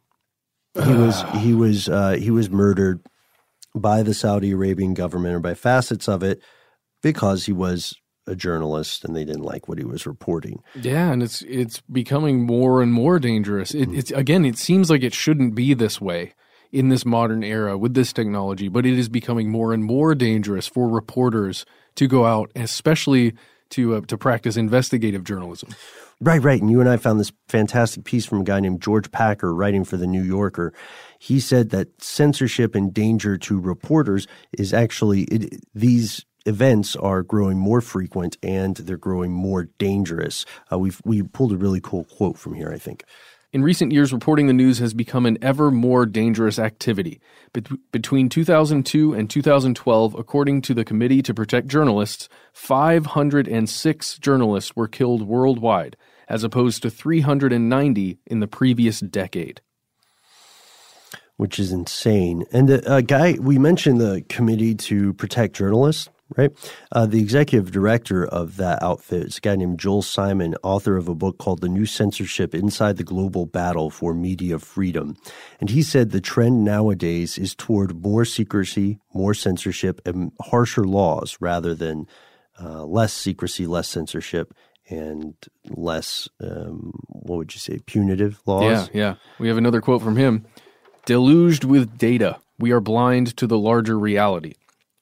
He 0.74 0.93
was 0.93 1.24
he 1.38 1.53
was 1.53 1.88
uh, 1.88 2.12
he 2.12 2.30
was 2.30 2.49
murdered 2.49 3.01
by 3.74 4.03
the 4.03 4.14
Saudi 4.14 4.53
Arabian 4.53 4.95
government 4.95 5.34
or 5.34 5.41
by 5.41 5.55
facets 5.55 6.09
of 6.09 6.22
it 6.22 6.43
because 7.03 7.47
he 7.47 7.53
was 7.53 7.95
a 8.26 8.36
journalist 8.36 9.05
and 9.05 9.16
they 9.16 9.24
didn't 9.24 9.43
like 9.43 9.68
what 9.68 9.78
he 9.78 9.84
was 9.84 10.07
reporting. 10.07 10.62
Yeah, 10.80 11.11
and 11.11 11.22
it's 11.22 11.43
it's 11.43 11.80
becoming 11.80 12.47
more 12.47 12.82
and 12.82 12.93
more 12.93 13.18
dangerous. 13.18 13.74
It, 13.74 13.93
it's 13.93 14.11
again, 14.12 14.45
it 14.45 14.59
seems 14.59 14.91
like 14.91 15.03
it 15.03 15.14
shouldn't 15.14 15.55
be 15.55 15.74
this 15.74 16.01
way 16.01 16.34
in 16.72 16.88
this 16.88 17.04
modern 17.04 17.42
era 17.42 17.76
with 17.76 17.94
this 17.94 18.12
technology, 18.12 18.68
but 18.68 18.86
it 18.86 18.98
is 18.98 19.08
becoming 19.08 19.50
more 19.50 19.72
and 19.72 19.84
more 19.84 20.14
dangerous 20.14 20.66
for 20.66 20.88
reporters 20.88 21.64
to 21.96 22.06
go 22.06 22.24
out, 22.24 22.50
especially 22.54 23.34
to 23.70 23.96
uh, 23.96 24.00
to 24.02 24.18
practice 24.18 24.56
investigative 24.56 25.24
journalism. 25.24 25.74
Right, 26.22 26.42
right. 26.42 26.60
And 26.60 26.70
you 26.70 26.80
and 26.80 26.88
I 26.88 26.98
found 26.98 27.18
this 27.18 27.32
fantastic 27.48 28.04
piece 28.04 28.26
from 28.26 28.42
a 28.42 28.44
guy 28.44 28.60
named 28.60 28.82
George 28.82 29.10
Packer 29.10 29.54
writing 29.54 29.84
for 29.84 29.96
the 29.96 30.06
New 30.06 30.22
Yorker. 30.22 30.74
He 31.18 31.40
said 31.40 31.70
that 31.70 32.02
censorship 32.02 32.74
and 32.74 32.92
danger 32.92 33.38
to 33.38 33.58
reporters 33.58 34.26
is 34.52 34.74
actually 34.74 35.22
it, 35.24 35.64
these 35.74 36.26
events 36.44 36.94
are 36.96 37.22
growing 37.22 37.58
more 37.58 37.80
frequent 37.80 38.36
and 38.42 38.76
they're 38.76 38.98
growing 38.98 39.32
more 39.32 39.64
dangerous. 39.78 40.44
Uh, 40.70 40.78
we 40.78 40.92
we 41.04 41.22
pulled 41.22 41.52
a 41.52 41.56
really 41.56 41.80
cool 41.80 42.04
quote 42.04 42.36
from 42.36 42.54
here, 42.54 42.70
I 42.70 42.78
think. 42.78 43.04
In 43.53 43.64
recent 43.64 43.90
years, 43.90 44.12
reporting 44.12 44.46
the 44.46 44.53
news 44.53 44.78
has 44.78 44.94
become 44.94 45.26
an 45.26 45.36
ever 45.42 45.72
more 45.72 46.07
dangerous 46.07 46.57
activity. 46.57 47.20
Bet- 47.53 47.90
between 47.90 48.28
2002 48.28 49.12
and 49.12 49.28
2012, 49.28 50.14
according 50.14 50.62
to 50.62 50.74
the 50.74 50.84
Committee 50.84 51.20
to 51.22 51.34
Protect 51.34 51.66
Journalists, 51.66 52.28
506 52.53 54.18
journalists 54.18 54.76
were 54.76 54.86
killed 54.86 55.26
worldwide, 55.26 55.96
as 56.28 56.44
opposed 56.44 56.82
to 56.82 56.90
390 56.90 58.18
in 58.24 58.38
the 58.38 58.46
previous 58.46 59.01
decade. 59.01 59.61
Which 61.36 61.59
is 61.59 61.72
insane. 61.72 62.44
And 62.53 62.68
the 62.68 62.88
uh, 62.88 63.01
guy, 63.01 63.36
we 63.40 63.59
mentioned 63.59 64.01
the 64.01 64.22
Committee 64.28 64.76
to 64.76 65.12
Protect 65.14 65.57
Journalists 65.57 66.09
right? 66.36 66.50
Uh, 66.92 67.06
the 67.06 67.20
executive 67.20 67.70
director 67.70 68.24
of 68.24 68.56
that 68.56 68.82
outfit 68.82 69.26
is 69.26 69.38
a 69.38 69.40
guy 69.40 69.56
named 69.56 69.78
Joel 69.78 70.02
Simon, 70.02 70.54
author 70.62 70.96
of 70.96 71.08
a 71.08 71.14
book 71.14 71.38
called 71.38 71.60
The 71.60 71.68
New 71.68 71.86
Censorship 71.86 72.54
Inside 72.54 72.96
the 72.96 73.04
Global 73.04 73.46
Battle 73.46 73.90
for 73.90 74.14
Media 74.14 74.58
Freedom. 74.58 75.16
And 75.60 75.70
he 75.70 75.82
said 75.82 76.10
the 76.10 76.20
trend 76.20 76.64
nowadays 76.64 77.38
is 77.38 77.54
toward 77.54 78.02
more 78.02 78.24
secrecy, 78.24 78.98
more 79.12 79.34
censorship, 79.34 80.00
and 80.06 80.32
harsher 80.40 80.84
laws 80.84 81.36
rather 81.40 81.74
than 81.74 82.06
uh, 82.60 82.84
less 82.84 83.12
secrecy, 83.12 83.66
less 83.66 83.88
censorship. 83.88 84.54
And 84.88 85.34
less, 85.68 86.28
um, 86.40 86.92
what 87.06 87.36
would 87.36 87.54
you 87.54 87.60
say, 87.60 87.78
punitive 87.86 88.40
laws? 88.44 88.90
Yeah, 88.92 89.00
yeah. 89.00 89.14
We 89.38 89.46
have 89.46 89.56
another 89.56 89.80
quote 89.80 90.02
from 90.02 90.16
him 90.16 90.46
Deluged 91.06 91.64
with 91.64 91.96
data, 91.96 92.40
we 92.58 92.72
are 92.72 92.80
blind 92.80 93.36
to 93.38 93.46
the 93.46 93.58
larger 93.58 93.98
reality. 93.98 94.54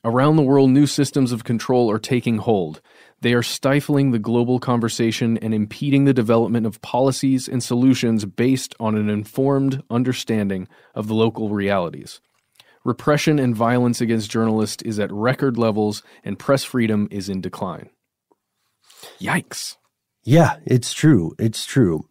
Around 0.04 0.36
the 0.36 0.42
world, 0.42 0.70
new 0.70 0.86
systems 0.86 1.32
of 1.32 1.42
control 1.42 1.90
are 1.90 1.98
taking 1.98 2.38
hold. 2.38 2.80
They 3.20 3.34
are 3.34 3.42
stifling 3.42 4.12
the 4.12 4.20
global 4.20 4.60
conversation 4.60 5.36
and 5.38 5.52
impeding 5.52 6.04
the 6.04 6.14
development 6.14 6.66
of 6.66 6.80
policies 6.82 7.48
and 7.48 7.62
solutions 7.62 8.24
based 8.24 8.76
on 8.78 8.94
an 8.94 9.10
informed 9.10 9.82
understanding 9.90 10.68
of 10.94 11.08
the 11.08 11.14
local 11.14 11.50
realities. 11.50 12.20
Repression 12.84 13.40
and 13.40 13.56
violence 13.56 14.00
against 14.00 14.30
journalists 14.30 14.82
is 14.84 15.00
at 15.00 15.12
record 15.12 15.58
levels, 15.58 16.04
and 16.22 16.38
press 16.38 16.62
freedom 16.62 17.08
is 17.10 17.28
in 17.28 17.40
decline. 17.40 17.90
Yikes. 19.20 19.76
Yeah, 20.24 20.56
it's 20.64 20.92
true. 20.92 21.34
It's 21.38 21.66
true. 21.66 22.07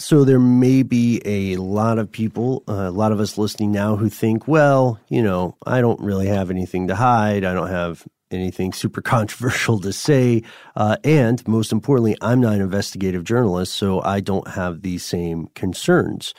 So 0.00 0.24
there 0.24 0.40
may 0.40 0.82
be 0.82 1.20
a 1.26 1.56
lot 1.56 1.98
of 1.98 2.10
people, 2.10 2.62
uh, 2.66 2.88
a 2.88 2.90
lot 2.90 3.12
of 3.12 3.20
us 3.20 3.36
listening 3.36 3.70
now 3.70 3.96
who 3.96 4.08
think, 4.08 4.48
well, 4.48 4.98
you 5.10 5.22
know, 5.22 5.58
I 5.66 5.82
don't 5.82 6.00
really 6.00 6.26
have 6.26 6.50
anything 6.50 6.88
to 6.88 6.96
hide. 6.96 7.44
I 7.44 7.52
don't 7.52 7.68
have 7.68 8.08
anything 8.30 8.72
super 8.72 9.02
controversial 9.02 9.78
to 9.80 9.92
say. 9.92 10.42
Uh, 10.74 10.96
and 11.04 11.46
most 11.46 11.70
importantly, 11.70 12.16
I'm 12.22 12.40
not 12.40 12.54
an 12.54 12.62
investigative 12.62 13.24
journalist, 13.24 13.74
so 13.74 14.00
I 14.00 14.20
don't 14.20 14.48
have 14.48 14.80
these 14.80 15.04
same 15.04 15.48
concerns. 15.48 16.32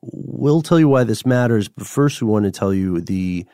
We'll 0.00 0.62
tell 0.62 0.80
you 0.80 0.88
why 0.88 1.04
this 1.04 1.26
matters, 1.26 1.68
but 1.68 1.86
first 1.86 2.22
we 2.22 2.28
want 2.28 2.46
to 2.46 2.50
tell 2.50 2.72
you 2.72 3.02
the 3.02 3.44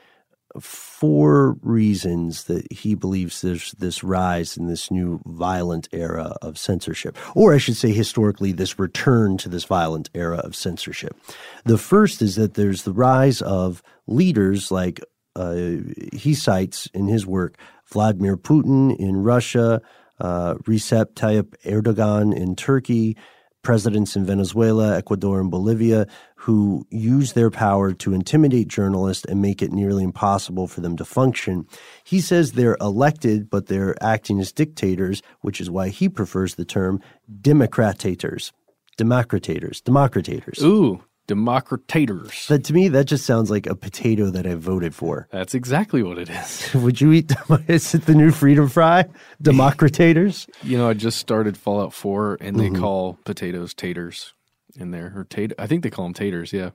four 0.59 1.57
reasons 1.63 2.45
that 2.45 2.71
he 2.73 2.95
believes 2.95 3.41
there's 3.41 3.73
this 3.73 4.03
rise 4.03 4.57
in 4.57 4.67
this 4.67 4.91
new 4.91 5.21
violent 5.27 5.89
era 5.93 6.37
of 6.43 6.59
censorship, 6.59 7.17
or 7.37 7.55
I 7.55 7.59
should 7.59 7.77
say, 7.77 7.93
historically, 7.93 8.53
this 8.53 8.79
return 8.79 9.37
to 9.39 9.49
this 9.49 9.65
violent 9.65 10.11
era 10.15 10.39
of 10.39 10.57
censorship. 10.57 11.17
The 11.65 11.79
first 11.79 12.23
is 12.23 12.37
that 12.37 12.55
there's 12.55 12.83
the 12.83 12.93
rise 12.93 13.43
of 13.43 13.83
leaders 14.07 14.71
like 14.71 15.01
uh, 15.37 15.77
he 16.13 16.35
cites 16.35 16.89
in 16.93 17.07
his 17.07 17.27
work 17.27 17.57
Vladimir 17.87 18.37
Putin 18.37 18.97
in 18.99 19.23
Russia, 19.23 19.81
uh, 20.19 20.55
Recep 20.55 21.15
Tayyip 21.15 21.55
Erdogan 21.65 22.37
in 22.37 22.57
Turkey, 22.57 23.17
presidents 23.63 24.17
in 24.17 24.25
Venezuela, 24.25 24.97
Ecuador, 24.97 25.41
and 25.41 25.51
Bolivia 25.51 26.07
who 26.37 26.87
use 26.91 27.35
their 27.35 27.51
power 27.51 27.93
to 27.93 28.15
intimidate 28.15 28.69
journalists 28.69 29.25
and 29.27 29.43
make 29.43 29.61
it 29.61 29.73
nearly 29.73 30.03
impossible 30.03 30.67
for 30.67 30.81
them 30.81 30.97
to 30.97 31.05
function. 31.05 31.67
He 32.05 32.21
says 32.21 32.53
they're 32.53 32.79
elected, 32.81 33.51
but 33.51 33.67
they're 33.67 34.03
acting 34.03 34.41
as 34.41 34.53
dictators, 34.53 35.23
which 35.41 35.61
is 35.61 35.71
why 35.71 35.89
he 35.89 36.09
prefers 36.09 36.55
the 36.55 36.65
term 36.65 37.01
democratators. 37.43 38.53
Democratators. 38.99 39.83
Democratators. 39.83 40.63
Ooh, 40.63 41.03
democratators. 41.31 42.49
But 42.49 42.65
to 42.65 42.73
me, 42.73 42.89
that 42.89 43.05
just 43.05 43.25
sounds 43.25 43.51
like 43.51 43.67
a 43.67 43.77
potato 43.77 44.31
that 44.31 44.47
I 44.47 44.55
voted 44.55 44.95
for. 44.95 45.29
That's 45.31 45.55
exactly 45.55 46.03
what 46.03 46.19
it 46.19 46.29
is. 46.29 46.75
Would 46.75 47.01
you 47.01 47.13
eat? 47.13 47.33
Is 47.69 47.95
it 47.95 48.07
the 48.07 48.15
new 48.15 48.33
freedom 48.33 48.69
fry? 48.69 49.05
Democratators. 49.43 50.49
you 50.63 50.77
know, 50.77 50.89
I 50.89 50.95
just 50.95 51.19
started 51.19 51.57
Fallout 51.57 51.95
Four, 51.95 52.37
and 52.41 52.59
they 52.59 52.69
mm-hmm. 52.69 52.81
call 52.81 53.19
potatoes 53.25 53.75
taters 53.75 54.35
in 54.77 54.91
there, 54.91 55.13
or 55.15 55.25
tat. 55.25 55.53
I 55.59 55.67
think 55.67 55.85
they 55.85 55.91
call 55.91 56.05
them 56.05 56.15
taters. 56.15 56.53
Yeah. 56.53 56.71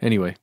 Anyway. 0.00 0.34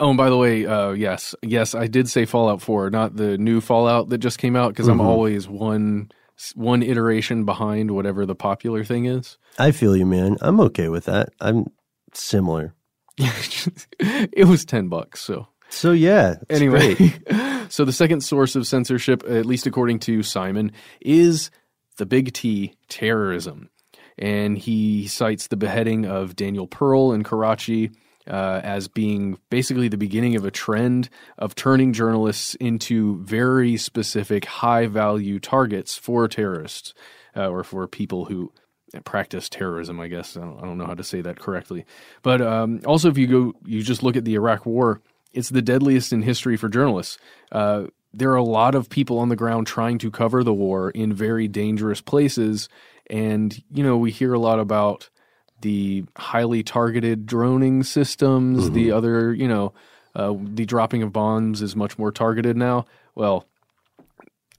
Oh, 0.00 0.08
and 0.08 0.16
by 0.16 0.30
the 0.30 0.38
way, 0.38 0.64
uh, 0.64 0.92
yes, 0.92 1.34
yes, 1.42 1.74
I 1.74 1.86
did 1.86 2.08
say 2.08 2.24
Fallout 2.24 2.62
Four, 2.62 2.90
not 2.90 3.16
the 3.16 3.36
new 3.36 3.60
Fallout 3.60 4.08
that 4.08 4.18
just 4.18 4.38
came 4.38 4.56
out, 4.56 4.70
because 4.70 4.86
mm-hmm. 4.86 5.00
I'm 5.00 5.06
always 5.06 5.46
one 5.46 6.10
one 6.54 6.82
iteration 6.82 7.44
behind 7.44 7.90
whatever 7.90 8.24
the 8.24 8.34
popular 8.34 8.82
thing 8.82 9.04
is. 9.04 9.36
I 9.58 9.72
feel 9.72 9.94
you, 9.94 10.06
man. 10.06 10.38
I'm 10.40 10.58
okay 10.60 10.88
with 10.88 11.04
that. 11.04 11.28
I'm 11.38 11.66
similar. 12.14 12.74
it 14.00 14.46
was 14.46 14.64
10 14.64 14.88
bucks. 14.88 15.20
So, 15.20 15.48
so 15.68 15.92
yeah. 15.92 16.36
Anyway, 16.48 16.94
so 17.68 17.84
the 17.84 17.92
second 17.92 18.22
source 18.22 18.56
of 18.56 18.66
censorship, 18.66 19.22
at 19.28 19.46
least 19.46 19.66
according 19.66 20.00
to 20.00 20.22
Simon, 20.22 20.72
is 21.00 21.50
the 21.96 22.06
big 22.06 22.32
T 22.32 22.74
terrorism. 22.88 23.70
And 24.18 24.58
he 24.58 25.06
cites 25.06 25.46
the 25.46 25.56
beheading 25.56 26.06
of 26.06 26.36
Daniel 26.36 26.66
Pearl 26.66 27.12
in 27.12 27.22
Karachi 27.22 27.90
uh, 28.26 28.60
as 28.62 28.86
being 28.88 29.38
basically 29.50 29.88
the 29.88 29.96
beginning 29.96 30.36
of 30.36 30.44
a 30.44 30.50
trend 30.50 31.08
of 31.38 31.54
turning 31.54 31.92
journalists 31.92 32.54
into 32.56 33.18
very 33.24 33.76
specific, 33.76 34.44
high 34.44 34.86
value 34.86 35.38
targets 35.38 35.96
for 35.96 36.28
terrorists 36.28 36.92
uh, 37.36 37.48
or 37.48 37.64
for 37.64 37.86
people 37.86 38.26
who 38.26 38.52
practice 39.04 39.48
terrorism. 39.48 40.00
I 40.00 40.08
guess 40.08 40.36
I 40.36 40.40
don't, 40.40 40.58
I 40.58 40.62
don't, 40.62 40.78
know 40.78 40.86
how 40.86 40.94
to 40.94 41.04
say 41.04 41.20
that 41.20 41.38
correctly, 41.38 41.84
but 42.22 42.40
um, 42.40 42.80
also 42.84 43.08
if 43.08 43.18
you 43.18 43.26
go, 43.26 43.54
you 43.64 43.82
just 43.82 44.02
look 44.02 44.16
at 44.16 44.24
the 44.24 44.34
Iraq 44.34 44.66
War. 44.66 45.00
It's 45.32 45.50
the 45.50 45.62
deadliest 45.62 46.12
in 46.12 46.22
history 46.22 46.56
for 46.56 46.68
journalists. 46.68 47.16
Uh, 47.52 47.86
there 48.12 48.30
are 48.30 48.36
a 48.36 48.42
lot 48.42 48.74
of 48.74 48.88
people 48.88 49.18
on 49.18 49.28
the 49.28 49.36
ground 49.36 49.68
trying 49.68 49.98
to 49.98 50.10
cover 50.10 50.42
the 50.42 50.52
war 50.52 50.90
in 50.90 51.12
very 51.12 51.46
dangerous 51.46 52.00
places, 52.00 52.68
and 53.08 53.62
you 53.72 53.84
know 53.84 53.96
we 53.96 54.10
hear 54.10 54.34
a 54.34 54.38
lot 54.38 54.58
about 54.58 55.08
the 55.60 56.04
highly 56.16 56.62
targeted 56.62 57.26
droning 57.26 57.82
systems. 57.82 58.64
Mm-hmm. 58.64 58.74
The 58.74 58.92
other, 58.92 59.34
you 59.34 59.46
know, 59.46 59.72
uh, 60.14 60.34
the 60.38 60.64
dropping 60.64 61.02
of 61.02 61.12
bombs 61.12 61.62
is 61.62 61.76
much 61.76 61.98
more 61.98 62.10
targeted 62.10 62.56
now. 62.56 62.86
Well, 63.14 63.46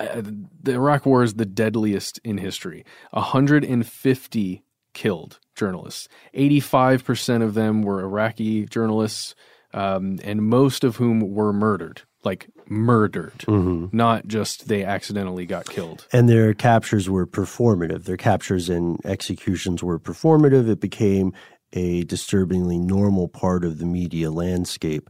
uh, 0.06 0.22
the 0.64 0.74
Iraq 0.74 1.06
War 1.06 1.24
is 1.24 1.36
the 1.36 1.46
deadliest 1.46 2.20
in 2.24 2.38
history. 2.38 2.86
150 3.12 4.64
killed 4.94 5.40
journalists. 5.56 6.08
85% 6.36 7.44
of 7.44 7.54
them 7.54 7.82
were 7.82 8.02
Iraqi 8.02 8.66
journalists, 8.66 9.36
um, 9.74 10.20
and 10.24 10.44
most 10.44 10.84
of 10.84 10.98
whom 10.98 11.20
were 11.34 11.54
murdered. 11.54 12.02
Like 12.24 12.50
murdered, 12.68 13.40
mm-hmm. 13.48 13.98
not 13.98 14.28
just 14.28 14.68
they 14.68 14.84
accidentally 14.84 15.48
got 15.48 15.66
killed. 15.66 16.06
And 16.14 16.30
their 16.30 16.54
captures 16.54 17.10
were 17.10 17.26
performative. 17.26 18.04
Their 18.04 18.16
captures 18.16 18.70
and 18.70 19.00
executions 19.04 19.82
were 19.82 19.98
performative. 19.98 20.70
It 20.70 20.80
became 20.80 21.34
a 21.74 22.04
disturbingly 22.04 22.78
normal 22.78 23.28
part 23.28 23.66
of 23.66 23.80
the 23.80 23.86
media 23.86 24.30
landscape. 24.30 25.10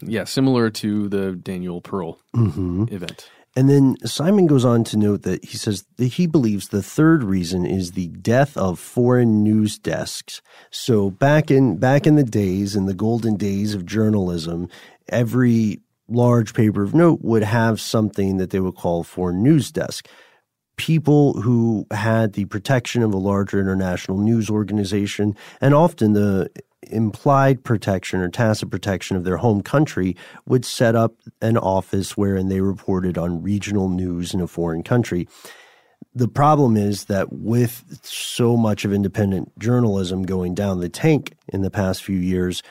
Yeah, 0.00 0.22
similar 0.24 0.70
to 0.70 1.08
the 1.08 1.32
Daniel 1.32 1.80
Pearl 1.80 2.18
mm-hmm. 2.34 2.84
event. 2.90 3.28
And 3.54 3.68
then 3.68 3.96
Simon 4.06 4.46
goes 4.46 4.64
on 4.64 4.82
to 4.84 4.96
note 4.96 5.22
that 5.22 5.44
he 5.44 5.58
says 5.58 5.84
that 5.96 6.06
he 6.06 6.26
believes 6.26 6.68
the 6.68 6.82
third 6.82 7.22
reason 7.22 7.66
is 7.66 7.92
the 7.92 8.08
death 8.08 8.56
of 8.56 8.78
foreign 8.78 9.42
news 9.42 9.78
desks. 9.78 10.40
So 10.70 11.10
back 11.10 11.50
in 11.50 11.76
back 11.76 12.06
in 12.06 12.16
the 12.16 12.24
days, 12.24 12.74
in 12.74 12.86
the 12.86 12.94
golden 12.94 13.36
days 13.36 13.74
of 13.74 13.84
journalism, 13.84 14.68
every 15.08 15.80
large 16.08 16.54
paper 16.54 16.82
of 16.82 16.94
note 16.94 17.20
would 17.22 17.42
have 17.42 17.80
something 17.80 18.38
that 18.38 18.50
they 18.50 18.60
would 18.60 18.76
call 18.76 19.02
foreign 19.02 19.42
news 19.42 19.70
desk. 19.70 20.08
People 20.76 21.34
who 21.42 21.86
had 21.90 22.32
the 22.32 22.46
protection 22.46 23.02
of 23.02 23.12
a 23.12 23.18
larger 23.18 23.60
international 23.60 24.18
news 24.18 24.48
organization 24.48 25.36
and 25.60 25.74
often 25.74 26.14
the 26.14 26.50
implied 26.90 27.64
protection 27.64 28.20
or 28.20 28.28
tacit 28.28 28.70
protection 28.70 29.16
of 29.16 29.24
their 29.24 29.36
home 29.36 29.62
country 29.62 30.16
would 30.46 30.64
set 30.64 30.94
up 30.94 31.14
an 31.40 31.56
office 31.56 32.16
wherein 32.16 32.48
they 32.48 32.60
reported 32.60 33.16
on 33.16 33.42
regional 33.42 33.88
news 33.88 34.34
in 34.34 34.40
a 34.40 34.46
foreign 34.46 34.82
country. 34.82 35.28
The 36.14 36.28
problem 36.28 36.76
is 36.76 37.06
that 37.06 37.32
with 37.32 38.00
so 38.02 38.56
much 38.56 38.84
of 38.84 38.92
independent 38.92 39.58
journalism 39.58 40.24
going 40.24 40.54
down 40.54 40.80
the 40.80 40.88
tank 40.88 41.34
in 41.48 41.62
the 41.62 41.70
past 41.70 42.02
few 42.02 42.18
years, 42.18 42.62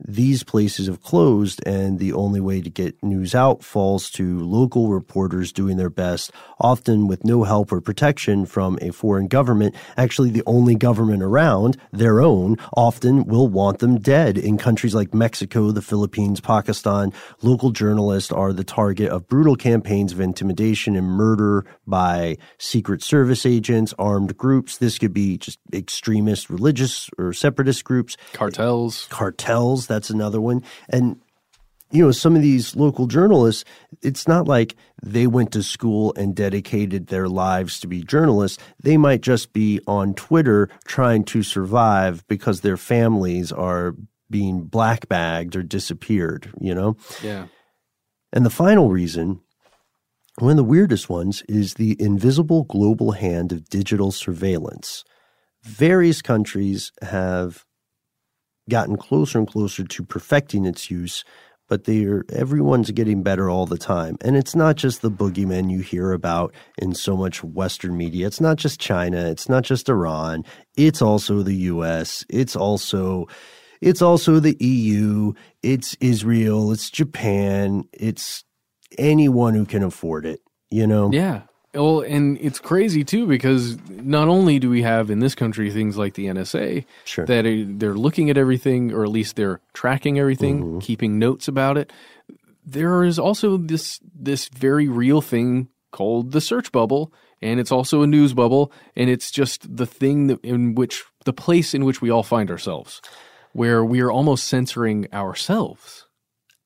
these 0.00 0.44
places 0.44 0.86
have 0.86 1.02
closed, 1.02 1.60
and 1.66 1.98
the 1.98 2.12
only 2.12 2.40
way 2.40 2.60
to 2.60 2.70
get 2.70 3.02
news 3.02 3.34
out 3.34 3.64
falls 3.64 4.10
to 4.10 4.38
local 4.38 4.88
reporters 4.88 5.52
doing 5.52 5.76
their 5.76 5.90
best, 5.90 6.30
often 6.60 7.08
with 7.08 7.24
no 7.24 7.42
help 7.42 7.72
or 7.72 7.80
protection 7.80 8.46
from 8.46 8.78
a 8.80 8.92
foreign 8.92 9.26
government. 9.26 9.74
Actually, 9.96 10.30
the 10.30 10.44
only 10.46 10.76
government 10.76 11.22
around, 11.22 11.76
their 11.92 12.20
own, 12.20 12.56
often 12.76 13.24
will 13.24 13.48
want 13.48 13.80
them 13.80 13.98
dead. 13.98 14.38
In 14.38 14.56
countries 14.56 14.94
like 14.94 15.12
Mexico, 15.12 15.72
the 15.72 15.82
Philippines, 15.82 16.40
Pakistan, 16.40 17.12
local 17.42 17.70
journalists 17.72 18.30
are 18.30 18.52
the 18.52 18.64
target 18.64 19.10
of 19.10 19.26
brutal 19.28 19.56
campaigns 19.56 20.12
of 20.12 20.20
intimidation 20.20 20.94
and 20.94 21.08
murder 21.08 21.64
by 21.88 22.36
Secret 22.58 23.02
Service 23.02 23.44
agents, 23.44 23.92
armed 23.98 24.36
groups. 24.36 24.78
This 24.78 24.98
could 24.98 25.12
be 25.12 25.38
just 25.38 25.58
extremist 25.72 26.48
religious 26.48 27.10
or 27.18 27.32
separatist 27.32 27.82
groups, 27.82 28.16
cartels. 28.32 29.08
Cartels 29.10 29.87
that's 29.88 30.10
another 30.10 30.40
one. 30.40 30.62
And 30.88 31.20
you 31.90 32.04
know, 32.04 32.10
some 32.10 32.36
of 32.36 32.42
these 32.42 32.76
local 32.76 33.06
journalists, 33.06 33.64
it's 34.02 34.28
not 34.28 34.46
like 34.46 34.76
they 35.02 35.26
went 35.26 35.52
to 35.52 35.62
school 35.62 36.12
and 36.16 36.36
dedicated 36.36 37.06
their 37.06 37.28
lives 37.28 37.80
to 37.80 37.86
be 37.86 38.02
journalists. 38.02 38.62
They 38.82 38.96
might 38.96 39.22
just 39.22 39.52
be 39.52 39.80
on 39.86 40.14
Twitter 40.14 40.68
trying 40.86 41.24
to 41.24 41.42
survive 41.42 42.26
because 42.28 42.60
their 42.60 42.76
families 42.76 43.52
are 43.52 43.94
being 44.30 44.64
black 44.64 45.08
bagged 45.08 45.56
or 45.56 45.62
disappeared, 45.62 46.52
you 46.60 46.74
know? 46.74 46.96
Yeah. 47.22 47.46
And 48.34 48.44
the 48.44 48.50
final 48.50 48.90
reason, 48.90 49.40
one 50.38 50.50
of 50.50 50.56
the 50.58 50.64
weirdest 50.64 51.08
ones, 51.08 51.42
is 51.48 51.74
the 51.74 51.96
invisible 51.98 52.64
global 52.64 53.12
hand 53.12 53.50
of 53.50 53.68
digital 53.70 54.12
surveillance. 54.12 55.04
Various 55.64 56.20
countries 56.20 56.92
have 57.00 57.64
gotten 58.68 58.96
closer 58.96 59.38
and 59.38 59.48
closer 59.48 59.84
to 59.84 60.04
perfecting 60.04 60.64
its 60.64 60.90
use, 60.90 61.24
but 61.68 61.84
they're 61.84 62.24
everyone's 62.32 62.90
getting 62.90 63.22
better 63.22 63.50
all 63.50 63.66
the 63.66 63.78
time. 63.78 64.16
And 64.22 64.36
it's 64.36 64.54
not 64.54 64.76
just 64.76 65.02
the 65.02 65.10
boogeymen 65.10 65.70
you 65.70 65.80
hear 65.80 66.12
about 66.12 66.54
in 66.78 66.94
so 66.94 67.16
much 67.16 67.44
Western 67.44 67.96
media. 67.96 68.26
It's 68.26 68.40
not 68.40 68.56
just 68.56 68.80
China. 68.80 69.26
It's 69.26 69.48
not 69.48 69.64
just 69.64 69.88
Iran. 69.88 70.44
It's 70.76 71.02
also 71.02 71.42
the 71.42 71.54
US. 71.54 72.24
It's 72.28 72.56
also 72.56 73.26
it's 73.80 74.02
also 74.02 74.40
the 74.40 74.56
EU. 74.60 75.32
It's 75.62 75.96
Israel. 76.00 76.72
It's 76.72 76.90
Japan. 76.90 77.84
It's 77.92 78.44
anyone 78.96 79.54
who 79.54 79.66
can 79.66 79.82
afford 79.82 80.26
it, 80.26 80.40
you 80.70 80.86
know? 80.86 81.10
Yeah. 81.12 81.42
Well, 81.78 82.00
and 82.00 82.38
it's 82.40 82.58
crazy 82.58 83.04
too 83.04 83.26
because 83.28 83.78
not 83.88 84.26
only 84.26 84.58
do 84.58 84.68
we 84.68 84.82
have 84.82 85.10
in 85.10 85.20
this 85.20 85.36
country 85.36 85.70
things 85.70 85.96
like 85.96 86.14
the 86.14 86.26
NSA 86.26 86.84
sure. 87.04 87.24
that 87.26 87.46
are, 87.46 87.64
they're 87.64 87.94
looking 87.94 88.30
at 88.30 88.36
everything, 88.36 88.92
or 88.92 89.04
at 89.04 89.10
least 89.10 89.36
they're 89.36 89.60
tracking 89.74 90.18
everything, 90.18 90.62
mm-hmm. 90.62 90.78
keeping 90.80 91.20
notes 91.20 91.46
about 91.46 91.78
it. 91.78 91.92
There 92.66 93.04
is 93.04 93.18
also 93.18 93.56
this 93.56 94.00
this 94.12 94.48
very 94.48 94.88
real 94.88 95.20
thing 95.20 95.68
called 95.92 96.32
the 96.32 96.40
search 96.40 96.72
bubble, 96.72 97.12
and 97.40 97.60
it's 97.60 97.72
also 97.72 98.02
a 98.02 98.08
news 98.08 98.34
bubble, 98.34 98.72
and 98.96 99.08
it's 99.08 99.30
just 99.30 99.76
the 99.76 99.86
thing 99.86 100.26
that, 100.26 100.44
in 100.44 100.74
which 100.74 101.04
the 101.24 101.32
place 101.32 101.74
in 101.74 101.84
which 101.84 102.02
we 102.02 102.10
all 102.10 102.24
find 102.24 102.50
ourselves, 102.50 103.00
where 103.52 103.84
we 103.84 104.00
are 104.00 104.10
almost 104.10 104.48
censoring 104.48 105.06
ourselves. 105.12 106.06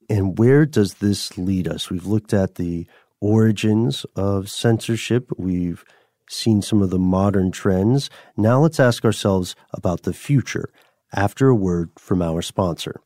And 0.08 0.38
where 0.38 0.66
does 0.66 0.94
this 0.94 1.38
lead 1.38 1.68
us? 1.68 1.90
We've 1.90 2.06
looked 2.06 2.34
at 2.34 2.56
the 2.56 2.86
origins 3.22 4.04
of 4.16 4.50
censorship. 4.50 5.30
We've 5.38 5.84
seen 6.28 6.60
some 6.60 6.82
of 6.82 6.90
the 6.90 6.98
modern 6.98 7.52
trends. 7.52 8.10
Now 8.36 8.60
let's 8.60 8.80
ask 8.80 9.04
ourselves 9.04 9.54
about 9.72 10.02
the 10.02 10.12
future 10.12 10.70
after 11.14 11.48
a 11.48 11.54
word 11.54 11.90
from 11.98 12.20
our 12.20 12.42
sponsor. 12.42 13.00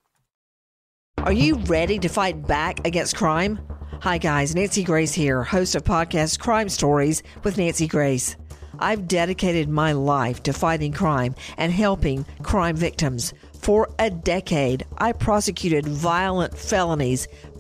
Are 1.19 1.33
you 1.33 1.57
ready 1.57 1.99
to 1.99 2.09
fight 2.09 2.47
back 2.47 2.87
against 2.87 3.17
crime? 3.17 3.59
Hi, 4.01 4.19
guys. 4.19 4.55
Nancy 4.55 4.85
Grace 4.85 5.13
here, 5.13 5.43
host 5.43 5.75
of 5.75 5.85
podcast 5.85 6.39
Crime 6.39 6.69
Stories 6.69 7.23
with 7.43 7.59
Nancy 7.59 7.87
Grace. 7.87 8.37
I've 8.79 9.09
dedicated 9.09 9.69
my 9.69 9.93
life 9.93 10.43
to 10.45 10.53
fighting 10.53 10.93
crime 10.93 11.35
and 11.57 11.73
helping 11.73 12.25
crime 12.43 12.77
victims. 12.77 13.33
For 13.61 13.89
a 13.99 14.11
decade, 14.11 14.85
I 14.99 15.13
prosecuted 15.13 15.89
violent 15.89 16.57
felonies, 16.57 17.27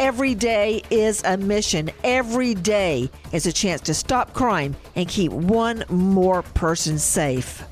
Every 0.00 0.34
day 0.34 0.82
is 0.88 1.22
a 1.26 1.36
mission. 1.36 1.90
Every 2.04 2.54
day 2.54 3.10
is 3.32 3.44
a 3.44 3.52
chance 3.52 3.82
to 3.82 3.92
stop 3.92 4.32
crime 4.32 4.74
and 4.96 5.06
keep 5.06 5.30
one 5.30 5.84
more 5.90 6.40
person 6.40 6.98
safe. 6.98 7.62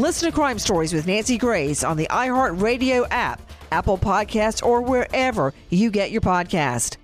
Listen 0.00 0.28
to 0.28 0.34
Crime 0.34 0.58
Stories 0.58 0.92
with 0.92 1.06
Nancy 1.06 1.38
Grace 1.38 1.84
on 1.84 1.96
the 1.96 2.08
iHeartRadio 2.10 3.06
app 3.12 3.40
Apple 3.70 3.96
Podcasts, 3.96 4.60
or 4.60 4.80
wherever 4.80 5.54
you 5.70 5.92
get 5.92 6.10
your 6.10 6.20
podcast. 6.20 6.96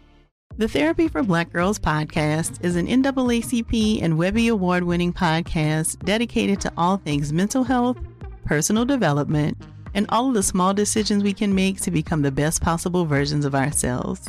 The 0.56 0.66
Therapy 0.66 1.06
for 1.06 1.22
Black 1.22 1.52
Girls 1.52 1.78
podcast 1.78 2.64
is 2.64 2.74
an 2.74 2.88
NAACP 2.88 4.02
and 4.02 4.18
Webby 4.18 4.48
Award 4.48 4.82
winning 4.82 5.12
podcast 5.12 6.04
dedicated 6.04 6.60
to 6.62 6.72
all 6.76 6.96
things 6.96 7.32
mental 7.32 7.62
health, 7.62 7.98
personal 8.44 8.84
development, 8.84 9.56
and 9.94 10.06
all 10.08 10.26
of 10.26 10.34
the 10.34 10.42
small 10.42 10.74
decisions 10.74 11.22
we 11.22 11.32
can 11.32 11.54
make 11.54 11.80
to 11.82 11.92
become 11.92 12.22
the 12.22 12.32
best 12.32 12.60
possible 12.60 13.04
versions 13.04 13.44
of 13.44 13.54
ourselves. 13.54 14.28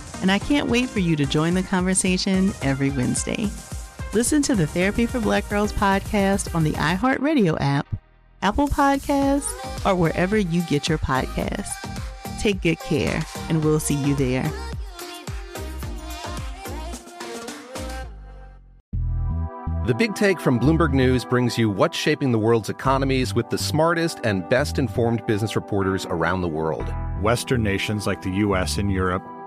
and 0.21 0.31
I 0.31 0.39
can't 0.39 0.69
wait 0.69 0.89
for 0.89 0.99
you 0.99 1.15
to 1.15 1.25
join 1.25 1.53
the 1.53 1.63
conversation 1.63 2.53
every 2.61 2.89
Wednesday. 2.89 3.49
Listen 4.13 4.41
to 4.43 4.55
the 4.55 4.67
Therapy 4.67 5.05
for 5.05 5.19
Black 5.19 5.47
Girls 5.49 5.71
podcast 5.73 6.53
on 6.53 6.63
the 6.63 6.73
iHeartRadio 6.73 7.57
app 7.59 7.87
Apple 8.41 8.67
Podcasts, 8.67 9.85
or 9.85 9.95
wherever 9.95 10.37
you 10.37 10.61
get 10.63 10.89
your 10.89 10.97
podcasts. 10.97 11.69
Take 12.39 12.61
good 12.61 12.79
care, 12.79 13.21
and 13.49 13.63
we'll 13.63 13.79
see 13.79 13.95
you 13.95 14.15
there. 14.15 14.51
The 19.85 19.95
Big 19.95 20.15
Take 20.15 20.39
from 20.39 20.59
Bloomberg 20.59 20.93
News 20.93 21.25
brings 21.25 21.57
you 21.57 21.69
what's 21.69 21.97
shaping 21.97 22.31
the 22.31 22.39
world's 22.39 22.69
economies 22.69 23.33
with 23.33 23.49
the 23.49 23.57
smartest 23.57 24.19
and 24.23 24.47
best 24.47 24.79
informed 24.79 25.25
business 25.25 25.55
reporters 25.55 26.05
around 26.05 26.41
the 26.41 26.47
world. 26.47 26.91
Western 27.21 27.61
nations 27.61 28.07
like 28.07 28.21
the 28.21 28.29
US 28.29 28.77
and 28.77 28.91
Europe. 28.91 29.23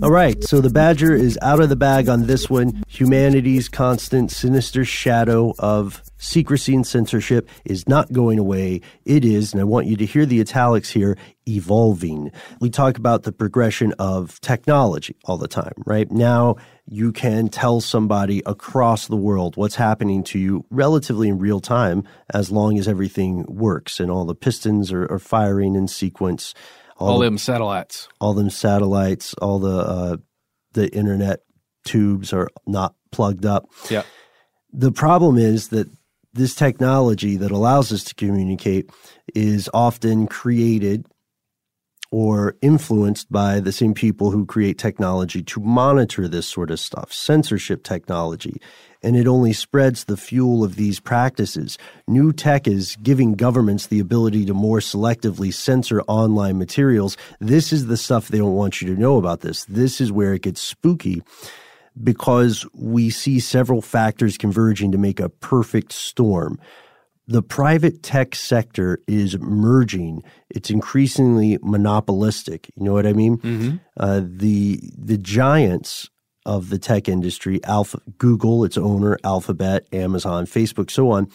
All 0.00 0.12
right, 0.12 0.44
so 0.44 0.60
the 0.60 0.70
Badger 0.70 1.12
is 1.12 1.36
out 1.42 1.58
of 1.58 1.70
the 1.70 1.74
bag 1.74 2.08
on 2.08 2.28
this 2.28 2.48
one. 2.48 2.84
Humanity's 2.86 3.68
constant, 3.68 4.30
sinister 4.30 4.84
shadow 4.84 5.54
of 5.58 6.04
secrecy 6.18 6.76
and 6.76 6.86
censorship 6.86 7.48
is 7.64 7.88
not 7.88 8.12
going 8.12 8.38
away. 8.38 8.80
It 9.04 9.24
is, 9.24 9.52
and 9.52 9.60
I 9.60 9.64
want 9.64 9.88
you 9.88 9.96
to 9.96 10.06
hear 10.06 10.24
the 10.24 10.40
italics 10.40 10.88
here, 10.88 11.18
evolving. 11.48 12.30
We 12.60 12.70
talk 12.70 12.96
about 12.96 13.24
the 13.24 13.32
progression 13.32 13.92
of 13.98 14.40
technology 14.40 15.16
all 15.24 15.36
the 15.36 15.48
time, 15.48 15.82
right? 15.84 16.08
Now 16.12 16.56
you 16.86 17.10
can 17.10 17.48
tell 17.48 17.80
somebody 17.80 18.40
across 18.46 19.08
the 19.08 19.16
world 19.16 19.56
what's 19.56 19.74
happening 19.74 20.22
to 20.24 20.38
you 20.38 20.64
relatively 20.70 21.28
in 21.28 21.40
real 21.40 21.58
time 21.58 22.04
as 22.32 22.52
long 22.52 22.78
as 22.78 22.86
everything 22.86 23.44
works 23.48 23.98
and 23.98 24.12
all 24.12 24.24
the 24.26 24.36
pistons 24.36 24.92
are, 24.92 25.10
are 25.10 25.18
firing 25.18 25.74
in 25.74 25.88
sequence. 25.88 26.54
All, 26.98 27.10
all 27.10 27.18
them 27.20 27.38
satellites. 27.38 28.08
All 28.20 28.34
them 28.34 28.50
satellites, 28.50 29.34
all 29.34 29.58
the 29.58 29.78
uh, 29.78 30.16
the 30.72 30.92
internet 30.94 31.40
tubes 31.84 32.32
are 32.32 32.48
not 32.66 32.94
plugged 33.12 33.46
up. 33.46 33.66
Yeah. 33.88 34.02
The 34.72 34.92
problem 34.92 35.38
is 35.38 35.68
that 35.68 35.88
this 36.34 36.54
technology 36.54 37.36
that 37.36 37.50
allows 37.50 37.92
us 37.92 38.04
to 38.04 38.14
communicate 38.14 38.90
is 39.34 39.70
often 39.72 40.26
created 40.26 41.06
or 42.10 42.56
influenced 42.62 43.30
by 43.30 43.60
the 43.60 43.72
same 43.72 43.94
people 43.94 44.30
who 44.30 44.46
create 44.46 44.78
technology 44.78 45.42
to 45.42 45.60
monitor 45.60 46.26
this 46.26 46.46
sort 46.46 46.70
of 46.70 46.80
stuff, 46.80 47.12
censorship 47.12 47.82
technology. 47.82 48.60
And 49.02 49.16
it 49.16 49.28
only 49.28 49.52
spreads 49.52 50.04
the 50.04 50.16
fuel 50.16 50.64
of 50.64 50.76
these 50.76 50.98
practices. 50.98 51.78
New 52.06 52.32
tech 52.32 52.66
is 52.66 52.96
giving 52.96 53.34
governments 53.34 53.86
the 53.86 54.00
ability 54.00 54.44
to 54.46 54.54
more 54.54 54.80
selectively 54.80 55.54
censor 55.54 56.02
online 56.02 56.58
materials. 56.58 57.16
This 57.38 57.72
is 57.72 57.86
the 57.86 57.96
stuff 57.96 58.28
they 58.28 58.38
don't 58.38 58.54
want 58.54 58.80
you 58.82 58.92
to 58.92 59.00
know 59.00 59.16
about 59.16 59.40
this. 59.40 59.64
This 59.66 60.00
is 60.00 60.10
where 60.10 60.34
it 60.34 60.42
gets 60.42 60.60
spooky 60.60 61.22
because 62.02 62.66
we 62.74 63.10
see 63.10 63.40
several 63.40 63.82
factors 63.82 64.38
converging 64.38 64.92
to 64.92 64.98
make 64.98 65.20
a 65.20 65.28
perfect 65.28 65.92
storm. 65.92 66.58
The 67.26 67.42
private 67.42 68.02
tech 68.02 68.34
sector 68.34 69.00
is 69.06 69.38
merging. 69.38 70.22
It's 70.48 70.70
increasingly 70.70 71.58
monopolistic. 71.62 72.70
You 72.74 72.84
know 72.84 72.94
what 72.94 73.06
I 73.06 73.12
mean? 73.12 73.38
Mm-hmm. 73.38 73.76
Uh, 73.98 74.22
the 74.24 74.80
the 74.96 75.18
giants 75.18 76.08
of 76.48 76.70
the 76.70 76.78
tech 76.78 77.08
industry, 77.08 77.62
Alpha, 77.64 78.00
Google, 78.16 78.64
its 78.64 78.78
owner, 78.78 79.18
Alphabet, 79.22 79.86
Amazon, 79.92 80.46
Facebook, 80.46 80.90
so 80.90 81.10
on, 81.10 81.30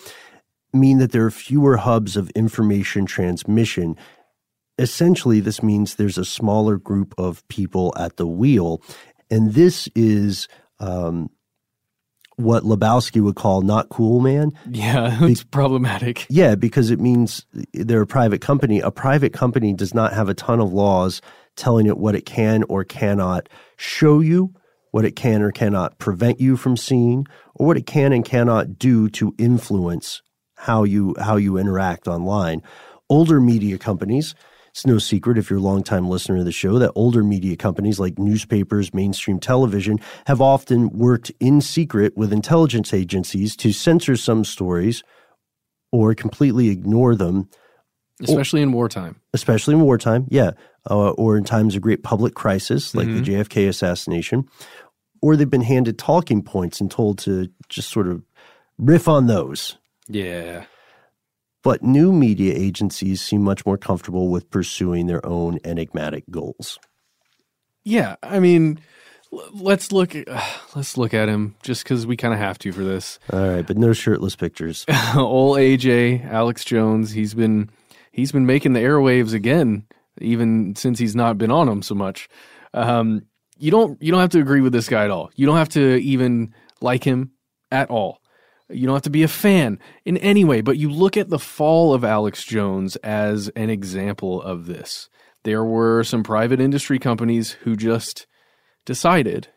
mean 0.73 0.97
that 0.97 1.11
there 1.11 1.23
are 1.23 1.31
fewer 1.31 1.77
hubs 1.77 2.17
of 2.17 2.31
information 2.31 3.05
transmission. 3.05 3.95
Essentially, 4.79 5.39
this 5.39 5.61
means 5.61 5.95
there's 5.95 6.17
a 6.17 6.25
smaller 6.25 6.77
group 6.77 7.13
of 7.19 7.47
people 7.47 7.93
at 7.95 8.17
the 8.17 8.25
wheel, 8.25 8.81
and 9.29 9.53
this 9.53 9.87
is 9.95 10.47
um, 10.79 11.29
what 12.37 12.63
Lebowski 12.63 13.21
would 13.21 13.35
call 13.35 13.61
not 13.61 13.89
cool, 13.89 14.19
man. 14.19 14.51
Yeah, 14.67 15.19
it's 15.27 15.43
Be- 15.43 15.49
problematic. 15.51 16.25
Yeah, 16.27 16.55
because 16.55 16.89
it 16.89 16.99
means 16.99 17.45
they're 17.71 18.01
a 18.01 18.07
private 18.07 18.41
company. 18.41 18.79
A 18.79 18.89
private 18.89 19.31
company 19.31 19.73
does 19.73 19.93
not 19.93 20.11
have 20.13 20.27
a 20.27 20.33
ton 20.33 20.59
of 20.59 20.73
laws 20.73 21.21
telling 21.55 21.85
it 21.85 21.99
what 21.99 22.15
it 22.15 22.25
can 22.25 22.63
or 22.63 22.83
cannot 22.83 23.47
show 23.77 24.19
you, 24.21 24.51
what 24.93 25.05
it 25.05 25.15
can 25.15 25.41
or 25.41 25.51
cannot 25.51 25.97
prevent 25.97 26.39
you 26.39 26.55
from 26.55 26.77
seeing, 26.77 27.25
or 27.55 27.67
what 27.67 27.77
it 27.77 27.85
can 27.85 28.13
and 28.13 28.23
cannot 28.23 28.79
do 28.79 29.09
to 29.09 29.35
influence 29.37 30.21
how 30.55 30.83
you 30.83 31.13
how 31.19 31.35
you 31.35 31.57
interact 31.57 32.07
online. 32.07 32.61
Older 33.09 33.41
media 33.41 33.77
companies 33.77 34.33
it's 34.73 34.87
no 34.87 34.97
secret 34.97 35.37
if 35.37 35.51
you're 35.51 35.59
a 35.59 35.61
longtime 35.61 36.09
listener 36.09 36.37
of 36.37 36.45
the 36.45 36.51
show 36.51 36.79
that 36.79 36.91
older 36.95 37.23
media 37.23 37.55
companies 37.55 37.99
like 37.99 38.17
newspapers, 38.17 38.91
mainstream 38.91 39.39
television 39.39 39.99
have 40.25 40.41
often 40.41 40.89
worked 40.89 41.31
in 41.39 41.61
secret 41.61 42.17
with 42.17 42.33
intelligence 42.33 42.91
agencies 42.91 43.55
to 43.57 43.71
censor 43.71 44.17
some 44.17 44.43
stories 44.43 45.03
or 45.91 46.15
completely 46.15 46.69
ignore 46.69 47.15
them. 47.15 47.47
Especially 48.19 48.61
or, 48.61 48.63
in 48.63 48.71
wartime. 48.71 49.21
Especially 49.31 49.75
in 49.75 49.81
wartime, 49.81 50.25
yeah. 50.31 50.51
Uh, 50.89 51.11
or 51.11 51.37
in 51.37 51.43
times 51.43 51.75
of 51.75 51.83
great 51.83 52.01
public 52.01 52.33
crisis 52.33 52.95
like 52.95 53.07
mm-hmm. 53.07 53.23
the 53.23 53.31
JFK 53.31 53.69
assassination. 53.69 54.49
Or 55.23 55.37
they've 55.37 55.49
been 55.49 55.61
handed 55.61 55.97
talking 55.97 56.43
points 56.43 56.81
and 56.81 56.91
told 56.91 57.17
to 57.19 57.49
just 57.69 57.89
sort 57.89 58.09
of 58.09 58.23
riff 58.77 59.07
on 59.07 59.27
those. 59.27 59.77
Yeah. 60.09 60.65
But 61.63 61.81
new 61.81 62.11
media 62.11 62.53
agencies 62.53 63.21
seem 63.21 63.41
much 63.41 63.65
more 63.65 63.77
comfortable 63.77 64.27
with 64.27 64.51
pursuing 64.51 65.07
their 65.07 65.25
own 65.25 65.59
enigmatic 65.63 66.25
goals. 66.29 66.77
Yeah, 67.85 68.17
I 68.21 68.41
mean, 68.41 68.81
let's 69.53 69.93
look 69.93 70.13
at, 70.13 70.27
uh, 70.27 70.41
let's 70.75 70.97
look 70.97 71.13
at 71.13 71.29
him 71.29 71.55
just 71.63 71.85
because 71.85 72.05
we 72.05 72.17
kind 72.17 72.33
of 72.33 72.41
have 72.41 72.59
to 72.59 72.73
for 72.73 72.83
this. 72.83 73.17
All 73.31 73.47
right, 73.47 73.65
but 73.65 73.77
no 73.77 73.93
shirtless 73.93 74.35
pictures. 74.35 74.85
Old 75.15 75.57
AJ 75.57 76.29
Alex 76.29 76.65
Jones, 76.65 77.11
he's 77.11 77.33
been 77.33 77.69
he's 78.11 78.33
been 78.33 78.45
making 78.45 78.73
the 78.73 78.81
airwaves 78.81 79.33
again, 79.33 79.85
even 80.19 80.75
since 80.75 80.99
he's 80.99 81.15
not 81.15 81.37
been 81.37 81.49
on 81.49 81.67
them 81.67 81.81
so 81.81 81.95
much. 81.95 82.27
Um, 82.73 83.21
you 83.63 83.71
don't 83.71 84.01
you 84.01 84.11
don't 84.11 84.19
have 84.19 84.31
to 84.31 84.41
agree 84.41 84.59
with 84.59 84.73
this 84.73 84.89
guy 84.89 85.05
at 85.05 85.09
all. 85.09 85.31
You 85.35 85.45
don't 85.45 85.55
have 85.55 85.69
to 85.69 85.95
even 86.01 86.53
like 86.81 87.05
him 87.05 87.31
at 87.71 87.89
all. 87.89 88.19
You 88.69 88.85
don't 88.85 88.95
have 88.95 89.03
to 89.03 89.09
be 89.09 89.23
a 89.23 89.29
fan 89.29 89.79
in 90.03 90.17
any 90.17 90.43
way, 90.43 90.59
but 90.59 90.77
you 90.77 90.89
look 90.89 91.15
at 91.15 91.29
the 91.29 91.39
fall 91.39 91.93
of 91.93 92.03
Alex 92.03 92.43
Jones 92.43 92.97
as 92.97 93.47
an 93.55 93.69
example 93.69 94.41
of 94.41 94.65
this. 94.65 95.07
There 95.43 95.63
were 95.63 96.03
some 96.03 96.23
private 96.23 96.59
industry 96.59 96.99
companies 96.99 97.51
who 97.51 97.77
just 97.77 98.27
decided, 98.83 99.47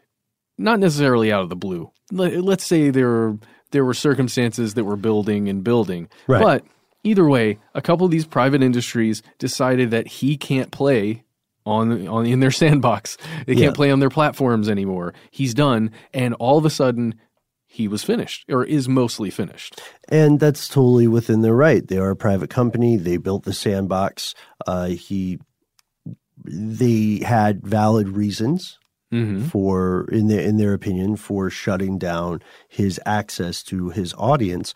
not 0.56 0.78
necessarily 0.78 1.32
out 1.32 1.42
of 1.42 1.48
the 1.48 1.56
blue. 1.56 1.90
Let's 2.12 2.64
say 2.64 2.90
there 2.90 3.08
were, 3.08 3.38
there 3.72 3.84
were 3.84 3.94
circumstances 3.94 4.74
that 4.74 4.84
were 4.84 4.96
building 4.96 5.48
and 5.48 5.64
building, 5.64 6.08
right. 6.28 6.42
but 6.42 6.64
either 7.02 7.28
way, 7.28 7.58
a 7.74 7.82
couple 7.82 8.04
of 8.04 8.12
these 8.12 8.26
private 8.26 8.62
industries 8.62 9.22
decided 9.38 9.90
that 9.90 10.06
he 10.06 10.36
can't 10.36 10.70
play 10.70 11.24
on 11.66 12.08
on 12.08 12.24
in 12.24 12.40
their 12.40 12.50
sandbox. 12.62 13.18
They 13.46 13.54
can't 13.54 13.76
play 13.76 13.90
on 13.90 14.00
their 14.00 14.10
platforms 14.10 14.68
anymore. 14.68 15.12
He's 15.30 15.52
done, 15.52 15.90
and 16.14 16.32
all 16.34 16.56
of 16.56 16.64
a 16.64 16.70
sudden 16.70 17.14
he 17.76 17.88
was 17.88 18.02
finished 18.02 18.46
or 18.48 18.64
is 18.64 18.88
mostly 18.88 19.28
finished. 19.28 19.82
And 20.08 20.40
that's 20.40 20.66
totally 20.66 21.06
within 21.06 21.42
their 21.42 21.54
right. 21.54 21.86
They 21.86 21.98
are 21.98 22.10
a 22.10 22.16
private 22.16 22.48
company. 22.48 22.96
They 22.96 23.18
built 23.18 23.44
the 23.44 23.52
sandbox. 23.52 24.34
Uh, 24.66 24.86
he, 24.86 25.38
they 26.42 27.20
had 27.22 27.66
valid 27.66 28.08
reasons 28.08 28.78
mm-hmm. 29.12 29.44
for, 29.48 30.08
in 30.10 30.28
their 30.28 30.40
in 30.40 30.56
their 30.56 30.72
opinion, 30.72 31.16
for 31.16 31.50
shutting 31.50 31.98
down 31.98 32.42
his 32.68 32.98
access 33.04 33.62
to 33.64 33.90
his 33.90 34.14
audience. 34.14 34.72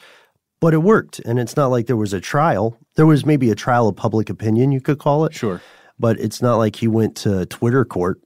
But 0.61 0.75
it 0.75 0.79
worked, 0.79 1.21
and 1.21 1.39
it's 1.39 1.57
not 1.57 1.69
like 1.69 1.87
there 1.87 1.97
was 1.97 2.13
a 2.13 2.21
trial. 2.21 2.77
There 2.97 3.07
was 3.07 3.25
maybe 3.25 3.51
a 3.51 3.55
trial 3.55 3.89
of 3.89 3.97
public 3.97 4.29
opinion, 4.29 4.73
you 4.73 4.83
could 4.83 4.99
call 4.99 5.25
it. 5.25 5.33
Sure, 5.33 5.63
but 6.01 6.19
it's 6.19 6.41
not 6.41 6.57
like 6.57 6.77
he 6.77 6.89
went 6.89 7.15
to 7.19 7.47
Twitter 7.47 7.85
court. 7.85 8.21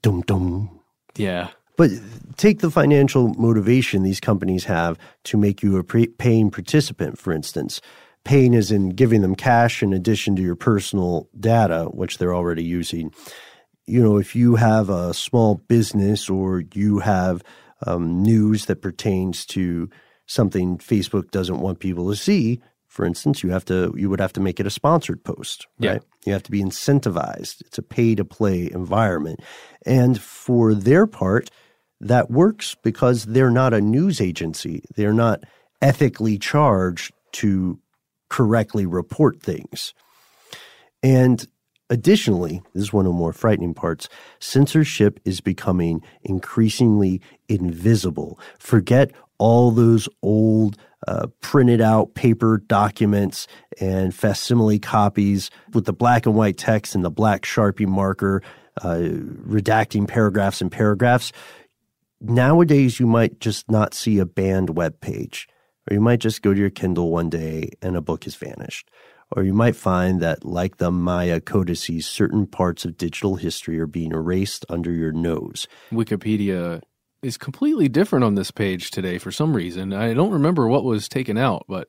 Dum 0.00 0.22
dum. 0.22 0.80
Yeah. 1.16 1.48
But 1.76 1.90
take 2.36 2.60
the 2.60 2.70
financial 2.70 3.34
motivation 3.34 4.04
these 4.04 4.20
companies 4.20 4.64
have 4.64 4.96
to 5.24 5.36
make 5.36 5.62
you 5.62 5.76
a 5.76 5.82
pre- 5.82 6.06
paying 6.06 6.50
participant, 6.50 7.18
for 7.18 7.32
instance. 7.32 7.80
Paying 8.24 8.54
is 8.54 8.70
in 8.70 8.90
giving 8.90 9.22
them 9.22 9.34
cash 9.34 9.82
in 9.82 9.92
addition 9.92 10.36
to 10.36 10.42
your 10.42 10.54
personal 10.54 11.28
data, 11.38 11.86
which 11.90 12.18
they're 12.18 12.34
already 12.34 12.64
using. 12.64 13.12
You 13.86 14.02
know, 14.02 14.16
if 14.16 14.36
you 14.36 14.54
have 14.54 14.88
a 14.88 15.12
small 15.12 15.56
business 15.68 16.30
or 16.30 16.62
you 16.74 17.00
have 17.00 17.42
um, 17.86 18.22
news 18.22 18.66
that 18.66 18.82
pertains 18.82 19.44
to 19.46 19.90
something 20.26 20.78
Facebook 20.78 21.32
doesn't 21.32 21.60
want 21.60 21.80
people 21.80 22.08
to 22.08 22.16
see, 22.16 22.62
for 22.94 23.04
instance, 23.04 23.42
you 23.42 23.50
have 23.50 23.64
to 23.64 23.92
you 23.96 24.08
would 24.08 24.20
have 24.20 24.32
to 24.34 24.40
make 24.40 24.60
it 24.60 24.68
a 24.68 24.70
sponsored 24.70 25.24
post, 25.24 25.66
right? 25.80 25.94
Yeah. 25.94 26.26
You 26.26 26.32
have 26.32 26.44
to 26.44 26.50
be 26.52 26.62
incentivized. 26.62 27.60
It's 27.62 27.76
a 27.76 27.82
pay 27.82 28.14
to 28.14 28.24
play 28.24 28.70
environment. 28.70 29.40
And 29.84 30.20
for 30.20 30.74
their 30.74 31.08
part, 31.08 31.50
that 32.00 32.30
works 32.30 32.76
because 32.84 33.24
they're 33.24 33.50
not 33.50 33.74
a 33.74 33.80
news 33.80 34.20
agency. 34.20 34.84
They're 34.94 35.12
not 35.12 35.42
ethically 35.82 36.38
charged 36.38 37.12
to 37.32 37.80
correctly 38.30 38.86
report 38.86 39.42
things. 39.42 39.92
And 41.02 41.44
additionally, 41.90 42.62
this 42.74 42.84
is 42.84 42.92
one 42.92 43.06
of 43.06 43.12
the 43.12 43.18
more 43.18 43.32
frightening 43.32 43.74
parts 43.74 44.08
censorship 44.38 45.18
is 45.24 45.40
becoming 45.40 46.00
increasingly 46.22 47.20
invisible. 47.48 48.38
Forget 48.60 49.10
all 49.44 49.70
those 49.70 50.08
old 50.22 50.78
uh, 51.06 51.26
printed 51.42 51.82
out 51.82 52.14
paper 52.14 52.62
documents 52.66 53.46
and 53.78 54.14
facsimile 54.14 54.78
copies 54.78 55.50
with 55.74 55.84
the 55.84 55.92
black 55.92 56.24
and 56.24 56.34
white 56.34 56.56
text 56.56 56.94
and 56.94 57.04
the 57.04 57.10
black 57.10 57.42
Sharpie 57.42 57.86
marker, 57.86 58.42
uh, 58.80 59.00
redacting 59.46 60.08
paragraphs 60.08 60.62
and 60.62 60.72
paragraphs. 60.72 61.30
Nowadays, 62.22 62.98
you 62.98 63.06
might 63.06 63.38
just 63.38 63.70
not 63.70 63.92
see 63.92 64.18
a 64.18 64.24
banned 64.24 64.70
web 64.70 64.98
page, 65.02 65.46
or 65.90 65.92
you 65.94 66.00
might 66.00 66.20
just 66.20 66.40
go 66.40 66.54
to 66.54 66.58
your 66.58 66.70
Kindle 66.70 67.10
one 67.10 67.28
day 67.28 67.68
and 67.82 67.98
a 67.98 68.00
book 68.00 68.24
has 68.24 68.36
vanished. 68.36 68.90
Or 69.36 69.42
you 69.42 69.52
might 69.52 69.76
find 69.76 70.20
that, 70.22 70.42
like 70.42 70.78
the 70.78 70.90
Maya 70.90 71.40
codices, 71.40 72.06
certain 72.06 72.46
parts 72.46 72.86
of 72.86 72.96
digital 72.96 73.36
history 73.36 73.78
are 73.78 73.86
being 73.86 74.12
erased 74.12 74.64
under 74.70 74.90
your 74.90 75.12
nose. 75.12 75.66
Wikipedia 75.92 76.80
is 77.24 77.36
completely 77.36 77.88
different 77.88 78.24
on 78.24 78.34
this 78.34 78.50
page 78.50 78.90
today 78.90 79.18
for 79.18 79.32
some 79.32 79.56
reason. 79.56 79.92
I 79.92 80.14
don't 80.14 80.30
remember 80.30 80.68
what 80.68 80.84
was 80.84 81.08
taken 81.08 81.38
out, 81.38 81.64
but 81.68 81.88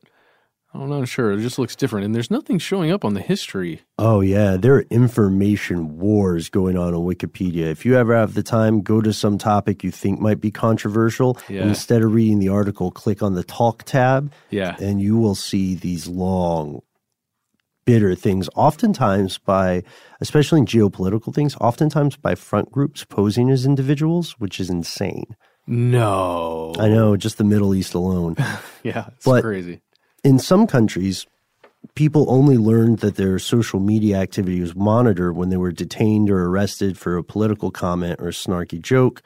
I'm 0.73 0.89
not 0.89 1.07
sure. 1.07 1.31
It 1.31 1.41
just 1.41 1.57
looks 1.57 1.75
different. 1.75 2.05
And 2.05 2.13
there's 2.13 2.31
nothing 2.31 2.59
showing 2.59 2.91
up 2.91 3.05
on 3.05 3.13
the 3.13 3.21
history. 3.21 3.81
Oh, 3.97 4.19
yeah. 4.21 4.57
There 4.57 4.75
are 4.75 4.86
information 4.89 5.99
wars 5.99 6.49
going 6.49 6.77
on 6.77 6.93
on 6.93 7.01
Wikipedia. 7.01 7.67
If 7.67 7.86
you 7.86 7.95
ever 7.95 8.15
have 8.15 8.33
the 8.33 8.43
time, 8.43 8.81
go 8.81 9.01
to 9.01 9.13
some 9.13 9.38
topic 9.38 9.83
you 9.83 9.91
think 9.91 10.19
might 10.19 10.41
be 10.41 10.51
controversial. 10.51 11.38
Yeah. 11.47 11.61
And 11.61 11.69
instead 11.69 12.01
of 12.01 12.13
reading 12.13 12.39
the 12.39 12.49
article, 12.49 12.91
click 12.91 13.23
on 13.23 13.36
the 13.36 13.43
talk 13.43 13.83
tab. 13.83 14.33
Yeah. 14.49 14.75
And 14.79 15.01
you 15.01 15.17
will 15.17 15.36
see 15.36 15.75
these 15.75 16.07
long, 16.07 16.81
bitter 17.86 18.15
things, 18.15 18.49
oftentimes 18.55 19.38
by, 19.38 19.83
especially 20.19 20.59
in 20.59 20.65
geopolitical 20.65 21.33
things, 21.33 21.55
oftentimes 21.61 22.17
by 22.17 22.36
front 22.36 22.71
groups 22.71 23.03
posing 23.05 23.49
as 23.49 23.65
individuals, 23.65 24.31
which 24.39 24.59
is 24.59 24.69
insane. 24.69 25.36
No. 25.67 26.73
I 26.79 26.88
know, 26.89 27.15
just 27.17 27.38
the 27.38 27.43
Middle 27.43 27.73
East 27.75 27.93
alone. 27.93 28.36
yeah, 28.83 29.07
it's 29.15 29.25
But- 29.25 29.43
crazy. 29.43 29.81
in 30.23 30.39
some 30.39 30.67
countries, 30.67 31.25
people 31.95 32.25
only 32.29 32.57
learned 32.57 32.99
that 32.99 33.15
their 33.15 33.38
social 33.39 33.79
media 33.79 34.17
activity 34.17 34.59
was 34.61 34.75
monitored 34.75 35.36
when 35.36 35.49
they 35.49 35.57
were 35.57 35.71
detained 35.71 36.29
or 36.29 36.45
arrested 36.45 36.97
for 36.97 37.17
a 37.17 37.23
political 37.23 37.69
comment 37.71 38.19
or 38.19 38.27
a 38.29 38.31
snarky 38.31 38.81
joke. 38.81 39.21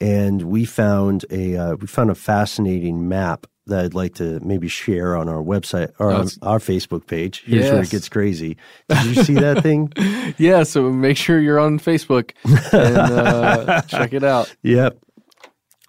And 0.00 0.42
we 0.42 0.64
found 0.64 1.26
a 1.30 1.56
uh, 1.56 1.74
we 1.76 1.86
found 1.86 2.10
a 2.10 2.14
fascinating 2.14 3.06
map 3.08 3.46
that 3.66 3.84
I'd 3.84 3.94
like 3.94 4.14
to 4.16 4.40
maybe 4.40 4.68
share 4.68 5.16
on 5.16 5.28
our 5.28 5.42
website 5.42 5.92
or 5.98 6.12
on 6.12 6.28
our 6.42 6.58
Facebook 6.58 7.06
page. 7.06 7.42
Here's 7.44 7.70
where 7.70 7.82
it 7.82 7.90
gets 7.90 8.08
crazy. 8.08 8.56
Did 8.88 9.16
you 9.16 9.22
see 9.22 9.34
that 9.34 9.62
thing? 9.62 9.92
Yeah, 10.38 10.62
so 10.62 10.90
make 10.90 11.16
sure 11.16 11.40
you're 11.40 11.58
on 11.58 11.78
Facebook 11.78 12.32
and 12.72 12.96
uh, 12.96 13.82
check 13.88 14.12
it 14.12 14.22
out. 14.22 14.54
Yep. 14.62 14.98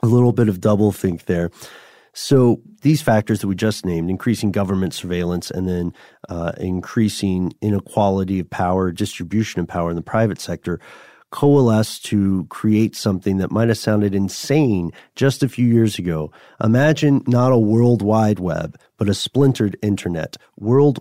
A 0.01 0.07
little 0.07 0.31
bit 0.31 0.49
of 0.49 0.59
double 0.59 0.91
think 0.91 1.25
there. 1.25 1.51
So 2.13 2.61
these 2.81 3.01
factors 3.01 3.39
that 3.41 3.47
we 3.47 3.55
just 3.55 3.85
named, 3.85 4.09
increasing 4.09 4.51
government 4.51 4.93
surveillance 4.93 5.51
and 5.51 5.69
then 5.69 5.93
uh, 6.27 6.53
increasing 6.57 7.53
inequality 7.61 8.39
of 8.39 8.49
power, 8.49 8.91
distribution 8.91 9.61
of 9.61 9.67
power 9.67 9.89
in 9.89 9.95
the 9.95 10.01
private 10.01 10.41
sector, 10.41 10.79
coalesce 11.31 11.99
to 11.99 12.45
create 12.49 12.95
something 12.95 13.37
that 13.37 13.51
might 13.51 13.69
have 13.69 13.77
sounded 13.77 14.13
insane 14.13 14.91
just 15.15 15.41
a 15.41 15.49
few 15.49 15.65
years 15.65 15.97
ago. 15.97 16.31
Imagine 16.63 17.23
not 17.25 17.51
a 17.51 17.57
world 17.57 18.01
wide 18.01 18.39
web, 18.39 18.77
but 18.97 19.09
a 19.09 19.13
splintered 19.13 19.77
internet, 19.81 20.37
world 20.57 20.99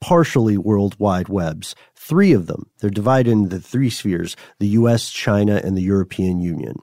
partially 0.00 0.56
worldwide 0.56 1.28
webs. 1.28 1.74
Three 1.94 2.32
of 2.32 2.46
them. 2.46 2.70
They're 2.78 2.90
divided 2.90 3.32
into 3.32 3.58
three 3.58 3.90
spheres: 3.90 4.36
the 4.58 4.68
U.S., 4.68 5.10
China, 5.10 5.60
and 5.64 5.76
the 5.76 5.82
European 5.82 6.38
Union. 6.40 6.76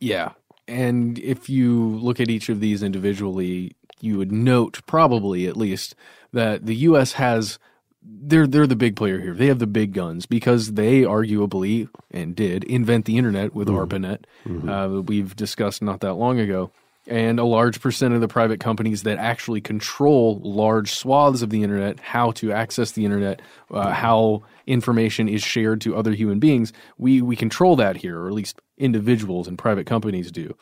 Yeah. 0.00 0.32
And 0.66 1.18
if 1.18 1.50
you 1.50 1.96
look 1.98 2.20
at 2.20 2.30
each 2.30 2.48
of 2.48 2.60
these 2.60 2.82
individually, 2.82 3.76
you 4.00 4.18
would 4.18 4.32
note 4.32 4.80
probably 4.86 5.46
at 5.46 5.56
least 5.56 5.94
that 6.32 6.66
the 6.66 6.76
US 6.76 7.12
has 7.12 7.58
they're 8.02 8.46
they're 8.46 8.66
the 8.66 8.76
big 8.76 8.96
player 8.96 9.20
here. 9.20 9.34
They 9.34 9.46
have 9.46 9.58
the 9.58 9.66
big 9.66 9.92
guns 9.92 10.26
because 10.26 10.72
they 10.72 11.02
arguably 11.02 11.88
and 12.10 12.34
did 12.34 12.64
invent 12.64 13.04
the 13.04 13.18
internet 13.18 13.54
with 13.54 13.68
ARPANET. 13.68 14.24
Uh, 14.68 15.02
we've 15.02 15.36
discussed 15.36 15.82
not 15.82 16.00
that 16.00 16.14
long 16.14 16.38
ago. 16.38 16.70
And 17.06 17.40
a 17.40 17.44
large 17.44 17.80
percent 17.80 18.14
of 18.14 18.20
the 18.20 18.28
private 18.28 18.60
companies 18.60 19.02
that 19.02 19.18
actually 19.18 19.60
control 19.62 20.38
large 20.44 20.92
swaths 20.92 21.42
of 21.42 21.50
the 21.50 21.62
internet, 21.62 21.98
how 21.98 22.30
to 22.32 22.52
access 22.52 22.92
the 22.92 23.04
internet, 23.04 23.40
uh, 23.70 23.90
how 23.90 24.42
information 24.66 25.28
is 25.28 25.42
shared 25.42 25.80
to 25.80 25.96
other 25.96 26.12
human 26.12 26.38
beings, 26.38 26.72
we, 26.98 27.22
we 27.22 27.36
control 27.36 27.74
that 27.76 27.96
here, 27.96 28.20
or 28.20 28.28
at 28.28 28.34
least 28.34 28.60
individuals 28.76 29.48
and 29.48 29.58
private 29.58 29.86
companies 29.86 30.30
do. 30.30 30.54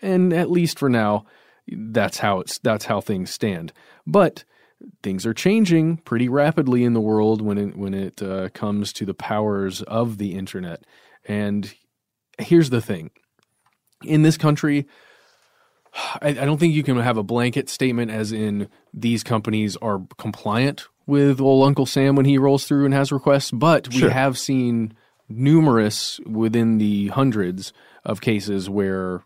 And 0.00 0.32
at 0.32 0.50
least 0.50 0.78
for 0.78 0.88
now, 0.88 1.26
that's 1.68 2.18
how 2.18 2.40
it's 2.40 2.58
that's 2.58 2.86
how 2.86 3.00
things 3.00 3.30
stand. 3.30 3.72
But 4.06 4.44
things 5.02 5.26
are 5.26 5.34
changing 5.34 5.98
pretty 5.98 6.28
rapidly 6.28 6.84
in 6.84 6.92
the 6.94 7.00
world 7.00 7.42
when 7.42 7.58
it 7.58 7.76
when 7.76 7.94
it 7.94 8.22
uh, 8.22 8.48
comes 8.50 8.92
to 8.94 9.04
the 9.06 9.14
powers 9.14 9.82
of 9.82 10.18
the 10.18 10.34
internet. 10.34 10.84
And 11.26 11.72
here's 12.38 12.70
the 12.70 12.80
thing: 12.80 13.10
in 14.04 14.22
this 14.22 14.36
country, 14.36 14.86
I, 16.20 16.28
I 16.28 16.32
don't 16.32 16.58
think 16.58 16.74
you 16.74 16.82
can 16.82 16.98
have 16.98 17.16
a 17.16 17.22
blanket 17.22 17.68
statement 17.68 18.10
as 18.10 18.32
in 18.32 18.68
these 18.94 19.22
companies 19.22 19.76
are 19.76 20.02
compliant 20.18 20.86
with 21.06 21.40
old 21.40 21.66
Uncle 21.66 21.86
Sam 21.86 22.16
when 22.16 22.26
he 22.26 22.38
rolls 22.38 22.64
through 22.64 22.84
and 22.84 22.94
has 22.94 23.10
requests, 23.12 23.50
but 23.50 23.92
Sure. 23.92 24.08
we 24.08 24.12
have 24.12 24.38
seen 24.38 24.94
numerous 25.28 26.20
within 26.26 26.78
the 26.78 27.08
hundreds 27.08 27.72
of 28.04 28.20
cases 28.20 28.68
where 28.70 29.24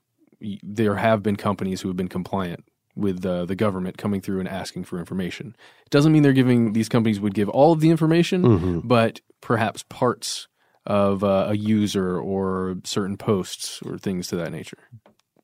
there 0.62 0.96
have 0.96 1.22
been 1.22 1.36
companies 1.36 1.80
who 1.80 1.88
have 1.88 1.96
been 1.96 2.09
compliant 2.09 2.64
with 2.97 3.24
uh, 3.24 3.44
the 3.44 3.55
government 3.55 3.99
coming 3.99 4.20
through 4.20 4.40
and 4.40 4.49
asking 4.49 4.84
for 4.84 4.99
information. 4.99 5.55
It 5.84 5.90
doesn't 5.90 6.12
mean 6.12 6.22
they're 6.22 6.32
giving 6.32 6.72
these 6.72 6.88
companies 6.88 7.20
would 7.20 7.34
give 7.34 7.49
all 7.51 7.72
of 7.72 7.80
the 7.80 7.90
information, 7.90 8.42
Mhm. 8.42 8.80
but 8.88 9.20
perhaps 9.40 9.84
parts 9.88 10.49
of 10.86 11.22
uh, 11.22 11.47
a 11.51 11.57
user 11.57 12.18
or 12.18 12.76
certain 12.84 13.16
posts 13.16 13.80
or 13.82 13.99
things 13.99 14.28
to 14.28 14.36
that 14.36 14.51
nature. 14.53 14.78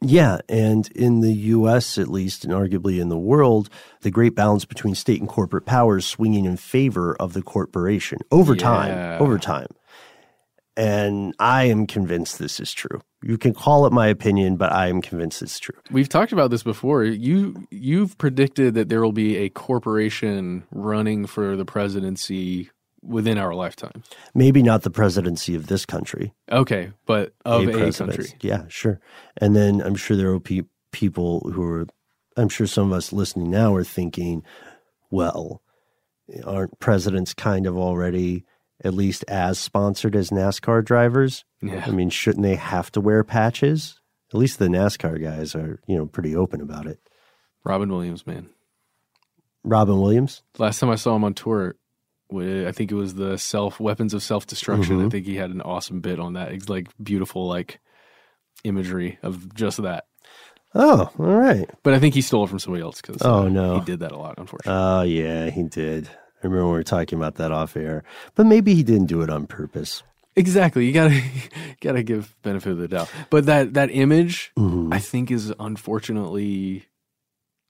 Yeah, 0.05 0.39
and 0.49 0.89
in 0.97 1.21
the 1.21 1.33
US 1.33 1.97
at 1.99 2.09
least, 2.09 2.45
and 2.45 2.53
arguably 2.53 3.01
in 3.01 3.09
the 3.09 3.19
world, 3.19 3.69
the 4.01 4.11
great 4.11 4.35
balance 4.35 4.65
between 4.65 4.97
state 4.97 5.21
and 5.21 5.29
corporate 5.29 5.65
powers 5.65 6.05
swinging 6.07 6.45
in 6.45 6.57
favor 6.57 7.15
of 7.21 7.35
the 7.35 7.43
corporation 7.43 8.19
over 8.33 8.55
Yeah. 8.55 8.61
time, 8.63 9.23
over 9.23 9.39
time. 9.39 9.69
And 10.77 11.35
I 11.39 11.65
am 11.65 11.87
convinced 11.87 12.39
this 12.39 12.59
is 12.59 12.73
true. 12.73 13.03
You 13.23 13.37
can 13.37 13.53
call 13.53 13.87
it 13.87 13.93
my 13.93 14.07
opinion, 14.07 14.57
but 14.57 14.73
I 14.73 14.89
am 14.89 15.03
convinced 15.03 15.43
it's 15.43 15.59
true. 15.59 15.77
We've 15.91 16.09
talked 16.09 16.33
about 16.33 16.51
this 16.51 16.63
before. 16.63 17.05
You 17.05 17.67
you've 17.71 18.17
predicted 18.17 18.75
that 18.75 18.89
there 18.89 19.03
will 19.03 19.13
be 19.13 19.37
a 19.37 19.51
corporation 19.51 20.65
running 20.71 21.27
for 21.27 21.57
the 21.57 21.67
presidency 21.67 22.71
within 23.03 23.37
our 23.37 23.55
lifetime. 23.55 24.03
Maybe 24.35 24.63
not 24.63 24.83
the 24.83 24.91
presidency 24.91 25.55
of 25.55 25.67
this 25.67 25.85
country. 25.85 26.33
Okay, 26.51 26.93
but 27.07 27.35
of 27.45 27.69
a, 27.69 27.73
president. 27.73 28.17
country. 28.17 28.39
Yeah, 28.41 28.65
sure. 28.69 29.01
And 29.37 29.55
then 29.55 29.83
I'm 29.83 29.97
sure 29.97 30.17
there 30.17 30.33
will 30.33 30.39
be 30.39 30.65
people 30.93 31.51
who 31.53 31.63
are, 31.63 31.87
I'm 32.37 32.49
sure 32.49 32.67
some 32.67 32.93
of 32.93 32.97
us 32.97 33.13
listening 33.13 33.51
now 33.51 33.75
are 33.75 33.85
thinking, 33.85 34.43
well, 35.11 35.63
aren't 36.45 36.79
presidents 36.79 37.35
kind 37.35 37.67
of 37.67 37.77
already 37.77 38.45
at 38.85 38.95
least 38.95 39.25
as 39.29 39.59
sponsored 39.59 40.17
as 40.17 40.31
NASCAR 40.31 40.85
drivers? 40.85 41.45
Yeah. 41.61 41.85
I 41.87 41.91
mean, 41.91 42.11
shouldn't 42.11 42.43
they 42.43 42.57
have 42.57 42.91
to 42.93 43.01
wear 43.01 43.23
patches? 43.25 43.99
At 44.33 44.39
least 44.39 44.59
the 44.59 44.67
NASCAR 44.69 45.23
guys 45.23 45.55
are, 45.55 45.81
you 45.87 45.97
know, 45.97 46.07
pretty 46.07 46.35
open 46.35 46.61
about 46.61 46.87
it. 46.87 46.99
Robin 47.65 47.89
Williams, 47.91 48.27
man. 48.27 48.49
Robin 49.65 50.01
Williams? 50.01 50.43
Last 50.59 50.81
time 50.81 50.91
I 50.91 50.97
saw 50.97 51.15
him 51.15 51.25
on 51.25 51.35
tour, 51.35 51.77
I 52.35 52.73
think 52.73 52.91
it 52.91 52.95
was 52.97 53.15
the 53.15 53.37
self 53.37 53.79
weapons 53.79 54.15
of 54.15 54.23
self 54.23 54.47
destruction. 54.47 55.01
I 55.01 55.05
Mhm. 55.05 55.11
think 55.11 55.27
he 55.27 55.37
had 55.37 55.51
an 55.51 55.61
awesome 55.61 56.01
bit 56.01 56.19
on 56.19 56.33
that. 56.33 56.51
It's 56.53 56.69
like 56.69 56.89
beautiful, 57.03 57.47
like 57.47 57.79
imagery 58.65 59.19
of 59.23 59.55
just 59.55 59.81
that. 59.83 60.05
Oh, 60.75 61.11
all 61.19 61.27
right. 61.27 61.69
But 61.83 61.93
I 61.93 61.99
think 61.99 62.15
he 62.15 62.23
stole 62.23 62.45
it 62.45 62.49
from 62.49 62.59
somebody 62.59 62.83
else 62.83 63.03
because 63.03 63.21
Oh, 63.23 63.47
no. 63.49 63.79
he 63.79 63.85
did 63.85 64.01
that 64.01 64.13
a 64.13 64.17
lot. 64.17 64.37
Unfortunately, 64.39 64.73
Oh, 64.81 65.03
yeah, 65.03 65.51
he 65.51 65.63
did. 65.65 66.09
I 66.43 66.47
remember 66.47 66.67
we 66.67 66.73
were 66.73 66.83
talking 66.83 67.19
about 67.19 67.37
that 67.37 67.53
off 67.53 67.77
air. 67.77 68.03
But 68.35 68.47
maybe 68.47 68.75
he 68.75 68.83
didn't 68.83 69.07
do 69.07 69.23
it 69.23 69.31
on 69.31 69.47
purpose. 69.47 70.03
exactly. 70.35 70.87
You 70.87 70.93
gotta 70.93 71.21
gotta 71.81 72.03
give 72.03 72.35
benefit 72.43 72.73
of 72.73 72.79
the 72.79 72.89
doubt. 72.89 73.11
But 73.31 73.47
that 73.47 73.75
that 73.75 73.91
image, 73.93 74.53
Mhm. 74.59 74.93
I 74.93 74.99
think, 74.99 75.31
is 75.31 75.53
unfortunately 75.61 76.87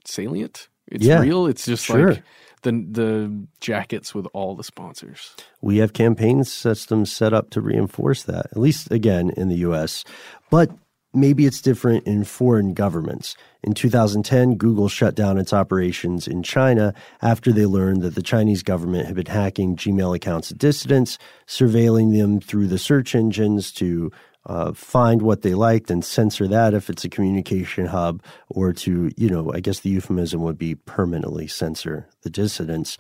salient. 0.05 0.69
It's 0.89 1.05
Yeah, 1.05 1.21
real. 1.21 1.47
It's 1.47 1.65
just 1.67 1.85
sure. 1.85 2.11
like 2.15 2.23
the 2.63 2.73
the 2.91 3.47
jackets 3.61 4.15
with 4.15 4.27
all 4.33 4.55
the 4.57 4.65
sponsors. 4.65 5.35
We 5.61 5.79
have 5.79 5.93
campaign 5.93 6.45
systems 6.45 7.11
set 7.13 7.33
up 7.33 7.51
to 7.51 7.61
reinforce 7.61 8.23
that, 8.25 8.47
at 8.53 8.57
least 8.57 8.91
again 8.91 9.31
in 9.31 9.49
the 9.49 9.57
US. 9.69 10.05
But 10.51 10.71
maybe 11.15 11.47
it's 11.47 11.61
different 11.61 12.07
in 12.07 12.25
foreign 12.25 12.75
governments. 12.75 13.37
In 13.63 13.75
2010, 13.75 14.57
Google 14.57 14.89
shut 14.89 15.15
down 15.15 15.39
its 15.39 15.53
operations 15.53 16.27
in 16.27 16.43
China 16.43 16.95
after 17.21 17.53
they 17.53 17.67
learned 17.67 18.03
that 18.03 18.15
the 18.15 18.23
Chinese 18.23 18.63
government 18.63 19.07
had 19.07 19.17
been 19.17 19.27
hacking 19.27 19.77
Gmail 19.77 20.17
accounts 20.17 20.51
of 20.51 20.59
dissidents, 20.59 21.19
surveilling 21.47 22.17
them 22.17 22.41
through 22.41 22.67
the 22.67 22.79
search 22.79 23.15
engines 23.15 23.73
to 23.73 24.11
uh, 24.47 24.73
find 24.73 25.23
what 25.23 25.43
they 25.43 25.55
liked 25.55 25.91
and 25.91 26.05
censor 26.05 26.49
that 26.49 26.75
if 26.75 26.91
it's 26.91 27.05
a 27.05 27.09
communication 27.09 27.87
hub, 27.87 28.23
or 28.49 28.73
to, 28.73 29.11
you 29.17 29.29
know, 29.29 29.53
I 29.53 29.61
guess 29.61 29.81
the 29.81 29.91
euphemism 29.91 30.43
would 30.43 30.59
be 30.59 30.75
permanently 30.75 31.47
censor 31.47 32.09
the 32.23 32.31
dissidents. 32.31 32.99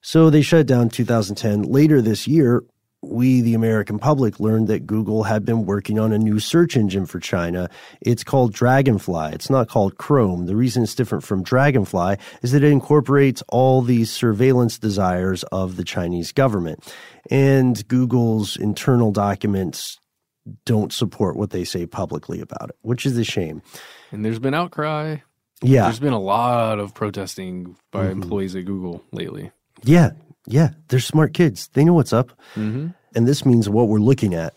So 0.00 0.30
they 0.30 0.42
shut 0.42 0.66
down 0.66 0.90
2010. 0.90 1.62
Later 1.62 2.00
this 2.00 2.28
year, 2.28 2.62
we, 3.02 3.40
the 3.40 3.54
American 3.54 3.98
public, 3.98 4.40
learned 4.40 4.68
that 4.68 4.86
Google 4.86 5.22
had 5.22 5.44
been 5.44 5.64
working 5.66 5.98
on 5.98 6.12
a 6.12 6.18
new 6.18 6.40
search 6.40 6.76
engine 6.76 7.06
for 7.06 7.20
China. 7.20 7.70
It's 8.00 8.24
called 8.24 8.52
Dragonfly. 8.52 9.32
It's 9.32 9.48
not 9.50 9.68
called 9.68 9.98
Chrome. 9.98 10.46
The 10.46 10.56
reason 10.56 10.82
it's 10.82 10.94
different 10.94 11.22
from 11.24 11.42
Dragonfly 11.42 12.16
is 12.42 12.52
that 12.52 12.64
it 12.64 12.72
incorporates 12.72 13.42
all 13.48 13.82
these 13.82 14.10
surveillance 14.10 14.78
desires 14.78 15.44
of 15.44 15.76
the 15.76 15.84
Chinese 15.84 16.32
government. 16.32 16.92
And 17.30 17.86
Google's 17.88 18.56
internal 18.56 19.12
documents 19.12 19.98
don't 20.64 20.92
support 20.92 21.36
what 21.36 21.50
they 21.50 21.62
say 21.64 21.86
publicly 21.86 22.40
about 22.40 22.70
it, 22.70 22.76
which 22.82 23.04
is 23.06 23.16
a 23.18 23.24
shame. 23.24 23.62
And 24.10 24.24
there's 24.24 24.38
been 24.38 24.54
outcry. 24.54 25.18
Yeah. 25.62 25.82
There's 25.84 26.00
been 26.00 26.12
a 26.12 26.20
lot 26.20 26.78
of 26.78 26.94
protesting 26.94 27.76
by 27.90 28.06
Mhm. 28.06 28.12
employees 28.12 28.56
at 28.56 28.64
Google 28.64 29.02
lately. 29.12 29.50
Yeah, 29.84 30.10
yeah, 30.48 30.70
they're 30.88 30.98
smart 30.98 31.34
kids. 31.34 31.68
They 31.74 31.84
know 31.84 31.94
what's 31.94 32.12
up. 32.12 32.32
Mhm. 32.54 32.94
And 33.14 33.28
this 33.28 33.44
means 33.44 33.68
what 33.68 33.88
we're 33.88 33.98
looking 33.98 34.34
at, 34.34 34.54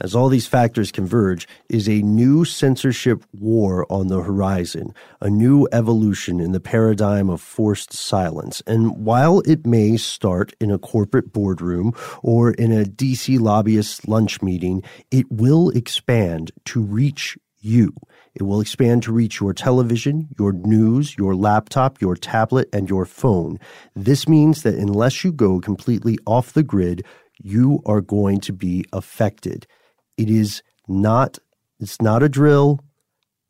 as 0.00 0.14
all 0.14 0.28
these 0.28 0.46
factors 0.46 0.90
converge, 0.90 1.46
is 1.68 1.88
a 1.88 2.02
new 2.02 2.44
censorship 2.44 3.24
war 3.32 3.86
on 3.90 4.08
the 4.08 4.22
horizon, 4.22 4.94
a 5.20 5.28
new 5.28 5.68
evolution 5.72 6.40
in 6.40 6.52
the 6.52 6.60
paradigm 6.60 7.28
of 7.28 7.40
forced 7.40 7.92
silence. 7.92 8.62
And 8.66 9.04
while 9.04 9.40
it 9.40 9.66
may 9.66 9.96
start 9.96 10.54
in 10.60 10.70
a 10.70 10.78
corporate 10.78 11.32
boardroom 11.32 11.92
or 12.22 12.52
in 12.52 12.72
a 12.72 12.84
DC 12.84 13.38
lobbyist 13.38 14.08
lunch 14.08 14.40
meeting, 14.40 14.82
it 15.10 15.30
will 15.30 15.70
expand 15.70 16.50
to 16.66 16.80
reach 16.80 17.36
you. 17.60 17.92
It 18.34 18.42
will 18.44 18.60
expand 18.60 19.02
to 19.04 19.12
reach 19.12 19.40
your 19.40 19.52
television, 19.52 20.28
your 20.38 20.52
news, 20.52 21.16
your 21.18 21.34
laptop, 21.34 22.00
your 22.00 22.14
tablet, 22.14 22.68
and 22.72 22.88
your 22.88 23.04
phone. 23.04 23.58
This 23.96 24.28
means 24.28 24.62
that 24.62 24.74
unless 24.74 25.24
you 25.24 25.32
go 25.32 25.60
completely 25.60 26.18
off 26.26 26.52
the 26.52 26.62
grid, 26.62 27.04
you 27.42 27.82
are 27.86 28.00
going 28.00 28.40
to 28.40 28.52
be 28.52 28.84
affected. 28.92 29.66
It 30.16 30.30
is 30.30 30.62
not 30.88 31.38
it's 31.80 32.00
not 32.02 32.22
a 32.22 32.28
drill. 32.28 32.80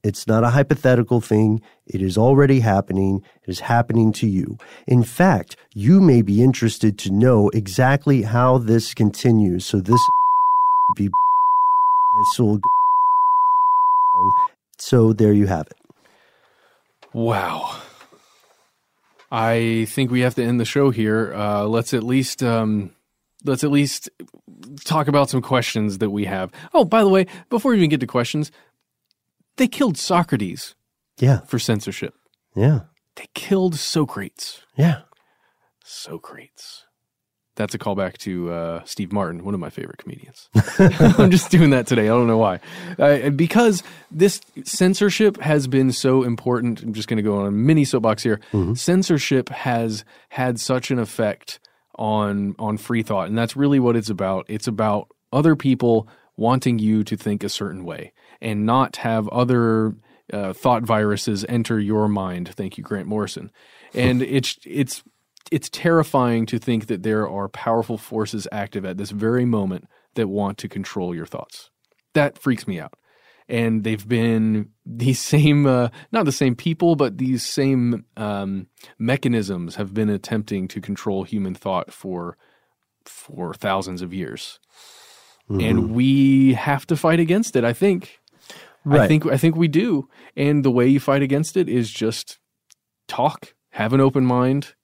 It's 0.02 0.26
not 0.26 0.44
a 0.44 0.50
hypothetical 0.50 1.20
thing. 1.20 1.60
It 1.86 2.00
is 2.00 2.16
already 2.16 2.60
happening. 2.60 3.22
It 3.42 3.50
is 3.50 3.60
happening 3.60 4.12
to 4.14 4.26
you. 4.26 4.56
In 4.86 5.02
fact, 5.02 5.56
you 5.74 6.00
may 6.00 6.22
be 6.22 6.42
interested 6.42 6.96
to 7.00 7.10
know 7.10 7.50
exactly 7.50 8.22
how 8.22 8.56
this 8.56 8.94
continues. 8.94 9.66
So 9.66 9.80
this 9.80 10.00
be 10.96 11.10
go 12.38 12.60
so 14.80 15.12
there 15.12 15.32
you 15.32 15.46
have 15.46 15.66
it. 15.66 15.76
Wow. 17.12 17.80
I 19.32 19.86
think 19.88 20.10
we 20.10 20.20
have 20.20 20.34
to 20.36 20.44
end 20.44 20.58
the 20.58 20.64
show 20.64 20.90
here. 20.90 21.32
Uh, 21.34 21.64
let's 21.64 21.94
at 21.94 22.02
least 22.02 22.42
um, 22.42 22.90
let's 23.44 23.62
at 23.62 23.70
least 23.70 24.10
talk 24.84 25.08
about 25.08 25.30
some 25.30 25.42
questions 25.42 25.98
that 25.98 26.10
we 26.10 26.24
have. 26.24 26.50
Oh, 26.74 26.84
by 26.84 27.02
the 27.02 27.08
way, 27.08 27.26
before 27.48 27.72
we 27.72 27.78
even 27.78 27.90
get 27.90 28.00
to 28.00 28.06
questions, 28.06 28.50
they 29.56 29.68
killed 29.68 29.96
Socrates. 29.96 30.74
Yeah. 31.18 31.40
For 31.40 31.58
censorship. 31.58 32.14
Yeah. 32.56 32.80
They 33.16 33.26
killed 33.34 33.74
Socrates. 33.74 34.62
Yeah. 34.74 35.02
Socrates. 35.84 36.84
That's 37.56 37.74
a 37.74 37.78
callback 37.78 38.16
to 38.18 38.50
uh, 38.50 38.84
Steve 38.84 39.12
Martin, 39.12 39.44
one 39.44 39.54
of 39.54 39.60
my 39.60 39.70
favorite 39.70 39.98
comedians. 39.98 40.48
I'm 40.78 41.30
just 41.30 41.50
doing 41.50 41.70
that 41.70 41.86
today. 41.86 42.04
I 42.04 42.08
don't 42.08 42.26
know 42.26 42.38
why. 42.38 42.60
Uh, 42.98 43.30
because 43.30 43.82
this 44.10 44.40
censorship 44.64 45.38
has 45.40 45.66
been 45.66 45.92
so 45.92 46.22
important. 46.22 46.82
I'm 46.82 46.94
just 46.94 47.08
going 47.08 47.16
to 47.18 47.22
go 47.22 47.38
on 47.38 47.46
a 47.46 47.50
mini 47.50 47.84
soapbox 47.84 48.22
here. 48.22 48.40
Censorship 48.74 49.48
has 49.50 50.04
had 50.30 50.60
such 50.60 50.90
an 50.90 50.98
effect 50.98 51.60
on 51.96 52.54
on 52.58 52.78
free 52.78 53.02
thought, 53.02 53.28
and 53.28 53.36
that's 53.36 53.56
really 53.56 53.78
what 53.78 53.94
it's 53.96 54.08
about. 54.08 54.46
It's 54.48 54.66
about 54.66 55.08
other 55.32 55.54
people 55.54 56.08
wanting 56.36 56.78
you 56.78 57.04
to 57.04 57.16
think 57.16 57.44
a 57.44 57.48
certain 57.48 57.84
way 57.84 58.12
and 58.40 58.64
not 58.64 58.96
have 58.96 59.28
other 59.28 59.94
uh, 60.32 60.52
thought 60.52 60.82
viruses 60.82 61.44
enter 61.48 61.78
your 61.78 62.08
mind. 62.08 62.48
Thank 62.54 62.78
you, 62.78 62.84
Grant 62.84 63.06
Morrison. 63.06 63.50
And 63.94 64.22
it's 64.38 64.58
it's 64.64 65.02
it's 65.50 65.68
terrifying 65.68 66.46
to 66.46 66.58
think 66.58 66.86
that 66.86 67.02
there 67.02 67.28
are 67.28 67.48
powerful 67.48 67.98
forces 67.98 68.46
active 68.52 68.84
at 68.84 68.98
this 68.98 69.10
very 69.10 69.44
moment 69.44 69.86
that 70.14 70.28
want 70.28 70.58
to 70.58 70.68
control 70.68 71.14
your 71.14 71.26
thoughts. 71.26 71.70
That 72.14 72.38
freaks 72.38 72.66
me 72.66 72.80
out. 72.80 72.94
And 73.48 73.82
they've 73.82 74.06
been 74.06 74.70
these 74.86 75.20
same, 75.20 75.66
uh, 75.66 75.88
not 76.12 76.24
the 76.24 76.32
same 76.32 76.54
people, 76.54 76.96
but 76.96 77.18
these 77.18 77.44
same 77.44 78.04
um, 78.16 78.68
mechanisms 78.98 79.76
have 79.76 79.92
been 79.92 80.08
attempting 80.08 80.68
to 80.68 80.80
control 80.80 81.24
human 81.24 81.54
thought 81.54 81.92
for 81.92 82.36
for 83.06 83.54
thousands 83.54 84.02
of 84.02 84.12
years. 84.12 84.60
Mm-hmm. 85.48 85.60
And 85.60 85.94
we 85.94 86.52
have 86.52 86.86
to 86.88 86.96
fight 86.96 87.18
against 87.18 87.56
it. 87.56 87.64
I 87.64 87.72
think. 87.72 88.18
Right. 88.84 89.02
I 89.02 89.08
think 89.08 89.26
I 89.26 89.36
think 89.36 89.56
we 89.56 89.68
do. 89.68 90.08
And 90.36 90.64
the 90.64 90.70
way 90.70 90.86
you 90.86 91.00
fight 91.00 91.22
against 91.22 91.56
it 91.56 91.68
is 91.68 91.90
just 91.90 92.38
talk, 93.08 93.54
have 93.70 93.92
an 93.92 94.00
open 94.00 94.24
mind, 94.24 94.74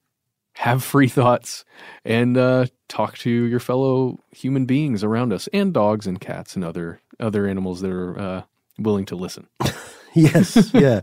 have 0.56 0.82
free 0.82 1.08
thoughts, 1.08 1.64
and 2.04 2.36
uh, 2.36 2.66
talk 2.88 3.18
to 3.18 3.30
your 3.30 3.60
fellow 3.60 4.18
human 4.32 4.66
beings 4.66 5.04
around 5.04 5.32
us, 5.32 5.48
and 5.52 5.72
dogs 5.72 6.06
and 6.06 6.20
cats 6.20 6.56
and 6.56 6.64
other 6.64 7.00
other 7.20 7.46
animals 7.46 7.80
that 7.80 7.90
are 7.90 8.18
uh, 8.18 8.42
willing 8.78 9.04
to 9.06 9.16
listen. 9.16 9.46
yes, 10.14 10.70
yeah. 10.74 11.00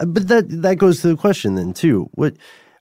Uh, 0.00 0.06
But 0.06 0.28
that 0.28 0.44
that 0.62 0.76
goes 0.78 1.00
to 1.02 1.08
the 1.08 1.16
question 1.16 1.54
then 1.56 1.72
too. 1.74 2.08
What 2.12 2.36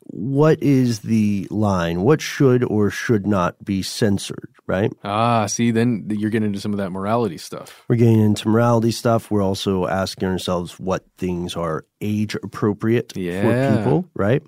what 0.08 0.62
is 0.62 1.00
the 1.00 1.48
line? 1.50 2.02
What 2.02 2.22
should 2.22 2.64
or 2.64 2.90
should 2.90 3.26
not 3.26 3.64
be 3.64 3.82
censored, 3.82 4.50
right? 4.68 4.92
Ah, 5.04 5.46
see, 5.46 5.72
then 5.72 6.08
you're 6.10 6.30
getting 6.30 6.48
into 6.48 6.60
some 6.60 6.74
of 6.74 6.78
that 6.78 6.90
morality 6.92 7.38
stuff. 7.38 7.84
We're 7.88 7.96
getting 7.96 8.20
into 8.20 8.50
morality 8.50 8.92
stuff. 8.92 9.32
We're 9.32 9.42
also 9.44 9.88
asking 9.88 10.28
ourselves 10.28 10.78
what 10.80 11.06
things 11.18 11.56
are 11.56 11.86
age 12.02 12.36
appropriate 12.36 13.14
Yeah. 13.16 13.42
for 13.44 13.78
people, 13.78 14.06
right? 14.14 14.44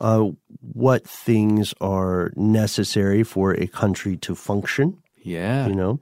Uh, 0.00 0.30
what 0.72 1.06
things 1.06 1.74
are 1.80 2.32
necessary 2.36 3.22
for 3.22 3.52
a 3.52 3.66
country 3.66 4.16
to 4.16 4.34
function, 4.34 4.96
Yeah, 5.22 5.66
you 5.66 5.74
know? 5.74 6.00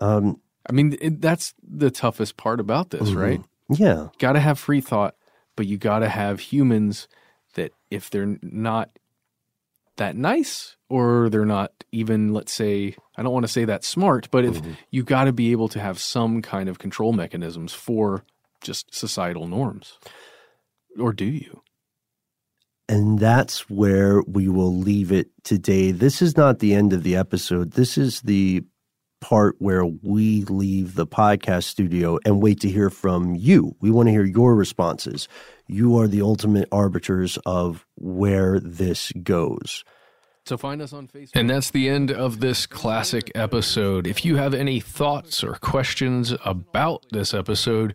Um, 0.00 0.40
I 0.68 0.72
mean, 0.72 0.96
it, 1.00 1.20
that's 1.20 1.54
the 1.62 1.90
toughest 1.90 2.36
part 2.36 2.58
about 2.60 2.90
this, 2.90 3.10
Mhm. 3.10 3.16
right? 3.16 3.40
yeah. 3.70 4.08
Got 4.18 4.32
to 4.32 4.40
have 4.40 4.58
free 4.58 4.80
thought, 4.80 5.14
but 5.56 5.66
you 5.66 5.78
got 5.78 6.00
to 6.00 6.08
have 6.08 6.40
humans 6.40 7.06
that 7.54 7.72
if 7.90 8.10
they're 8.10 8.38
not 8.42 8.90
that 9.96 10.16
nice 10.16 10.76
or 10.88 11.28
they're 11.28 11.44
not 11.44 11.72
even 11.92 12.32
let's 12.32 12.52
say 12.52 12.94
I 13.16 13.22
don't 13.22 13.32
want 13.32 13.44
to 13.46 13.52
say 13.52 13.64
that 13.64 13.82
smart, 13.84 14.28
but 14.30 14.44
if 14.44 14.60
you 14.90 15.02
got 15.02 15.24
to 15.24 15.32
be 15.32 15.50
able 15.52 15.68
to 15.70 15.80
have 15.80 15.98
some 15.98 16.40
kind 16.42 16.68
of 16.68 16.78
control 16.78 17.12
mechanisms 17.12 17.72
for 17.72 18.22
just 18.62 18.94
societal 18.94 19.46
norms. 19.48 19.98
Or 20.98 21.12
do 21.12 21.24
you? 21.24 21.62
And 22.88 23.18
that's 23.18 23.68
where 23.68 24.22
we 24.22 24.48
will 24.48 24.74
leave 24.74 25.12
it 25.12 25.28
today. 25.44 25.90
This 25.90 26.22
is 26.22 26.36
not 26.36 26.58
the 26.58 26.74
end 26.74 26.92
of 26.92 27.02
the 27.02 27.16
episode. 27.16 27.72
This 27.72 27.98
is 27.98 28.22
the 28.22 28.64
part 29.20 29.56
where 29.58 29.84
we 29.84 30.44
leave 30.44 30.94
the 30.94 31.06
podcast 31.06 31.64
studio 31.64 32.18
and 32.24 32.40
wait 32.40 32.60
to 32.60 32.68
hear 32.68 32.88
from 32.88 33.34
you. 33.34 33.74
We 33.80 33.90
want 33.90 34.06
to 34.06 34.12
hear 34.12 34.24
your 34.24 34.54
responses. 34.54 35.28
You 35.66 35.98
are 35.98 36.08
the 36.08 36.22
ultimate 36.22 36.68
arbiters 36.72 37.36
of 37.44 37.84
where 37.96 38.60
this 38.60 39.12
goes. 39.22 39.84
So 40.46 40.56
find 40.56 40.80
us 40.80 40.94
on 40.94 41.08
Facebook. 41.08 41.32
And 41.34 41.50
that's 41.50 41.70
the 41.70 41.90
end 41.90 42.10
of 42.10 42.40
this 42.40 42.64
classic 42.64 43.30
episode. 43.34 44.06
If 44.06 44.24
you 44.24 44.36
have 44.36 44.54
any 44.54 44.80
thoughts 44.80 45.44
or 45.44 45.54
questions 45.56 46.32
about 46.42 47.04
this 47.10 47.34
episode, 47.34 47.94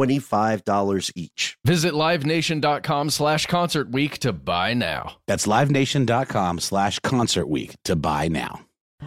$25 0.01 1.11
each. 1.15 1.57
Visit 1.65 1.93
livenation.com 1.93 3.09
slash 3.09 3.45
concert 3.45 3.91
week 3.91 4.17
to 4.19 4.33
buy 4.33 4.73
now. 4.73 5.17
That's 5.27 5.47
livenation.com 5.47 6.59
slash 6.59 6.99
concert 6.99 7.47
week 7.47 7.75
to 7.85 7.95
buy 7.95 8.27
now. 8.27 8.61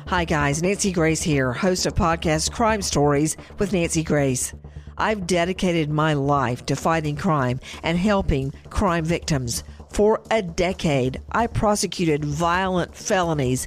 Hi, 0.06 0.24
guys. 0.24 0.62
Nancy 0.62 0.92
Grace 0.92 1.22
here, 1.22 1.52
host 1.52 1.86
of 1.86 1.94
podcast 1.94 2.52
Crime 2.52 2.82
Stories 2.82 3.36
with 3.58 3.72
Nancy 3.72 4.02
Grace. 4.02 4.52
I've 4.98 5.26
dedicated 5.26 5.90
my 5.90 6.14
life 6.14 6.66
to 6.66 6.76
fighting 6.76 7.16
crime 7.16 7.60
and 7.82 7.98
helping 7.98 8.52
crime 8.70 9.04
victims. 9.04 9.64
For 9.92 10.20
a 10.30 10.42
decade, 10.42 11.20
I 11.32 11.46
prosecuted 11.46 12.24
violent 12.24 12.94
felonies. 12.94 13.66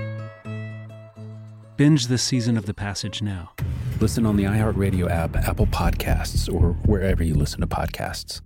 Binge 1.81 2.05
this 2.05 2.21
season 2.21 2.57
of 2.57 2.67
The 2.67 2.75
Passage 2.75 3.23
now. 3.23 3.53
Listen 3.99 4.23
on 4.23 4.37
the 4.37 4.43
iHeartRadio 4.43 5.09
app, 5.09 5.35
Apple 5.35 5.65
Podcasts, 5.65 6.47
or 6.47 6.73
wherever 6.85 7.23
you 7.23 7.33
listen 7.33 7.59
to 7.61 7.65
podcasts. 7.65 8.39